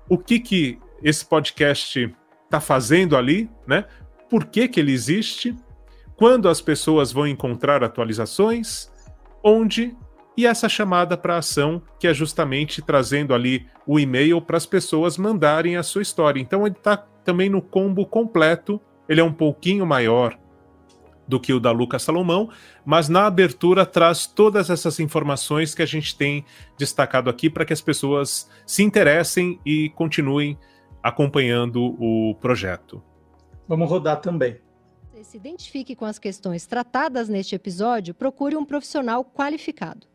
o 0.10 0.18
que, 0.18 0.40
que 0.40 0.80
esse 1.04 1.26
podcast 1.26 2.14
está 2.46 2.60
fazendo 2.60 3.16
ali, 3.16 3.50
né? 3.66 3.86
Por 4.30 4.46
que, 4.46 4.68
que 4.68 4.80
ele 4.80 4.92
existe 4.92 5.56
quando 6.16 6.48
as 6.48 6.62
pessoas 6.62 7.12
vão 7.12 7.28
encontrar 7.28 7.84
atualizações, 7.84 8.92
onde 9.44 9.96
e 10.38 10.46
essa 10.46 10.70
chamada 10.70 11.18
para 11.18 11.38
ação, 11.38 11.82
que 12.00 12.08
é 12.08 12.14
justamente 12.14 12.82
trazendo 12.82 13.34
ali 13.34 13.68
o 13.86 14.00
e-mail 14.00 14.42
para 14.42 14.58
as 14.58 14.66
pessoas 14.66 15.18
mandarem 15.18 15.76
a 15.76 15.84
sua 15.84 16.02
história. 16.02 16.40
Então 16.40 16.66
ele 16.66 16.76
está 16.76 16.96
também 16.98 17.50
no 17.50 17.62
combo 17.62 18.06
completo, 18.06 18.80
ele 19.10 19.20
é 19.20 19.24
um 19.24 19.34
pouquinho 19.34 19.86
maior 19.86 20.38
do 21.28 21.40
que 21.40 21.54
o 21.54 21.60
da 21.60 21.72
Lucas 21.72 22.04
Salomão, 22.04 22.50
mas 22.86 23.08
na 23.08 23.26
abertura 23.26 23.86
traz 23.86 24.28
todas 24.28 24.70
essas 24.70 25.00
informações 25.00 25.74
que 25.74 25.82
a 25.82 25.86
gente 25.86 26.16
tem 26.16 26.44
destacado 26.78 27.30
aqui 27.30 27.50
para 27.50 27.66
que 27.66 27.74
as 27.74 27.82
pessoas 27.82 28.50
se 28.66 28.84
interessem 28.84 29.60
e 29.66 29.90
continuem 29.92 30.58
acompanhando 31.02 31.96
o 32.00 32.36
projeto. 32.36 33.02
Vamos 33.68 33.90
rodar 33.90 34.20
também 34.20 34.60
se 35.24 35.38
identifique 35.38 35.96
com 35.96 36.06
as 36.06 36.18
questões 36.18 36.66
tratadas 36.66 37.30
neste 37.30 37.56
episódio, 37.56 38.14
procure 38.14 38.56
um 38.56 38.66
profissional 38.66 39.24
qualificado. 39.24 40.08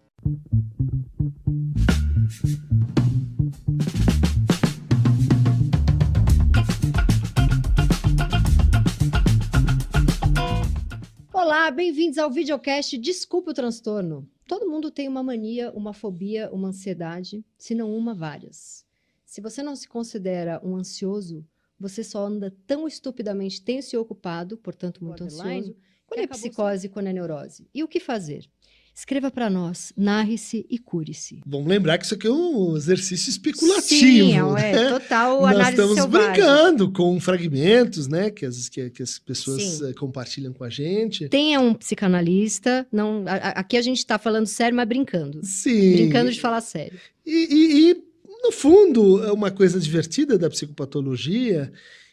Olá, 11.47 11.71
bem-vindos 11.71 12.19
ao 12.19 12.29
videocast 12.29 12.99
Desculpe 12.99 13.51
o 13.51 13.55
Transtorno. 13.55 14.29
Todo 14.49 14.69
mundo 14.69 14.91
tem 14.91 15.07
uma 15.07 15.23
mania, 15.23 15.71
uma 15.71 15.93
fobia, 15.93 16.51
uma 16.51 16.71
ansiedade, 16.71 17.45
se 17.57 17.73
não 17.73 17.97
uma, 17.97 18.13
várias. 18.13 18.85
Se 19.25 19.41
você 19.41 19.63
não 19.63 19.77
se 19.77 19.87
considera 19.87 20.61
um 20.65 20.75
ansioso, 20.75 21.47
você 21.79 22.03
só 22.03 22.27
anda 22.27 22.53
tão 22.67 22.89
estupidamente 22.89 23.63
tenso 23.63 23.95
e 23.95 23.97
ocupado, 23.97 24.59
portanto 24.59 25.05
muito 25.05 25.23
ansioso, 25.23 25.77
quando 26.05 26.19
é 26.19 26.27
psicose, 26.27 26.89
quando 26.89 27.07
é 27.07 27.13
neurose. 27.13 27.69
E 27.73 27.85
o 27.85 27.87
que 27.87 28.01
fazer? 28.01 28.51
Escreva 28.99 29.31
para 29.31 29.51
nós, 29.51 29.93
narre-se 29.95 30.65
e 30.71 30.79
cure-se. 30.79 31.43
Vamos 31.47 31.67
lembrar 31.69 31.99
que 31.99 32.07
isso 32.07 32.15
aqui 32.15 32.27
é 32.27 32.31
um 32.31 32.75
exercício 32.75 33.29
especulativo. 33.29 33.83
Sim, 33.83 34.33
é, 34.33 34.73
né? 34.73 34.89
total 34.89 35.43
Nós 35.43 35.51
análise 35.51 35.71
estamos 35.73 35.95
selvagem. 36.01 36.31
brincando 36.33 36.91
com 36.91 37.21
fragmentos, 37.21 38.09
né, 38.09 38.31
que 38.31 38.47
as, 38.47 38.71
que, 38.71 38.89
que 38.89 39.03
as 39.03 39.19
pessoas 39.19 39.63
Sim. 39.63 39.91
eh, 39.91 39.93
compartilham 39.93 40.55
com 40.55 40.65
a 40.65 40.71
gente. 40.71 41.29
Tenha 41.29 41.61
um 41.61 41.75
psicanalista. 41.75 42.87
Não, 42.91 43.23
a- 43.27 43.33
a- 43.35 43.51
aqui 43.61 43.77
a 43.77 43.83
gente 43.83 43.99
está 43.99 44.19
falando 44.19 44.47
sério, 44.47 44.75
mas 44.75 44.89
brincando. 44.89 45.41
Sim. 45.45 45.93
Brincando 45.93 46.33
de 46.33 46.41
falar 46.41 46.63
sério. 46.63 46.99
E, 47.27 47.31
e- 47.55 47.91
e, 47.91 48.03
no 48.43 48.51
fundo, 48.51 49.23
é 49.25 49.31
uma 49.31 49.51
coisa 49.51 49.79
divertida 49.79 50.39
da 50.39 50.49
psicopatologia, 50.49 51.71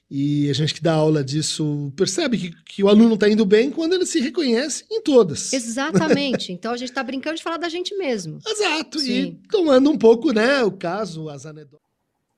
e 0.09 0.49
a 0.49 0.53
gente 0.53 0.73
que 0.73 0.81
dá 0.81 0.93
aula 0.93 1.23
disso 1.23 1.91
percebe 1.95 2.37
que, 2.37 2.51
que 2.65 2.83
o 2.83 2.87
aluno 2.87 3.15
está 3.15 3.27
indo 3.27 3.45
bem 3.45 3.71
quando 3.71 3.93
ele 3.93 4.05
se 4.05 4.19
reconhece 4.19 4.85
em 4.91 5.01
todas. 5.01 5.51
Exatamente. 5.53 6.51
então 6.53 6.71
a 6.71 6.77
gente 6.77 6.89
está 6.89 7.01
brincando 7.03 7.37
de 7.37 7.43
falar 7.43 7.57
da 7.57 7.69
gente 7.69 7.95
mesmo. 7.97 8.37
Exato. 8.45 8.99
Sim. 8.99 9.11
E 9.11 9.47
tomando 9.49 9.89
um 9.89 9.97
pouco, 9.97 10.31
né, 10.31 10.63
o 10.63 10.71
caso, 10.71 11.29
as 11.29 11.45
anedotas. 11.45 11.83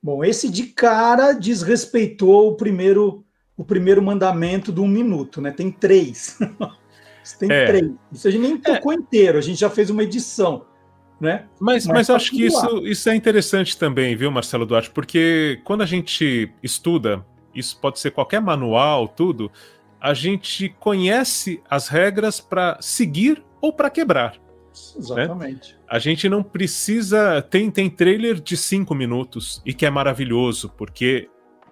Bom, 0.02 0.24
esse 0.24 0.48
de 0.48 0.64
cara 0.68 1.32
desrespeitou 1.32 2.48
o 2.48 2.54
primeiro, 2.54 3.24
o 3.56 3.64
primeiro 3.64 4.02
mandamento 4.02 4.70
do 4.70 4.82
um 4.82 4.88
minuto, 4.88 5.40
né? 5.40 5.50
Tem 5.50 5.70
três. 5.70 6.38
Tem 7.40 7.50
É. 7.50 7.66
três. 7.66 7.90
Isso 8.12 8.28
a 8.28 8.30
gente 8.30 8.42
nem 8.42 8.56
tocou 8.56 8.92
inteiro, 8.92 9.36
a 9.36 9.40
gente 9.40 9.58
já 9.58 9.68
fez 9.68 9.90
uma 9.90 10.04
edição, 10.04 10.64
né? 11.20 11.46
Mas, 11.60 11.86
Mas 11.86 11.94
mas, 11.94 12.06
tá 12.06 12.12
eu 12.12 12.16
acho 12.16 12.30
que 12.30 12.46
isso, 12.46 12.86
isso 12.86 13.08
é 13.08 13.16
interessante 13.16 13.76
também, 13.76 14.14
viu, 14.14 14.30
Marcelo 14.30 14.64
Duarte? 14.64 14.90
Porque 14.90 15.60
quando 15.64 15.82
a 15.82 15.86
gente 15.86 16.52
estuda, 16.62 17.26
isso 17.56 17.80
pode 17.80 17.98
ser 17.98 18.10
qualquer 18.10 18.40
manual, 18.40 19.08
tudo, 19.08 19.50
a 20.00 20.14
gente 20.14 20.68
conhece 20.78 21.60
as 21.68 21.88
regras 21.88 22.40
para 22.40 22.78
seguir 22.80 23.42
ou 23.60 23.72
para 23.72 23.90
quebrar. 23.90 24.36
Exatamente. 24.96 25.76
A 25.88 25.98
gente 25.98 26.28
não 26.28 26.42
precisa. 26.42 27.40
Tem, 27.42 27.70
tem 27.70 27.88
trailer 27.88 28.40
de 28.40 28.56
cinco 28.56 28.94
minutos 28.94 29.62
e 29.64 29.72
que 29.72 29.86
é 29.86 29.90
maravilhoso, 29.90 30.68
porque, 30.76 31.30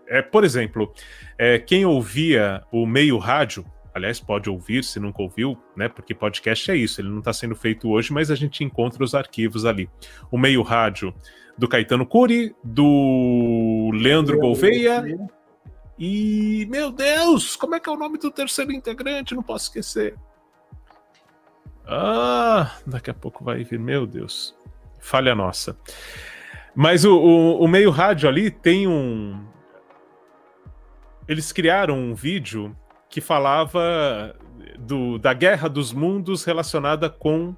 é, 0.08 0.22
por 0.22 0.42
exemplo, 0.42 0.92
é, 1.38 1.58
quem 1.58 1.84
ouvia 1.84 2.62
o 2.72 2.86
meio 2.86 3.18
rádio, 3.18 3.64
aliás, 3.94 4.18
pode 4.18 4.48
ouvir 4.48 4.82
se 4.82 4.98
nunca 4.98 5.22
ouviu, 5.22 5.56
né? 5.76 5.88
Porque 5.88 6.14
podcast 6.14 6.70
é 6.70 6.76
isso, 6.76 7.00
ele 7.00 7.08
não 7.08 7.18
está 7.18 7.32
sendo 7.32 7.54
feito 7.54 7.90
hoje, 7.90 8.10
mas 8.12 8.30
a 8.30 8.34
gente 8.34 8.64
encontra 8.64 9.04
os 9.04 9.14
arquivos 9.14 9.66
ali. 9.66 9.88
O 10.30 10.38
meio 10.38 10.62
rádio 10.62 11.14
do 11.58 11.68
Caetano 11.68 12.06
Cury, 12.06 12.54
do 12.64 13.90
Leandro 13.92 14.38
Gouveia. 14.38 15.04
E, 15.98 16.66
meu 16.68 16.90
Deus, 16.90 17.56
como 17.56 17.74
é 17.74 17.80
que 17.80 17.88
é 17.88 17.92
o 17.92 17.96
nome 17.96 18.18
do 18.18 18.30
terceiro 18.30 18.72
integrante? 18.72 19.34
Não 19.34 19.42
posso 19.42 19.66
esquecer. 19.66 20.16
Ah, 21.86 22.72
daqui 22.86 23.10
a 23.10 23.14
pouco 23.14 23.44
vai 23.44 23.62
vir, 23.62 23.78
meu 23.78 24.06
Deus. 24.06 24.56
Falha 24.98 25.34
nossa. 25.34 25.76
Mas 26.74 27.04
o, 27.04 27.16
o, 27.16 27.64
o 27.64 27.68
meio 27.68 27.90
rádio 27.90 28.28
ali 28.28 28.50
tem 28.50 28.88
um. 28.88 29.46
Eles 31.28 31.52
criaram 31.52 31.96
um 31.96 32.14
vídeo 32.14 32.76
que 33.08 33.20
falava 33.20 34.34
do, 34.78 35.18
da 35.18 35.32
guerra 35.32 35.68
dos 35.68 35.92
mundos 35.92 36.44
relacionada 36.44 37.08
com 37.08 37.54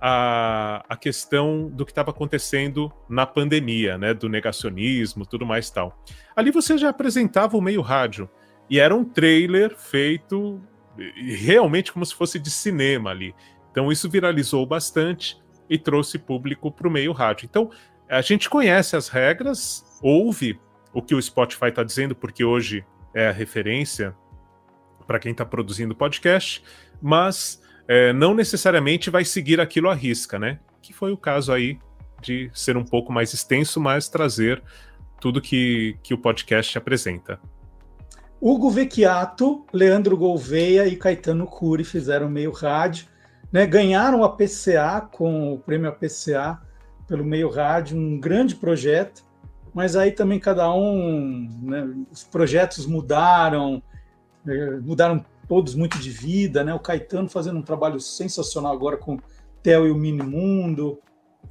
a, 0.00 0.84
a 0.88 0.96
questão 0.96 1.68
do 1.68 1.84
que 1.84 1.90
estava 1.90 2.10
acontecendo 2.10 2.92
na 3.08 3.26
pandemia, 3.26 3.98
né? 3.98 4.14
Do 4.14 4.28
negacionismo, 4.28 5.26
tudo 5.26 5.44
mais 5.44 5.70
tal. 5.70 6.02
Ali 6.36 6.50
você 6.50 6.78
já 6.78 6.88
apresentava 6.88 7.56
o 7.56 7.60
meio 7.60 7.80
rádio. 7.80 8.28
E 8.70 8.78
era 8.78 8.94
um 8.94 9.04
trailer 9.04 9.76
feito 9.76 10.60
realmente 10.96 11.92
como 11.92 12.04
se 12.04 12.14
fosse 12.14 12.38
de 12.38 12.50
cinema 12.50 13.10
ali. 13.10 13.34
Então 13.70 13.90
isso 13.90 14.08
viralizou 14.08 14.66
bastante 14.66 15.40
e 15.70 15.78
trouxe 15.78 16.18
público 16.18 16.70
para 16.70 16.88
o 16.88 16.90
meio 16.90 17.12
rádio. 17.12 17.46
Então 17.46 17.70
a 18.08 18.20
gente 18.20 18.48
conhece 18.48 18.96
as 18.96 19.08
regras, 19.08 19.84
ouve 20.02 20.58
o 20.92 21.02
que 21.02 21.14
o 21.14 21.22
Spotify 21.22 21.66
está 21.66 21.82
dizendo, 21.82 22.14
porque 22.14 22.44
hoje 22.44 22.84
é 23.14 23.28
a 23.28 23.32
referência 23.32 24.14
para 25.06 25.18
quem 25.18 25.32
está 25.32 25.44
produzindo 25.44 25.94
podcast, 25.94 26.62
mas 27.00 27.62
é, 27.88 28.12
não 28.12 28.34
necessariamente 28.34 29.08
vai 29.08 29.24
seguir 29.24 29.60
aquilo 29.60 29.88
à 29.88 29.94
risca, 29.94 30.38
né? 30.38 30.60
Que 30.82 30.92
foi 30.92 31.10
o 31.10 31.16
caso 31.16 31.52
aí 31.52 31.78
de 32.20 32.50
ser 32.52 32.76
um 32.76 32.84
pouco 32.84 33.10
mais 33.12 33.32
extenso, 33.32 33.80
mas 33.80 34.08
trazer 34.08 34.62
tudo 35.18 35.40
que, 35.40 35.96
que 36.02 36.12
o 36.12 36.18
podcast 36.18 36.76
apresenta. 36.76 37.40
Hugo 38.40 38.70
Vecchiato, 38.70 39.64
Leandro 39.72 40.16
Gouveia 40.16 40.86
e 40.86 40.96
Caetano 40.96 41.46
Cury 41.46 41.82
fizeram 41.82 42.28
meio 42.28 42.52
rádio, 42.52 43.06
né? 43.50 43.66
ganharam 43.66 44.22
a 44.22 44.28
PCA 44.28 45.00
com 45.00 45.54
o 45.54 45.58
prêmio 45.58 45.88
APCA 45.88 46.60
pelo 47.08 47.24
meio 47.24 47.48
rádio, 47.48 47.96
um 47.96 48.20
grande 48.20 48.54
projeto, 48.54 49.24
mas 49.74 49.96
aí 49.96 50.12
também 50.12 50.38
cada 50.38 50.72
um, 50.72 51.48
né, 51.62 51.88
os 52.12 52.22
projetos 52.22 52.84
mudaram, 52.86 53.82
eh, 54.46 54.78
mudaram 54.82 55.24
todos 55.48 55.74
muito 55.74 55.98
de 55.98 56.10
vida, 56.10 56.62
né? 56.62 56.74
O 56.74 56.78
Caetano 56.78 57.28
fazendo 57.28 57.58
um 57.58 57.62
trabalho 57.62 57.98
sensacional 57.98 58.72
agora 58.72 58.96
com 58.96 59.18
Theo 59.62 59.86
e 59.86 59.90
o 59.90 59.96
Mini 59.96 60.22
Mundo, 60.22 61.00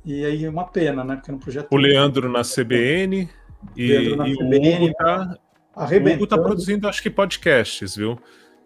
e 0.06 0.24
aí 0.24 0.46
é 0.46 0.50
uma 0.50 0.66
pena, 0.66 1.04
né? 1.04 1.16
Porque 1.16 1.32
no 1.32 1.40
projeto 1.40 1.68
O 1.72 1.78
Leandro 1.78 2.32
na 2.32 2.42
CBN 2.42 3.28
e, 3.76 3.88
Leandro 3.88 4.16
na 4.16 4.30
e 4.30 4.36
CBN, 4.36 4.70
o 4.70 4.84
Hugo 4.84 4.94
tá, 4.94 5.38
o 5.76 5.80
arrebentando. 5.80 6.24
Hugo 6.24 6.28
tá 6.28 6.38
produzindo, 6.38 6.88
acho 6.88 7.02
que 7.02 7.10
podcasts, 7.10 7.96
viu? 7.96 8.20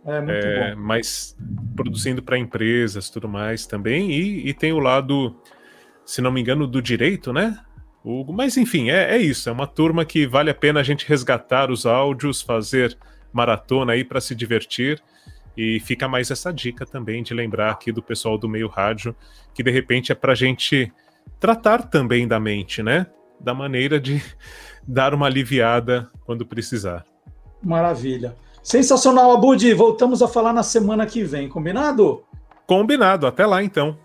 É 0.06 0.20
muito 0.20 0.46
é, 0.46 0.76
bom. 0.76 0.82
Mas 0.82 1.36
produzindo 1.76 2.22
para 2.22 2.38
empresas 2.38 3.10
tudo 3.10 3.28
mais 3.28 3.66
também. 3.66 4.12
E, 4.12 4.50
e, 4.50 4.54
tem 4.54 4.74
o 4.74 4.80
lado, 4.80 5.36
se 6.06 6.22
não 6.22 6.32
me 6.32 6.42
engano, 6.42 6.68
do 6.68 6.82
direito, 6.82 7.32
né? 7.32 7.58
O, 8.04 8.32
mas 8.34 8.58
enfim, 8.58 8.90
é, 8.90 9.16
é 9.16 9.18
isso. 9.18 9.48
É 9.48 9.52
uma 9.52 9.68
turma 9.68 10.04
que 10.04 10.26
vale 10.26 10.50
a 10.50 10.56
pena 10.56 10.80
a 10.80 10.84
gente 10.84 11.08
resgatar 11.08 11.72
os 11.72 11.86
áudios, 11.86 12.42
fazer 12.42 12.98
maratona 13.32 13.94
aí 13.94 14.04
para 14.04 14.22
se 14.22 14.36
divertir. 14.36 15.02
E 15.56 15.80
fica 15.82 16.08
mais 16.08 16.32
essa 16.32 16.52
dica 16.52 16.86
também 16.86 17.22
de 17.22 17.34
lembrar 17.34 17.72
aqui 17.72 17.92
do 17.92 18.02
pessoal 18.02 18.38
do 18.38 18.48
meio 18.48 18.68
rádio, 18.68 19.16
que 19.54 19.62
de 19.62 19.70
repente 19.70 20.12
é 20.12 20.16
para 20.16 20.32
a 20.32 20.36
gente 20.36 20.92
tratar 21.40 21.84
também 21.84 22.28
da 22.28 22.40
mente, 22.40 22.82
né? 22.82 23.08
Da 23.40 23.54
maneira 23.54 24.00
de 24.00 24.24
dar 24.88 25.14
uma 25.14 25.26
aliviada 25.26 26.10
quando 26.26 26.46
precisar. 26.46 27.06
Maravilha. 27.62 28.36
Sensacional, 28.64 29.32
Abud. 29.32 29.74
Voltamos 29.74 30.22
a 30.22 30.28
falar 30.28 30.54
na 30.54 30.64
semana 30.64 31.06
que 31.06 31.24
vem, 31.24 31.50
combinado? 31.50 32.24
Combinado. 32.66 33.28
Até 33.28 33.46
lá, 33.46 33.64
então. 33.64 33.98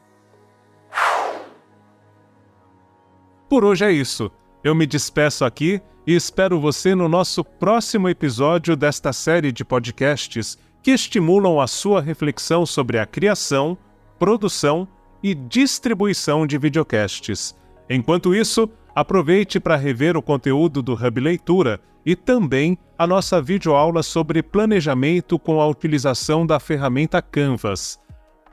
Por 3.49 3.65
hoje 3.65 3.85
é 3.85 3.93
isso. 3.93 4.31
Eu 4.67 4.75
me 4.75 4.85
despeço 4.85 5.45
aqui 5.45 5.81
e 6.05 6.13
espero 6.17 6.59
você 6.59 6.93
no 6.93 7.09
nosso 7.09 7.45
próximo 7.45 8.09
episódio 8.09 8.75
desta 8.75 9.13
série 9.13 9.53
de 9.53 9.65
podcasts 9.65 10.59
que 10.83 10.91
estimulam 10.91 11.61
a 11.61 11.69
sua 11.69 12.01
reflexão 12.01 12.67
sobre 12.67 12.99
a 12.99 13.07
criação, 13.07 13.79
produção 14.19 14.89
e 15.23 15.37
distribuição 15.37 16.49
de 16.49 16.59
videocasts. 16.59 17.55
Enquanto 17.89 18.35
isso, 18.35 18.69
aproveite 18.93 19.61
para 19.61 19.77
rever 19.77 20.17
o 20.17 20.23
conteúdo 20.23 20.83
do 20.83 20.95
Hub 20.95 21.21
Leitura 21.21 21.81
e 22.05 22.17
também 22.17 22.77
a 22.99 23.07
nossa 23.07 23.41
videoaula 23.41 24.03
sobre 24.03 24.43
planejamento 24.43 25.39
com 25.39 25.61
a 25.61 25.69
utilização 25.69 26.45
da 26.45 26.59
ferramenta 26.59 27.23
Canvas. 27.23 28.01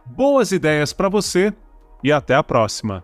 Boas 0.05 0.51
ideias 0.51 0.93
para 0.93 1.09
você 1.09 1.51
e 2.03 2.11
até 2.11 2.35
a 2.35 2.43
próxima! 2.43 3.03